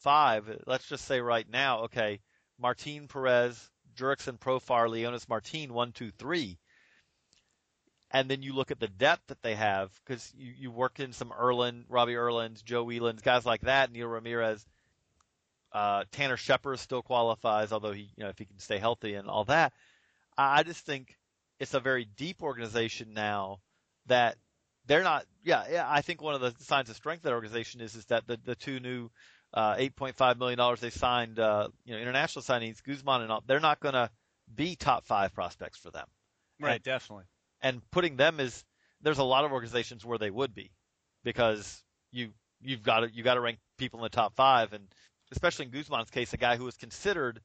five, 0.00 0.62
let's 0.66 0.88
just 0.88 1.04
say 1.04 1.20
right 1.20 1.48
now, 1.48 1.84
okay, 1.84 2.20
Martin 2.58 3.08
Perez, 3.08 3.70
Jurickson 3.96 4.38
Profar, 4.38 4.88
Leonys 4.88 5.28
Martin, 5.28 5.72
one, 5.72 5.92
two, 5.92 6.10
three. 6.10 6.58
And 8.10 8.30
then 8.30 8.42
you 8.42 8.54
look 8.54 8.70
at 8.70 8.78
the 8.78 8.88
depth 8.88 9.26
that 9.28 9.42
they 9.42 9.56
have, 9.56 9.90
because 10.04 10.32
you, 10.36 10.52
you 10.56 10.70
work 10.70 11.00
in 11.00 11.12
some 11.12 11.32
Erlin, 11.32 11.84
Robbie 11.88 12.14
Erlins, 12.14 12.62
Joe 12.62 12.84
Wielands, 12.84 13.22
guys 13.22 13.44
like 13.44 13.62
that, 13.62 13.90
Neil 13.90 14.06
Ramirez. 14.06 14.64
Uh, 15.72 16.04
Tanner 16.12 16.36
Scheper 16.36 16.78
still 16.78 17.02
qualifies, 17.02 17.72
although 17.72 17.92
he, 17.92 18.10
you 18.16 18.24
know, 18.24 18.28
if 18.28 18.38
he 18.38 18.44
can 18.44 18.58
stay 18.58 18.78
healthy 18.78 19.14
and 19.14 19.28
all 19.28 19.44
that. 19.44 19.72
I 20.38 20.62
just 20.62 20.86
think 20.86 21.16
it's 21.58 21.74
a 21.74 21.80
very 21.80 22.06
deep 22.16 22.42
organization 22.42 23.12
now 23.12 23.60
that 24.06 24.36
they're 24.86 25.02
not. 25.02 25.26
Yeah, 25.44 25.64
yeah. 25.70 25.86
I 25.88 26.00
think 26.00 26.22
one 26.22 26.34
of 26.34 26.40
the 26.40 26.54
signs 26.64 26.90
of 26.90 26.96
strength 26.96 27.20
of 27.20 27.24
that 27.24 27.32
organization 27.32 27.80
is 27.80 27.94
is 27.94 28.04
that 28.06 28.26
the 28.26 28.38
the 28.44 28.54
two 28.54 28.80
new 28.80 29.10
uh, 29.54 29.76
$8.5 29.76 30.38
million 30.38 30.76
they 30.80 30.90
signed, 30.90 31.38
uh, 31.38 31.68
you 31.84 31.94
know, 31.94 32.00
international 32.00 32.42
signings, 32.42 32.82
Guzman 32.82 33.22
and 33.22 33.32
all, 33.32 33.42
they're 33.46 33.60
not 33.60 33.80
going 33.80 33.94
to 33.94 34.10
be 34.54 34.76
top 34.76 35.06
five 35.06 35.34
prospects 35.34 35.78
for 35.78 35.90
them. 35.90 36.06
Right, 36.60 36.74
and, 36.74 36.82
definitely. 36.82 37.24
And 37.60 37.80
putting 37.90 38.16
them 38.16 38.40
is, 38.40 38.64
there's 39.02 39.18
a 39.18 39.24
lot 39.24 39.44
of 39.44 39.52
organizations 39.52 40.04
where 40.04 40.18
they 40.18 40.30
would 40.30 40.54
be 40.54 40.72
because 41.24 41.82
you, 42.12 42.30
you've 42.60 42.82
got 42.82 43.00
to, 43.00 43.10
you 43.12 43.22
got 43.22 43.34
to 43.34 43.40
rank 43.40 43.58
people 43.78 44.00
in 44.00 44.04
the 44.04 44.10
top 44.10 44.34
five. 44.36 44.72
And 44.72 44.84
especially 45.32 45.66
in 45.66 45.72
Guzman's 45.72 46.10
case, 46.10 46.32
a 46.32 46.38
guy 46.38 46.56
who 46.56 46.64
was 46.64 46.76
considered, 46.76 47.40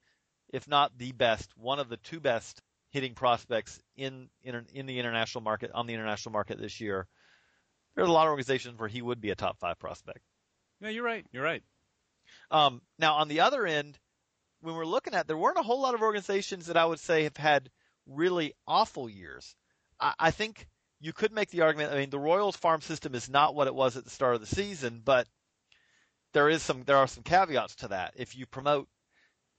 if 0.52 0.68
not 0.68 0.98
the 0.98 1.12
best, 1.12 1.50
one 1.56 1.80
of 1.80 1.90
the 1.90 1.98
two 1.98 2.20
best 2.20 2.62
hitting 2.92 3.14
prospects 3.14 3.80
in, 3.96 4.30
in, 4.44 4.66
in 4.74 4.86
the 4.86 5.00
international 5.00 5.44
market, 5.44 5.72
on 5.74 5.88
the 5.88 5.94
international 5.94 6.34
market 6.34 6.60
this 6.60 6.82
year. 6.82 7.08
There's 7.96 8.10
a 8.10 8.12
lot 8.12 8.28
of 8.28 8.32
organizations 8.32 8.80
where 8.80 8.90
he 8.90 9.02
would 9.02 9.22
be 9.22 9.32
a 9.32 9.36
top 9.36 9.60
five 9.60 9.80
prospect. 9.80 10.20
Yeah, 10.82 10.90
you're 10.90 11.04
right. 11.04 11.26
You're 11.32 11.44
right. 11.44 11.64
Um, 12.52 12.82
now, 13.00 13.16
on 13.16 13.30
the 13.30 13.40
other 13.40 13.66
end, 13.66 13.98
when 14.60 14.76
we're 14.76 14.86
looking 14.86 15.16
at, 15.16 15.26
there 15.26 15.38
weren't 15.38 15.58
a 15.58 15.64
whole 15.64 15.82
lot 15.82 15.96
of 15.96 16.02
organizations 16.02 16.68
that 16.68 16.78
I 16.78 16.86
would 16.86 17.00
say 17.00 17.24
have 17.24 17.38
had 17.38 17.70
really 18.06 18.54
awful 18.68 19.10
years. 19.10 19.56
I, 20.00 20.14
I 20.20 20.32
think 20.32 20.68
you 21.00 21.14
could 21.14 21.32
make 21.32 21.50
the 21.50 21.62
argument. 21.62 21.94
I 21.94 21.98
mean, 21.98 22.10
the 22.10 22.20
Royals 22.20 22.58
farm 22.58 22.82
system 22.82 23.16
is 23.16 23.30
not 23.30 23.56
what 23.56 23.68
it 23.68 23.74
was 23.74 23.98
at 23.98 24.04
the 24.04 24.10
start 24.10 24.36
of 24.36 24.42
the 24.42 24.48
season, 24.48 25.02
but 25.04 25.28
there 26.34 26.50
is 26.50 26.62
some 26.62 26.84
there 26.84 26.98
are 26.98 27.08
some 27.08 27.24
caveats 27.24 27.76
to 27.78 27.90
that. 27.90 28.14
If 28.18 28.36
you 28.36 28.46
promote 28.46 28.88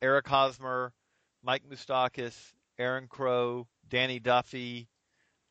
Eric 0.00 0.28
Hosmer, 0.28 0.92
Mike 1.42 1.64
Moustakas, 1.68 2.36
Aaron 2.78 3.08
Crow, 3.08 3.66
Danny 3.88 4.18
Duffy, 4.18 4.88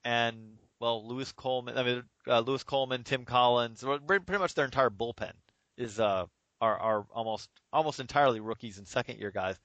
and 0.03 0.57
well, 0.79 1.07
Louis 1.07 1.31
Coleman. 1.31 1.77
I 1.77 1.83
mean, 1.83 2.03
uh, 2.27 2.39
Louis 2.39 2.63
Coleman, 2.63 3.03
Tim 3.03 3.25
Collins, 3.25 3.83
pretty 4.07 4.37
much 4.37 4.53
their 4.53 4.65
entire 4.65 4.89
bullpen 4.89 5.33
is 5.77 5.99
uh, 5.99 6.25
are, 6.61 6.77
are 6.77 7.05
almost 7.13 7.49
almost 7.73 7.99
entirely 7.99 8.39
rookies 8.39 8.77
and 8.77 8.87
second 8.87 9.19
year 9.19 9.31
guys. 9.31 9.57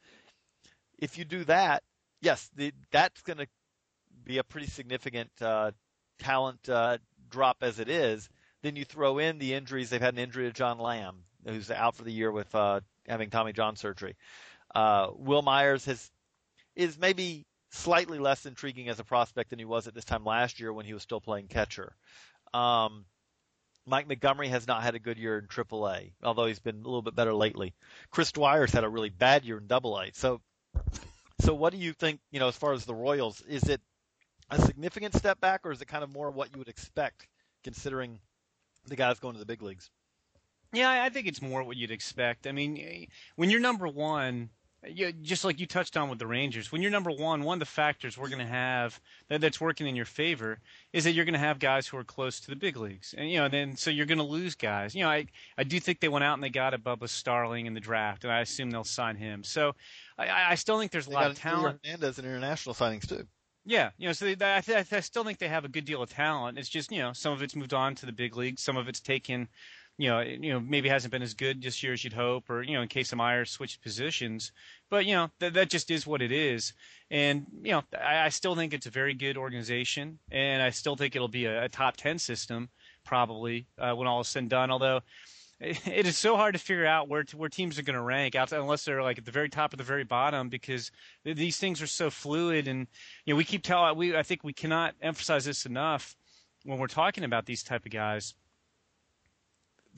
If 0.99 1.19
you 1.19 1.25
do 1.25 1.45
that, 1.45 1.83
yes, 2.23 2.51
the, 2.57 2.73
that's 2.91 3.21
going 3.23 3.39
to 3.39 3.47
be 4.25 4.39
a 4.39 4.45
pretty 4.45 4.67
significant 4.67 5.31
uh, 5.41 5.73
talent 6.19 6.69
uh, 6.69 6.99
drop 7.29 7.59
as 7.61 7.79
it 7.79 7.89
is. 7.89 8.29
Then 8.63 8.77
you 8.77 8.85
throw 8.85 9.19
in 9.19 9.39
the 9.39 9.53
injuries. 9.55 9.91
They've 9.91 10.01
had 10.01 10.15
an 10.15 10.21
injury 10.21 10.47
to 10.47 10.53
John 10.53 10.79
Lamb, 10.79 11.17
who's 11.47 11.71
out 11.71 11.95
for 11.95 12.03
the 12.03 12.13
year 12.13 12.33
with 12.33 12.53
uh, 12.55 12.81
having 13.07 13.31
Tommy 13.31 13.53
John 13.53 13.77
surgery. 13.77 14.17
Uh, 14.75 15.09
Wil 15.15 15.43
Myers 15.43 15.85
has 15.85 16.11
is 16.75 16.99
maybe 16.99 17.45
slightly 17.71 18.19
less 18.19 18.47
intriguing 18.47 18.89
as 18.89 19.01
a 19.01 19.05
prospect 19.05 19.51
than 19.51 19.59
he 19.59 19.65
was 19.65 19.87
at 19.87 19.95
this 19.95 20.05
time 20.05 20.25
last 20.25 20.61
year 20.61 20.73
when 20.73 20.87
he 20.87 20.95
was 20.95 21.03
still 21.03 21.21
playing 21.21 21.49
catcher. 21.49 21.95
Um, 22.55 23.05
Mike 23.87 24.09
Montgomery 24.09 24.49
has 24.49 24.67
not 24.67 24.83
had 24.83 24.95
a 24.95 24.99
good 24.99 25.17
year 25.17 25.39
in 25.39 25.47
AAA, 25.47 26.13
although 26.23 26.47
he's 26.47 26.59
been 26.59 26.77
a 26.77 26.85
little 26.85 27.03
bit 27.03 27.15
better 27.15 27.33
lately. 27.33 27.75
Chris 28.11 28.33
Dwyer's 28.33 28.73
had 28.73 28.85
a 28.85 28.89
really 28.89 29.11
bad 29.11 29.45
year 29.45 29.59
in 29.59 29.71
AA. 29.71 30.07
So, 30.13 30.41
so 31.41 31.55
what 31.55 31.73
do 31.73 31.79
you 31.79 31.93
think? 31.93 32.21
You 32.33 32.41
know, 32.41 32.49
as 32.49 32.57
far 32.57 32.73
as 32.73 32.85
the 32.85 32.95
Royals, 32.95 33.41
is 33.43 33.63
it 33.65 33.81
a 34.51 34.61
significant 34.61 35.15
step 35.15 35.41
back, 35.41 35.61
or 35.65 35.71
is 35.71 35.81
it 35.81 35.87
kind 35.87 36.03
of 36.03 36.11
more 36.11 36.31
what 36.31 36.53
you 36.53 36.59
would 36.59 36.69
expect, 36.69 37.29
considering 37.63 38.19
the 38.87 38.97
guys 38.97 39.21
going 39.21 39.35
to 39.35 39.41
the 39.41 39.47
big 39.47 39.63
leagues? 39.63 39.89
Yeah, 40.73 41.03
I 41.03 41.09
think 41.09 41.27
it's 41.29 41.41
more 41.41 41.63
what 41.63 41.77
you'd 41.77 41.93
expect. 41.93 42.47
I 42.47 42.53
mean, 42.53 43.07
when 43.37 43.51
you're 43.51 43.61
number 43.61 43.87
one, 43.87 44.51
you, 44.89 45.13
just 45.13 45.45
like 45.45 45.61
you 45.61 45.67
touched 45.67 45.97
on 45.97 46.09
with 46.09 46.19
the 46.19 46.27
Rangers, 46.27 46.71
when 46.71 46.83
you're 46.83 46.91
number 46.91 47.11
one, 47.11 47.43
one 47.43 47.57
of 47.57 47.61
the 47.61 47.67
factors 47.67 48.17
we're 48.17 48.29
going 48.29 48.41
to 48.41 48.47
have 48.47 49.01
that, 49.29 49.41
that's 49.41 49.61
working 49.61 49.87
in 49.87 49.97
your 49.97 50.05
favor 50.05 50.59
is 50.93 51.05
that 51.05 51.13
you're 51.13 51.25
going 51.25 51.35
to 51.35 51.39
have 51.39 51.59
guys 51.59 51.87
who 51.87 51.97
are 51.97 52.05
close 52.05 52.41
to 52.41 52.51
the 52.51 52.57
big 52.57 52.77
leagues, 52.77 53.15
and 53.17 53.31
you 53.31 53.39
know, 53.39 53.49
then 53.49 53.77
so 53.77 53.91
you're 53.91 54.07
going 54.07 54.19
to 54.19 54.25
lose 54.25 54.55
guys. 54.55 54.95
You 54.95 55.03
know, 55.03 55.11
I 55.11 55.27
I 55.57 55.65
do 55.65 55.81
think 55.81 56.01
they 56.01 56.09
went 56.09 56.25
out 56.25 56.35
and 56.35 56.43
they 56.43 56.51
got 56.51 56.75
a 56.75 56.79
Bubba 56.79 57.09
Starling 57.09 57.67
in 57.67 57.75
the 57.75 57.81
draft, 57.81 58.25
and 58.25 58.33
I 58.33 58.41
assume 58.41 58.71
they'll 58.71 58.85
sign 58.85 59.17
him. 59.17 59.45
So 59.45 59.75
I, 60.19 60.53
I 60.53 60.55
still 60.55 60.79
think 60.79 60.93
there's 60.93 61.07
a 61.07 61.11
they 61.11 61.17
lot 61.17 61.31
of 61.31 61.39
talent. 61.39 61.81
Hernandez 61.85 62.19
in 62.19 62.25
international 62.25 62.75
signings 62.75 63.09
too. 63.09 63.27
Yeah, 63.69 63.91
you 63.99 64.07
know, 64.07 64.13
so 64.13 64.27
they, 64.27 64.57
I, 64.57 64.61
th- 64.61 64.93
I 64.93 65.01
still 65.01 65.25
think 65.25 65.39
they 65.39 65.49
have 65.49 65.65
a 65.65 65.69
good 65.69 65.85
deal 65.85 66.01
of 66.01 66.09
talent. 66.09 66.57
It's 66.57 66.69
just 66.69 66.93
you 66.93 67.01
know 67.01 67.13
some 67.13 67.33
of 67.33 67.43
it's 67.43 67.57
moved 67.57 67.75
on 67.75 67.97
to 67.97 68.07
the 68.07 68.13
big 68.13 68.37
league, 68.37 68.61
some 68.61 68.77
of 68.77 68.89
it's 68.89 69.01
taken, 69.01 69.49
you 69.99 70.09
know, 70.09 70.21
you 70.21 70.53
know 70.53 70.61
maybe 70.61 70.89
hasn't 70.89 71.13
been 71.13 71.23
as 71.23 71.35
good 71.35 71.63
this 71.63 71.83
year 71.83 71.93
as 71.93 72.05
you'd 72.05 72.13
hope, 72.13 72.51
or 72.51 72.63
you 72.63 72.75
know 72.75 72.83
in 72.83 72.89
case 72.89 73.13
of 73.13 73.19
Myers 73.19 73.51
switched 73.51 73.83
positions. 73.83 74.53
But 74.91 75.07
you 75.07 75.15
know 75.15 75.31
that 75.39 75.55
that 75.55 75.71
just 75.71 75.91
is 75.91 76.07
what 76.07 76.23
it 76.23 76.33
is, 76.33 76.75
and 77.11 77.47
you 77.63 77.73
know 77.73 77.83
I, 77.99 78.27
I 78.27 78.29
still 78.29 78.55
think 78.55 78.75
it's 78.75 78.87
a 78.87 78.91
very 78.91 79.15
good 79.15 79.37
organization, 79.37 80.19
and 80.31 80.63
I 80.63 80.71
still 80.71 80.97
think 80.97 81.17
it'll 81.17 81.29
be 81.29 81.47
a, 81.47 81.65
a 81.65 81.69
top 81.69 81.97
ten 81.97 82.19
system 82.19 82.69
probably 83.05 83.67
uh, 83.79 83.95
when 83.95 84.07
all 84.07 84.21
is 84.21 84.29
said 84.29 84.41
and 84.41 84.51
done. 84.51 84.71
Although 84.71 85.01
it 85.61 86.07
is 86.07 86.19
so 86.19 86.37
hard 86.37 86.55
to 86.55 86.61
figure 86.61 86.87
out 86.87 87.09
where 87.09 87.25
where 87.35 87.49
teams 87.49 87.79
are 87.79 87.83
going 87.83 87.97
to 87.97 88.03
rank 88.03 88.35
outside 88.35 88.61
unless 88.61 88.85
they're 88.85 89.03
like 89.03 89.17
at 89.17 89.25
the 89.25 89.31
very 89.31 89.49
top 89.49 89.73
or 89.73 89.77
the 89.77 89.83
very 89.83 90.05
bottom 90.05 90.51
because 90.51 90.91
these 91.25 91.57
things 91.57 91.81
are 91.81 91.87
so 91.87 92.11
fluid 92.11 92.69
and 92.69 92.87
you 93.25 93.33
know 93.33 93.37
we 93.39 93.45
keep 93.45 93.63
telling 93.63 93.97
we 93.97 94.15
I 94.15 94.23
think 94.23 94.45
we 94.45 94.53
cannot 94.53 94.95
emphasize 95.01 95.47
this 95.47 95.65
enough 95.65 96.15
when 96.65 96.79
we're 96.79 96.87
talking 96.87 97.25
about 97.25 97.47
these 97.47 97.63
type 97.63 97.87
of 97.87 97.93
guys 97.93 98.35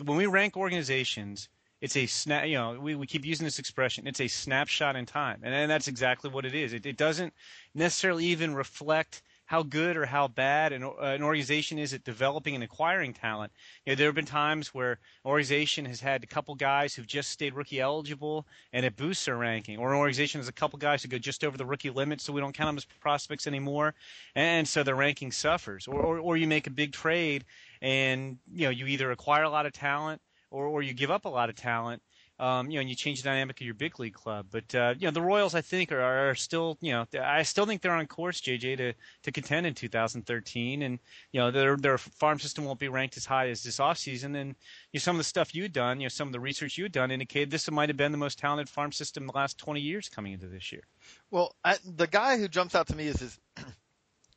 when 0.04 0.16
we 0.16 0.26
rank 0.26 0.56
organizations 0.56 1.48
it's 1.80 1.96
a 1.96 2.06
snap 2.06 2.46
you 2.46 2.54
know 2.54 2.78
we, 2.80 2.94
we 2.94 3.06
keep 3.06 3.24
using 3.24 3.44
this 3.44 3.58
expression 3.58 4.06
it's 4.06 4.20
a 4.20 4.28
snapshot 4.28 4.96
in 4.96 5.06
time. 5.06 5.40
And, 5.42 5.54
and 5.54 5.70
that's 5.70 5.88
exactly 5.88 6.30
what 6.30 6.44
it 6.44 6.54
is. 6.54 6.72
It, 6.72 6.86
it 6.86 6.96
doesn't 6.96 7.32
necessarily 7.74 8.26
even 8.26 8.54
reflect 8.54 9.22
how 9.48 9.62
good 9.62 9.96
or 9.96 10.04
how 10.04 10.28
bad 10.28 10.74
an, 10.74 10.82
an 11.00 11.22
organization 11.22 11.78
is 11.78 11.94
at 11.94 12.04
developing 12.04 12.54
and 12.54 12.62
acquiring 12.62 13.14
talent. 13.14 13.50
You 13.86 13.92
know, 13.92 13.96
there 13.96 14.06
have 14.06 14.14
been 14.14 14.26
times 14.26 14.74
where 14.74 14.92
an 14.92 14.98
organization 15.24 15.86
has 15.86 16.02
had 16.02 16.22
a 16.22 16.26
couple 16.26 16.54
guys 16.54 16.94
who've 16.94 17.06
just 17.06 17.30
stayed 17.30 17.54
rookie 17.54 17.80
eligible 17.80 18.46
and 18.74 18.84
it 18.84 18.94
boosts 18.94 19.24
their 19.24 19.38
ranking, 19.38 19.78
or 19.78 19.90
an 19.90 19.98
organization 19.98 20.38
has 20.38 20.48
a 20.48 20.52
couple 20.52 20.78
guys 20.78 21.02
who 21.02 21.08
go 21.08 21.16
just 21.16 21.42
over 21.44 21.56
the 21.56 21.64
rookie 21.64 21.88
limit, 21.88 22.20
so 22.20 22.30
we 22.30 22.42
don't 22.42 22.52
count 22.52 22.68
them 22.68 22.76
as 22.76 22.84
prospects 23.00 23.46
anymore, 23.46 23.94
and 24.34 24.68
so 24.68 24.82
their 24.82 24.94
ranking 24.94 25.32
suffers. 25.32 25.88
Or, 25.88 25.98
or, 25.98 26.18
or 26.18 26.36
you 26.36 26.46
make 26.46 26.66
a 26.66 26.70
big 26.70 26.92
trade 26.92 27.46
and 27.80 28.36
you 28.52 28.64
know 28.64 28.70
you 28.70 28.86
either 28.86 29.10
acquire 29.10 29.44
a 29.44 29.50
lot 29.50 29.64
of 29.64 29.72
talent 29.72 30.20
or, 30.50 30.66
or 30.66 30.82
you 30.82 30.92
give 30.92 31.10
up 31.10 31.24
a 31.24 31.28
lot 31.28 31.48
of 31.48 31.56
talent 31.56 32.02
um, 32.40 32.70
you 32.70 32.76
know, 32.76 32.80
and 32.80 32.88
you 32.88 32.94
change 32.94 33.22
the 33.22 33.28
dynamic 33.28 33.60
of 33.60 33.64
your 33.64 33.74
big 33.74 33.98
league 33.98 34.14
club. 34.14 34.46
But 34.50 34.72
uh, 34.74 34.94
you 34.98 35.06
know, 35.06 35.10
the 35.10 35.22
Royals, 35.22 35.54
I 35.54 35.60
think, 35.60 35.90
are, 35.90 36.30
are 36.30 36.34
still, 36.34 36.78
you 36.80 36.92
know, 36.92 37.06
I 37.20 37.42
still 37.42 37.66
think 37.66 37.82
they're 37.82 37.92
on 37.92 38.06
course, 38.06 38.40
JJ, 38.40 38.76
to 38.76 38.92
to 39.22 39.32
contend 39.32 39.66
in 39.66 39.74
2013, 39.74 40.82
and 40.82 40.98
you 41.32 41.40
know, 41.40 41.50
their 41.50 41.76
their 41.76 41.98
farm 41.98 42.38
system 42.38 42.64
won't 42.64 42.78
be 42.78 42.88
ranked 42.88 43.16
as 43.16 43.26
high 43.26 43.48
as 43.48 43.62
this 43.62 43.78
offseason. 43.78 44.36
And 44.36 44.54
you 44.92 44.98
know, 44.98 45.00
some 45.00 45.16
of 45.16 45.18
the 45.18 45.24
stuff 45.24 45.54
you'd 45.54 45.72
done, 45.72 46.00
you 46.00 46.04
know, 46.04 46.10
some 46.10 46.28
of 46.28 46.32
the 46.32 46.40
research 46.40 46.78
you'd 46.78 46.92
done 46.92 47.10
indicated 47.10 47.50
this 47.50 47.70
might 47.70 47.88
have 47.88 47.96
been 47.96 48.12
the 48.12 48.18
most 48.18 48.38
talented 48.38 48.68
farm 48.68 48.92
system 48.92 49.24
in 49.24 49.26
the 49.26 49.36
last 49.36 49.58
20 49.58 49.80
years 49.80 50.08
coming 50.08 50.32
into 50.32 50.46
this 50.46 50.70
year. 50.70 50.82
Well, 51.30 51.54
I, 51.64 51.76
the 51.84 52.06
guy 52.06 52.38
who 52.38 52.48
jumps 52.48 52.74
out 52.74 52.86
to 52.88 52.96
me 52.96 53.08
is 53.08 53.20
his. 53.20 53.38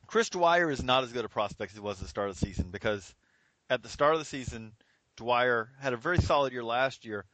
Chris 0.07 0.29
Dwyer 0.29 0.69
is 0.69 0.83
not 0.83 1.05
as 1.05 1.13
good 1.13 1.23
a 1.23 1.29
prospect 1.29 1.71
as 1.71 1.77
he 1.77 1.81
was 1.81 1.97
at 1.97 2.03
the 2.03 2.09
start 2.09 2.29
of 2.29 2.37
the 2.37 2.45
season 2.45 2.69
because 2.69 3.15
at 3.69 3.81
the 3.81 3.87
start 3.87 4.13
of 4.13 4.19
the 4.19 4.25
season, 4.25 4.73
Dwyer 5.15 5.69
had 5.79 5.93
a 5.93 5.97
very 5.97 6.17
solid 6.17 6.51
year 6.51 6.63
last 6.63 7.05
year 7.05 7.25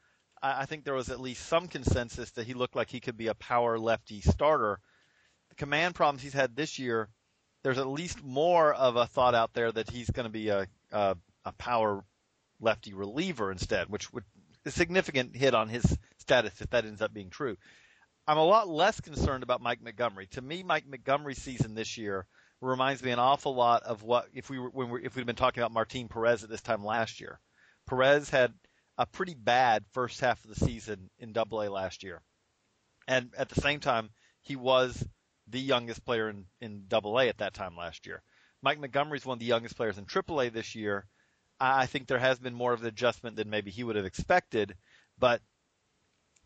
I, 0.59 0.65
think 0.65 0.83
there 0.83 0.93
was 0.93 1.09
at 1.09 1.19
least 1.19 1.45
some 1.47 1.67
consensus 1.67 2.31
that 2.31 2.47
he 2.47 2.53
looked 2.53 2.75
like 2.75 2.89
he 2.89 2.99
could 2.99 3.17
be 3.17 3.27
a 3.27 3.33
power 3.33 3.77
lefty 3.77 4.21
starter. 4.21 4.79
The 5.49 5.55
command 5.55 5.95
problems 5.95 6.21
he's 6.21 6.33
had 6.33 6.55
this 6.55 6.79
year, 6.79 7.09
there's 7.63 7.77
at 7.77 7.87
least 7.87 8.23
more 8.23 8.73
of 8.73 8.95
a 8.95 9.07
thought 9.07 9.35
out 9.35 9.53
there 9.53 9.71
that 9.71 9.89
he's 9.89 10.09
going 10.09 10.25
to 10.25 10.31
be 10.31 10.49
a, 10.49 10.67
a, 10.91 11.17
a 11.45 11.51
power 11.53 12.03
lefty 12.59 12.93
reliever 12.93 13.51
instead, 13.51 13.89
which 13.89 14.11
would 14.13 14.23
a 14.65 14.71
significant 14.71 15.35
hit 15.35 15.55
on 15.55 15.69
his 15.69 15.97
status 16.17 16.59
if 16.59 16.69
that 16.71 16.85
ends 16.85 17.01
up 17.01 17.13
being 17.13 17.29
true. 17.29 17.57
I'm 18.27 18.37
a 18.37 18.43
lot 18.43 18.67
less 18.67 18.99
concerned 18.99 19.43
about 19.43 19.61
Mike 19.61 19.81
Montgomery. 19.81 20.27
To 20.31 20.41
me, 20.41 20.61
Mike 20.61 20.85
Montgomery's 20.85 21.41
season 21.41 21.73
this 21.73 21.97
year 21.97 22.25
reminds 22.59 23.01
me 23.01 23.11
an 23.11 23.19
awful 23.19 23.55
lot 23.55 23.83
of 23.83 24.03
what 24.03 24.27
if 24.33 24.49
we 24.49 24.59
were 24.59 24.69
when 24.69 24.89
we 24.89 25.05
if 25.05 25.15
we'd 25.15 25.25
been 25.25 25.35
talking 25.35 25.61
about 25.61 25.71
Martin 25.71 26.09
Perez 26.09 26.43
at 26.43 26.49
this 26.49 26.61
time 26.61 26.83
last 26.83 27.21
year. 27.21 27.39
Perez 27.87 28.29
had 28.29 28.53
a 28.97 29.05
pretty 29.05 29.35
bad 29.35 29.85
first 29.91 30.19
half 30.19 30.43
of 30.43 30.49
the 30.49 30.65
season 30.65 31.09
in 31.19 31.33
Double 31.33 31.61
A 31.61 31.69
last 31.69 32.03
year, 32.03 32.21
and 33.07 33.31
at 33.37 33.49
the 33.49 33.61
same 33.61 33.79
time, 33.79 34.09
he 34.41 34.55
was 34.55 35.05
the 35.47 35.59
youngest 35.59 36.03
player 36.05 36.29
in 36.29 36.45
in 36.61 36.85
Double 36.87 37.19
A 37.19 37.29
at 37.29 37.37
that 37.39 37.53
time 37.53 37.75
last 37.75 38.05
year. 38.05 38.21
Mike 38.61 38.79
Montgomery's 38.79 39.25
one 39.25 39.35
of 39.35 39.39
the 39.39 39.45
youngest 39.45 39.77
players 39.77 39.97
in 39.97 40.05
Triple 40.05 40.41
A 40.41 40.49
this 40.49 40.75
year. 40.75 41.05
I 41.59 41.85
think 41.85 42.07
there 42.07 42.19
has 42.19 42.39
been 42.39 42.53
more 42.53 42.73
of 42.73 42.81
an 42.81 42.87
adjustment 42.87 43.35
than 43.35 43.49
maybe 43.49 43.71
he 43.71 43.83
would 43.83 43.95
have 43.95 44.05
expected, 44.05 44.75
but 45.17 45.41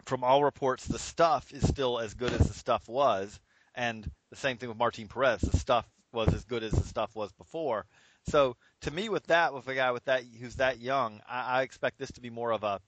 from 0.06 0.24
all 0.24 0.44
reports, 0.44 0.86
the 0.86 1.00
stuff 1.00 1.52
is 1.52 1.68
still 1.68 2.00
as 2.00 2.14
good 2.14 2.34
as 2.34 2.48
the 2.48 2.54
stuff 2.54 2.88
was, 2.88 3.40
and 3.76 4.10
the 4.30 4.36
same 4.36 4.58
thing 4.58 4.70
with 4.70 4.78
Martin 4.78 5.08
Perez. 5.08 5.42
The 5.42 5.58
stuff 5.58 5.86
was 6.12 6.34
as 6.34 6.46
good 6.46 6.64
as 6.64 6.72
the 6.72 6.88
stuff 6.88 7.16
was 7.16 7.32
before. 7.34 7.86
So 8.28 8.56
to 8.82 8.92
me, 8.92 9.10
with 9.10 9.28
that, 9.28 9.54
with 9.54 9.68
a 9.68 9.76
guy 9.76 9.92
with 9.92 10.06
that 10.06 10.24
who's 10.40 10.56
that 10.56 10.80
young, 10.80 11.22
I, 11.28 11.60
I 11.60 11.62
expect 11.64 11.98
this 11.98 12.12
to 12.14 12.22
be 12.22 12.30
more 12.30 12.52
of 12.52 12.64
a 12.64 12.80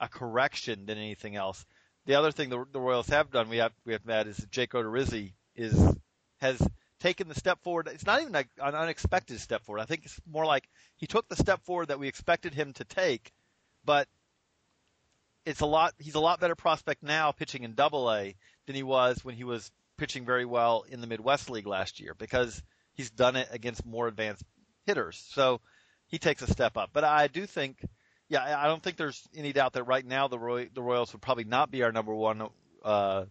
a 0.00 0.08
correction 0.08 0.86
than 0.86 0.98
anything 0.98 1.34
else. 1.36 1.66
The 2.06 2.14
other 2.14 2.30
thing 2.30 2.50
the, 2.50 2.64
the 2.72 2.80
Royals 2.80 3.08
have 3.08 3.30
done, 3.30 3.48
we 3.48 3.58
have 3.58 3.72
we 3.84 3.92
have 3.92 4.06
met, 4.06 4.26
is 4.26 4.46
Jake 4.50 4.72
Odorizzi 4.72 5.32
is 5.54 5.76
has 6.40 6.60
taken 7.00 7.28
the 7.28 7.34
step 7.34 7.62
forward. 7.62 7.88
It's 7.92 8.06
not 8.06 8.22
even 8.22 8.34
a, 8.34 8.44
an 8.62 8.74
unexpected 8.74 9.40
step 9.40 9.62
forward. 9.64 9.80
I 9.80 9.84
think 9.84 10.04
it's 10.04 10.20
more 10.30 10.46
like 10.46 10.68
he 10.96 11.06
took 11.06 11.28
the 11.28 11.36
step 11.36 11.64
forward 11.64 11.88
that 11.88 11.98
we 11.98 12.08
expected 12.08 12.54
him 12.54 12.72
to 12.74 12.84
take, 12.84 13.32
but 13.84 14.08
it's 15.44 15.60
a 15.60 15.66
lot. 15.66 15.94
He's 15.98 16.14
a 16.14 16.20
lot 16.20 16.40
better 16.40 16.54
prospect 16.54 17.02
now 17.02 17.32
pitching 17.32 17.62
in 17.62 17.74
Double 17.74 18.10
A 18.12 18.34
than 18.66 18.76
he 18.76 18.82
was 18.82 19.24
when 19.24 19.34
he 19.34 19.44
was 19.44 19.70
pitching 19.96 20.24
very 20.24 20.44
well 20.44 20.84
in 20.88 21.00
the 21.00 21.06
Midwest 21.06 21.50
League 21.50 21.66
last 21.66 22.00
year 22.00 22.14
because 22.14 22.62
he's 22.94 23.10
done 23.10 23.36
it 23.36 23.48
against 23.50 23.84
more 23.84 24.08
advanced 24.08 24.44
hitters. 24.88 25.22
So 25.32 25.60
he 26.06 26.18
takes 26.18 26.42
a 26.42 26.50
step 26.50 26.76
up. 26.76 26.90
But 26.92 27.04
I 27.04 27.28
do 27.28 27.46
think, 27.46 27.76
yeah, 28.28 28.58
I 28.58 28.66
don't 28.66 28.82
think 28.82 28.96
there's 28.96 29.22
any 29.36 29.52
doubt 29.52 29.74
that 29.74 29.84
right 29.84 30.04
now 30.04 30.28
the 30.28 30.38
Roy, 30.38 30.68
the 30.72 30.82
Royals 30.82 31.12
would 31.12 31.22
probably 31.22 31.44
not 31.44 31.70
be 31.70 31.82
our 31.82 31.92
number 31.92 32.14
one 32.14 32.48
uh, 32.82 33.26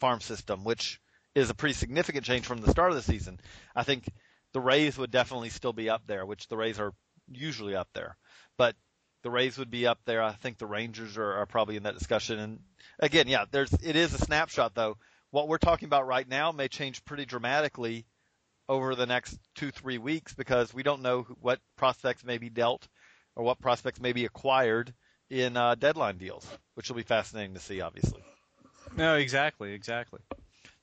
farm 0.00 0.20
system, 0.20 0.64
which 0.64 1.00
is 1.34 1.50
a 1.50 1.54
pretty 1.54 1.74
significant 1.74 2.24
change 2.24 2.46
from 2.46 2.58
the 2.58 2.70
start 2.70 2.90
of 2.90 2.96
the 2.96 3.02
season. 3.02 3.38
I 3.74 3.82
think 3.82 4.08
the 4.52 4.60
Rays 4.60 4.96
would 4.96 5.10
definitely 5.10 5.50
still 5.50 5.74
be 5.74 5.90
up 5.90 6.06
there, 6.06 6.24
which 6.24 6.48
the 6.48 6.56
Rays 6.56 6.80
are 6.80 6.94
usually 7.30 7.76
up 7.76 7.88
there. 7.92 8.16
But 8.56 8.74
the 9.22 9.30
Rays 9.30 9.58
would 9.58 9.70
be 9.70 9.86
up 9.86 9.98
there. 10.06 10.22
I 10.22 10.32
think 10.32 10.56
the 10.56 10.66
Rangers 10.66 11.18
are, 11.18 11.34
are 11.34 11.46
probably 11.46 11.76
in 11.76 11.82
that 11.82 11.98
discussion. 11.98 12.38
And 12.38 12.60
again, 12.98 13.28
yeah, 13.28 13.44
there's 13.50 13.72
it 13.72 13.96
is 13.96 14.14
a 14.14 14.18
snapshot 14.18 14.74
though. 14.74 14.96
What 15.30 15.48
we're 15.48 15.58
talking 15.58 15.86
about 15.86 16.06
right 16.06 16.26
now 16.26 16.52
may 16.52 16.68
change 16.68 17.04
pretty 17.04 17.26
dramatically 17.26 18.06
over 18.68 18.94
the 18.94 19.06
next 19.06 19.38
two, 19.54 19.70
three 19.70 19.98
weeks 19.98 20.34
because 20.34 20.74
we 20.74 20.82
don't 20.82 21.02
know 21.02 21.26
what 21.40 21.60
prospects 21.76 22.24
may 22.24 22.38
be 22.38 22.48
dealt 22.48 22.88
or 23.34 23.44
what 23.44 23.60
prospects 23.60 24.00
may 24.00 24.12
be 24.12 24.24
acquired 24.24 24.92
in 25.30 25.56
uh, 25.56 25.74
deadline 25.74 26.18
deals, 26.18 26.46
which 26.74 26.88
will 26.88 26.96
be 26.96 27.02
fascinating 27.02 27.54
to 27.54 27.60
see, 27.60 27.80
obviously. 27.80 28.22
No, 28.96 29.14
exactly, 29.14 29.72
exactly. 29.72 30.20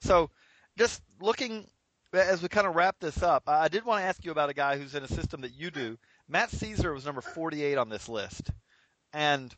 So, 0.02 0.30
just 0.78 1.02
looking 1.22 1.66
as 2.14 2.42
we 2.42 2.50
kind 2.50 2.68
of 2.68 2.76
wrap 2.76 3.00
this 3.00 3.24
up, 3.24 3.44
I 3.48 3.70
did 3.70 3.86
want 3.86 4.02
to 4.02 4.06
ask 4.06 4.24
you 4.24 4.32
about 4.32 4.50
a 4.50 4.54
guy 4.54 4.78
who's 4.78 4.94
in 4.94 5.04
a 5.04 5.08
system 5.08 5.42
that 5.42 5.54
you 5.54 5.72
do. 5.72 5.98
Matt 6.28 6.52
Szczur 6.52 6.94
was 6.94 7.06
number 7.06 7.22
48 7.22 7.78
on 7.78 7.90
this 7.90 8.08
list, 8.08 8.52
and 9.14 9.54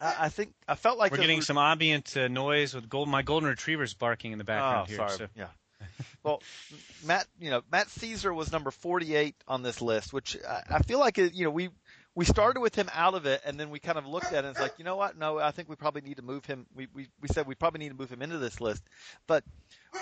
I, 0.00 0.28
think 0.28 0.52
I 0.68 0.74
felt 0.74 0.98
like 0.98 1.12
we're 1.12 1.18
getting 1.18 1.40
some 1.40 1.56
ambient 1.56 2.16
uh, 2.16 2.28
noise 2.28 2.74
with 2.74 2.88
gold, 2.88 3.08
my 3.08 3.22
golden 3.22 3.48
retrievers 3.48 3.94
barking 3.94 4.32
in 4.32 4.38
the 4.38 4.44
background 4.44 4.88
oh, 4.88 4.90
here. 4.90 4.96
Sorry. 4.96 5.18
So. 5.18 5.26
Yeah 5.34 5.46
well, 6.22 6.42
Matt, 7.04 7.26
you 7.40 7.50
know, 7.50 7.62
Matt 7.70 7.88
Szczur 7.88 8.34
was 8.34 8.52
number 8.52 8.70
48 8.70 9.34
on 9.48 9.62
this 9.62 9.80
list, 9.80 10.12
which 10.12 10.36
I, 10.48 10.76
I 10.76 10.78
feel 10.80 10.98
like, 10.98 11.18
it, 11.18 11.34
you 11.34 11.44
know, 11.44 11.50
we, 11.50 11.70
we 12.14 12.24
started 12.24 12.60
with 12.60 12.74
him 12.74 12.88
out 12.94 13.14
of 13.14 13.26
it 13.26 13.42
and 13.44 13.58
then 13.58 13.70
we 13.70 13.78
kind 13.78 13.98
of 13.98 14.06
looked 14.06 14.26
at 14.26 14.32
it 14.32 14.38
and 14.38 14.48
it's 14.48 14.60
like, 14.60 14.74
you 14.78 14.84
know 14.84 14.96
what? 14.96 15.18
No, 15.18 15.38
I 15.38 15.50
think 15.50 15.68
we 15.68 15.76
probably 15.76 16.02
need 16.02 16.16
to 16.16 16.22
move 16.22 16.44
him. 16.44 16.66
We, 16.74 16.88
we, 16.94 17.08
we 17.20 17.28
said 17.28 17.46
we 17.46 17.54
probably 17.54 17.80
need 17.80 17.90
to 17.90 17.96
move 17.96 18.10
him 18.10 18.22
into 18.22 18.38
this 18.38 18.60
list. 18.60 18.82
But 19.26 19.44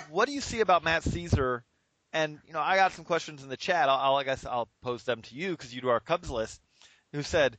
what 0.09 0.27
do 0.27 0.33
you 0.33 0.41
see 0.41 0.59
about 0.59 0.83
Matt 0.83 1.03
Szczur? 1.03 1.61
And, 2.11 2.39
you 2.45 2.53
know, 2.53 2.59
I 2.59 2.75
got 2.75 2.91
some 2.91 3.05
questions 3.05 3.41
in 3.41 3.49
the 3.49 3.57
chat. 3.57 3.89
I'll, 3.89 3.97
I'll 3.97 4.15
I 4.17 4.23
guess 4.23 4.45
I'll 4.45 4.69
pose 4.81 5.03
them 5.03 5.21
to 5.23 5.35
you 5.35 5.51
because 5.51 5.73
you 5.73 5.81
do 5.81 5.89
our 5.89 5.99
Cubs 5.99 6.29
list 6.29 6.61
who 7.11 7.23
said, 7.23 7.57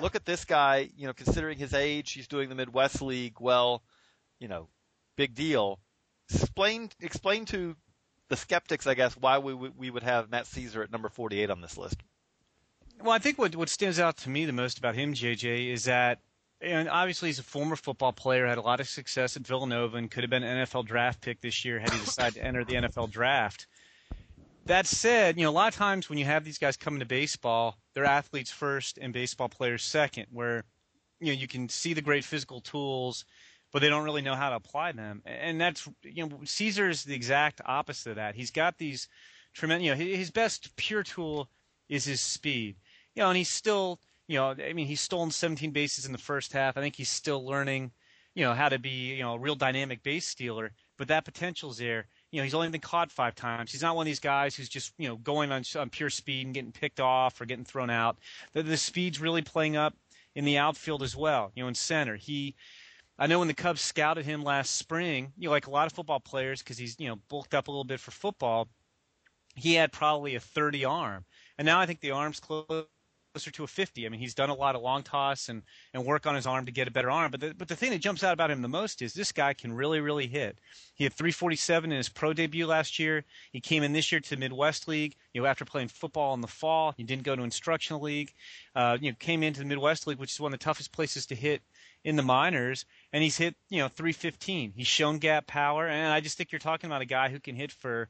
look 0.00 0.14
at 0.14 0.24
this 0.24 0.44
guy, 0.44 0.88
you 0.96 1.06
know, 1.06 1.12
considering 1.12 1.58
his 1.58 1.72
age, 1.72 2.12
he's 2.12 2.28
doing 2.28 2.48
the 2.48 2.54
Midwest 2.54 3.00
League 3.00 3.40
well, 3.40 3.82
you 4.38 4.48
know, 4.48 4.68
big 5.16 5.34
deal 5.34 5.80
explain 6.30 6.90
explain 7.00 7.44
to 7.46 7.76
the 8.28 8.36
skeptics, 8.36 8.86
I 8.86 8.94
guess, 8.94 9.14
why 9.14 9.38
we 9.38 9.54
we 9.54 9.90
would 9.90 10.02
have 10.02 10.30
Matt 10.30 10.44
Szczur 10.44 10.84
at 10.84 10.92
number 10.92 11.08
48 11.08 11.50
on 11.50 11.60
this 11.60 11.76
list. 11.76 12.02
Well, 13.02 13.12
I 13.12 13.18
think 13.18 13.38
what 13.38 13.54
what 13.56 13.68
stands 13.68 13.98
out 13.98 14.16
to 14.18 14.30
me 14.30 14.44
the 14.44 14.52
most 14.52 14.78
about 14.78 14.94
him, 14.94 15.14
JJ, 15.14 15.72
is 15.72 15.84
that 15.84 16.20
and 16.60 16.88
obviously 16.88 17.28
he's 17.28 17.38
a 17.38 17.44
former 17.44 17.76
football 17.76 18.12
player, 18.12 18.46
had 18.46 18.58
a 18.58 18.62
lot 18.62 18.80
of 18.80 18.88
success 18.88 19.36
at 19.36 19.46
Villanova, 19.46 19.96
and 19.96 20.10
could 20.10 20.24
have 20.24 20.30
been 20.30 20.42
an 20.42 20.66
NFL 20.66 20.86
draft 20.86 21.20
pick 21.20 21.40
this 21.40 21.64
year 21.64 21.78
had 21.78 21.90
he 21.92 22.00
decided 22.00 22.34
to 22.34 22.44
enter 22.44 22.64
the 22.64 22.74
NFL 22.74 23.10
draft. 23.10 23.66
That 24.66 24.86
said, 24.86 25.38
you 25.38 25.44
know, 25.44 25.50
a 25.50 25.52
lot 25.52 25.72
of 25.72 25.76
times 25.76 26.10
when 26.10 26.18
you 26.18 26.24
have 26.26 26.44
these 26.44 26.58
guys 26.58 26.76
come 26.76 26.98
to 26.98 27.06
baseball, 27.06 27.78
they're 27.94 28.04
athletes 28.04 28.50
first 28.50 28.98
and 28.98 29.12
baseball 29.12 29.48
players 29.48 29.82
second, 29.82 30.26
where 30.30 30.64
you 31.20 31.28
know 31.28 31.38
you 31.38 31.48
can 31.48 31.68
see 31.68 31.94
the 31.94 32.02
great 32.02 32.24
physical 32.24 32.60
tools 32.60 33.24
but 33.72 33.80
they 33.80 33.88
don't 33.88 34.04
really 34.04 34.22
know 34.22 34.34
how 34.34 34.50
to 34.50 34.56
apply 34.56 34.92
them. 34.92 35.22
And 35.24 35.60
that's 35.60 35.88
you 36.02 36.26
know 36.26 36.36
Szczur 36.38 36.90
is 36.90 37.04
the 37.04 37.14
exact 37.14 37.60
opposite 37.64 38.10
of 38.10 38.16
that. 38.16 38.34
He's 38.34 38.50
got 38.50 38.78
these 38.78 39.08
tremendous. 39.54 39.84
You 39.84 39.94
know, 39.94 40.16
his 40.16 40.30
best 40.30 40.74
pure 40.76 41.02
tool 41.02 41.48
is 41.88 42.04
his 42.04 42.20
speed. 42.20 42.76
You 43.14 43.22
know, 43.22 43.28
and 43.28 43.36
he's 43.36 43.50
still 43.50 44.00
you 44.26 44.38
know 44.38 44.50
I 44.50 44.72
mean 44.72 44.86
he's 44.86 45.00
stolen 45.00 45.30
17 45.30 45.70
bases 45.70 46.06
in 46.06 46.12
the 46.12 46.18
first 46.18 46.52
half. 46.52 46.76
I 46.76 46.80
think 46.80 46.96
he's 46.96 47.10
still 47.10 47.44
learning 47.44 47.92
you 48.34 48.44
know 48.44 48.54
how 48.54 48.68
to 48.68 48.78
be 48.78 49.14
you 49.14 49.22
know 49.22 49.34
a 49.34 49.38
real 49.38 49.56
dynamic 49.56 50.02
base 50.02 50.26
stealer. 50.26 50.70
But 50.96 51.08
that 51.08 51.24
potential's 51.24 51.78
there. 51.78 52.06
You 52.30 52.38
know, 52.38 52.44
he's 52.44 52.54
only 52.54 52.68
been 52.68 52.80
caught 52.80 53.12
five 53.12 53.34
times. 53.34 53.70
He's 53.70 53.82
not 53.82 53.94
one 53.94 54.02
of 54.02 54.06
these 54.06 54.20
guys 54.20 54.54
who's 54.54 54.68
just 54.68 54.92
you 54.96 55.08
know 55.08 55.16
going 55.16 55.50
on, 55.50 55.64
on 55.76 55.90
pure 55.90 56.10
speed 56.10 56.46
and 56.46 56.54
getting 56.54 56.72
picked 56.72 57.00
off 57.00 57.40
or 57.40 57.46
getting 57.46 57.64
thrown 57.64 57.90
out. 57.90 58.18
The, 58.52 58.62
the 58.62 58.76
speed's 58.76 59.20
really 59.20 59.42
playing 59.42 59.76
up 59.76 59.94
in 60.36 60.44
the 60.44 60.58
outfield 60.58 61.02
as 61.02 61.16
well. 61.16 61.50
You 61.54 61.64
know, 61.64 61.68
in 61.68 61.74
center, 61.74 62.14
he 62.14 62.54
I 63.18 63.26
know 63.26 63.40
when 63.40 63.48
the 63.48 63.54
Cubs 63.54 63.80
scouted 63.80 64.24
him 64.24 64.44
last 64.44 64.76
spring, 64.76 65.32
you 65.36 65.48
know, 65.48 65.50
like 65.50 65.66
a 65.66 65.70
lot 65.70 65.86
of 65.86 65.92
football 65.92 66.20
players, 66.20 66.62
because 66.62 66.78
he's 66.78 66.98
you 66.98 67.08
know 67.08 67.16
bulked 67.28 67.54
up 67.54 67.68
a 67.68 67.70
little 67.70 67.84
bit 67.84 68.00
for 68.00 68.12
football, 68.12 68.68
he 69.56 69.74
had 69.74 69.92
probably 69.92 70.36
a 70.36 70.40
30 70.40 70.84
arm, 70.84 71.24
and 71.58 71.66
now 71.66 71.80
I 71.80 71.86
think 71.86 72.00
the 72.00 72.12
arm's 72.12 72.38
closer 72.38 72.86
to 73.52 73.64
a 73.64 73.66
50. 73.66 74.06
I 74.06 74.08
mean, 74.08 74.20
he's 74.20 74.34
done 74.34 74.50
a 74.50 74.54
lot 74.54 74.74
of 74.74 74.82
long 74.82 75.02
toss 75.02 75.48
and 75.48 75.62
and 75.94 76.04
work 76.04 76.26
on 76.26 76.34
his 76.34 76.46
arm 76.46 76.66
to 76.66 76.72
get 76.72 76.88
a 76.88 76.92
better 76.92 77.10
arm. 77.10 77.30
But 77.30 77.40
the, 77.40 77.54
but 77.54 77.68
the 77.68 77.76
thing 77.76 77.90
that 77.90 78.00
jumps 78.00 78.22
out 78.24 78.32
about 78.32 78.50
him 78.50 78.62
the 78.62 78.68
most 78.68 79.02
is 79.02 79.14
this 79.14 79.32
guy 79.32 79.52
can 79.52 79.72
really 79.72 80.00
really 80.00 80.28
hit. 80.28 80.58
He 80.94 81.04
had 81.04 81.12
347 81.12 81.90
in 81.90 81.96
his 81.96 82.08
pro 82.08 82.32
debut 82.32 82.66
last 82.66 82.98
year. 82.98 83.24
He 83.52 83.60
came 83.60 83.82
in 83.82 83.92
this 83.92 84.12
year 84.12 84.20
to 84.20 84.36
Midwest 84.36 84.88
League. 84.88 85.16
You 85.34 85.42
know, 85.42 85.48
after 85.48 85.64
playing 85.64 85.88
football 85.88 86.34
in 86.34 86.40
the 86.40 86.46
fall, 86.46 86.94
he 86.96 87.02
didn't 87.02 87.24
go 87.24 87.34
to 87.34 87.42
instructional 87.42 88.00
league. 88.00 88.32
Uh, 88.74 88.96
you 89.00 89.10
know, 89.10 89.16
came 89.18 89.42
into 89.42 89.60
the 89.60 89.66
Midwest 89.66 90.06
League, 90.06 90.18
which 90.18 90.32
is 90.32 90.40
one 90.40 90.52
of 90.52 90.58
the 90.58 90.64
toughest 90.64 90.92
places 90.92 91.26
to 91.26 91.34
hit 91.34 91.62
in 92.04 92.16
the 92.16 92.22
minors, 92.22 92.84
and 93.12 93.22
he's 93.22 93.36
hit 93.36 93.54
you 93.68 93.78
know 93.78 93.88
315. 93.88 94.72
He's 94.74 94.86
shown 94.86 95.18
gap 95.18 95.46
power, 95.46 95.86
and 95.86 96.12
I 96.12 96.20
just 96.20 96.36
think 96.36 96.52
you're 96.52 96.58
talking 96.58 96.88
about 96.88 97.02
a 97.02 97.06
guy 97.06 97.28
who 97.28 97.40
can 97.40 97.56
hit 97.56 97.72
for 97.72 98.08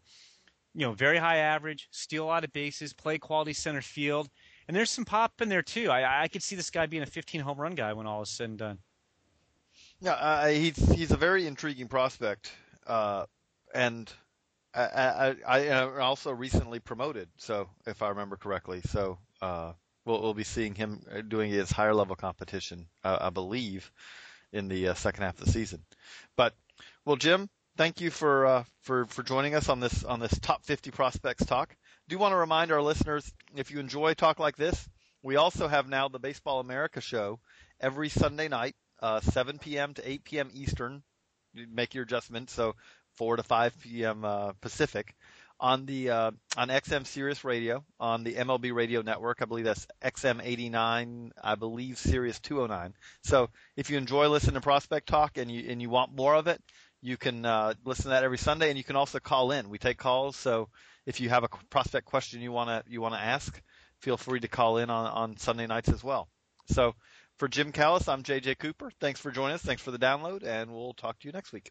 you 0.75 0.87
know 0.87 0.93
very 0.93 1.19
high 1.19 1.39
average, 1.39 1.89
steal 1.91 2.25
a 2.25 2.27
lot 2.27 2.45
of 2.45 2.53
bases, 2.53 2.93
play 2.93 3.19
quality 3.19 3.53
center 3.53 3.83
field, 3.83 4.29
and 4.67 4.77
there's 4.77 4.91
some 4.91 5.05
pop 5.05 5.41
in 5.41 5.49
there 5.49 5.63
too. 5.63 5.91
I 5.91 6.25
I 6.25 6.29
could 6.29 6.43
see 6.43 6.57
this 6.57 6.71
guy 6.71 6.87
being 6.87 7.03
a 7.03 7.07
15 7.07 7.41
home 7.41 7.59
run 7.59 7.75
guy 7.75 7.93
when 7.93 8.07
all 8.07 8.23
is 8.23 8.31
said 8.31 8.51
and 8.51 8.59
done. 8.59 8.79
Yeah, 10.01 10.13
uh, 10.13 10.49
he's 10.49 10.77
he's 10.93 11.11
a 11.11 11.17
very 11.17 11.47
intriguing 11.47 11.89
prospect, 11.89 12.53
uh, 12.87 13.27
and 13.75 14.13
I, 14.75 15.35
I, 15.47 15.69
I 15.69 16.01
also 16.01 16.31
recently 16.31 16.79
promoted. 16.79 17.29
So 17.37 17.69
if 17.87 18.03
I 18.03 18.09
remember 18.09 18.37
correctly, 18.37 18.81
so 18.85 19.19
uh, 19.43 19.73
we'll, 20.09 20.23
we'll 20.23 20.35
be 20.35 20.45
seeing 20.45 20.75
him 20.75 21.01
uh, 21.13 21.21
doing 21.21 21.51
his 21.51 21.71
higher 21.71 21.95
level 21.95 22.17
competition, 22.17 22.87
uh, 23.05 23.19
I 23.21 23.31
believe, 23.31 23.93
in 24.53 24.69
the 24.69 24.89
uh, 24.89 24.95
second 24.95 25.23
half 25.23 25.39
of 25.39 25.45
the 25.45 25.53
season. 25.53 25.85
But 26.37 26.55
well, 27.05 27.17
Jim, 27.17 27.49
thank 27.77 28.01
you 28.01 28.11
for 28.11 28.47
uh, 28.47 28.65
for 28.81 29.07
for 29.07 29.23
joining 29.23 29.55
us 29.55 29.69
on 29.69 29.79
this 29.81 30.03
on 30.03 30.19
this 30.19 30.37
top 30.41 30.65
50 30.65 30.91
prospects 30.91 31.45
talk. 31.45 31.77
Do 32.09 32.19
want 32.19 32.33
to 32.33 32.37
remind 32.37 32.73
our 32.73 32.83
listeners 32.83 33.31
if 33.55 33.71
you 33.71 33.79
enjoy 33.79 34.15
talk 34.15 34.39
like 34.41 34.57
this, 34.57 34.89
we 35.23 35.37
also 35.37 35.69
have 35.69 35.89
now 35.89 36.09
the 36.09 36.19
Baseball 36.19 36.61
America 36.61 37.01
show 37.01 37.39
every 37.81 38.09
Sunday 38.09 38.49
night, 38.49 38.75
uh, 39.01 39.21
7 39.21 39.59
p.m. 39.59 39.95
to 39.95 40.11
8 40.11 40.25
p.m. 40.25 40.51
Eastern. 40.55 41.03
make 41.55 41.95
your 41.95 42.05
adjustments, 42.05 42.53
so 42.55 42.75
4 43.17 43.37
to 43.37 43.43
5 43.43 43.81
p.m. 43.81 44.25
Uh, 44.25 44.53
Pacific 44.61 45.15
on 45.61 45.87
the 45.87 46.11
uh, 46.11 46.31
on 46.57 46.69
XM 46.69 47.07
Sirius 47.07 47.45
Radio 47.45 47.85
on 47.99 48.25
the 48.25 48.35
MLB 48.35 48.73
Radio 48.73 49.03
Network. 49.03 49.39
I 49.41 49.45
believe 49.45 49.65
that's 49.65 49.87
XM 50.03 50.41
89. 50.43 51.33
I 51.43 51.55
believe 51.55 51.99
Sirius 51.99 52.39
209. 52.41 52.95
So 53.25 53.51
if 53.77 53.91
you 53.91 53.99
enjoy 53.99 54.29
listening 54.29 54.55
to 54.55 54.61
Prospect 54.61 55.09
Talk 55.09 55.39
and 55.39 55.51
you 55.51 55.71
and 55.71 55.83
you 55.83 55.91
want 55.91 56.15
more 56.15 56.35
of 56.35 56.47
it, 56.47 56.61
you 57.03 57.17
can 57.17 57.45
uh, 57.45 57.75
listen 57.85 58.05
to 58.05 58.09
that 58.11 58.25
every 58.25 58.39
Sunday, 58.39 58.69
and 58.69 58.79
you 58.79 58.85
can 58.85 58.97
also 58.97 59.19
call 59.19 59.53
in. 59.53 59.69
We 59.69 59.79
take 59.79 59.99
calls, 59.99 60.37
so 60.37 60.69
if 61.07 61.21
you 61.21 61.29
have 61.29 61.45
a 61.45 61.49
prospect 61.71 62.07
question 62.07 62.41
you 62.41 62.53
wanna 62.53 62.83
you 62.89 63.01
wanna 63.01 63.17
ask, 63.17 63.61
feel 64.01 64.17
free 64.17 64.41
to 64.41 64.49
call 64.49 64.79
in 64.79 64.91
on 64.91 65.07
on 65.07 65.37
Sunday 65.37 65.67
nights 65.67 65.89
as 65.89 66.05
well. 66.05 66.29
So 66.71 66.95
for 67.39 67.49
Jim 67.49 67.73
Callis, 67.73 68.09
I'm 68.09 68.23
JJ 68.23 68.59
Cooper. 68.59 68.91
Thanks 69.01 69.21
for 69.21 69.31
joining 69.31 69.55
us. 69.55 69.63
Thanks 69.63 69.83
for 69.83 69.91
the 69.91 69.99
download, 69.99 70.45
and 70.45 70.73
we'll 70.73 70.95
talk 70.95 71.19
to 71.21 71.29
you 71.29 71.33
next 71.33 71.53
week. 71.53 71.71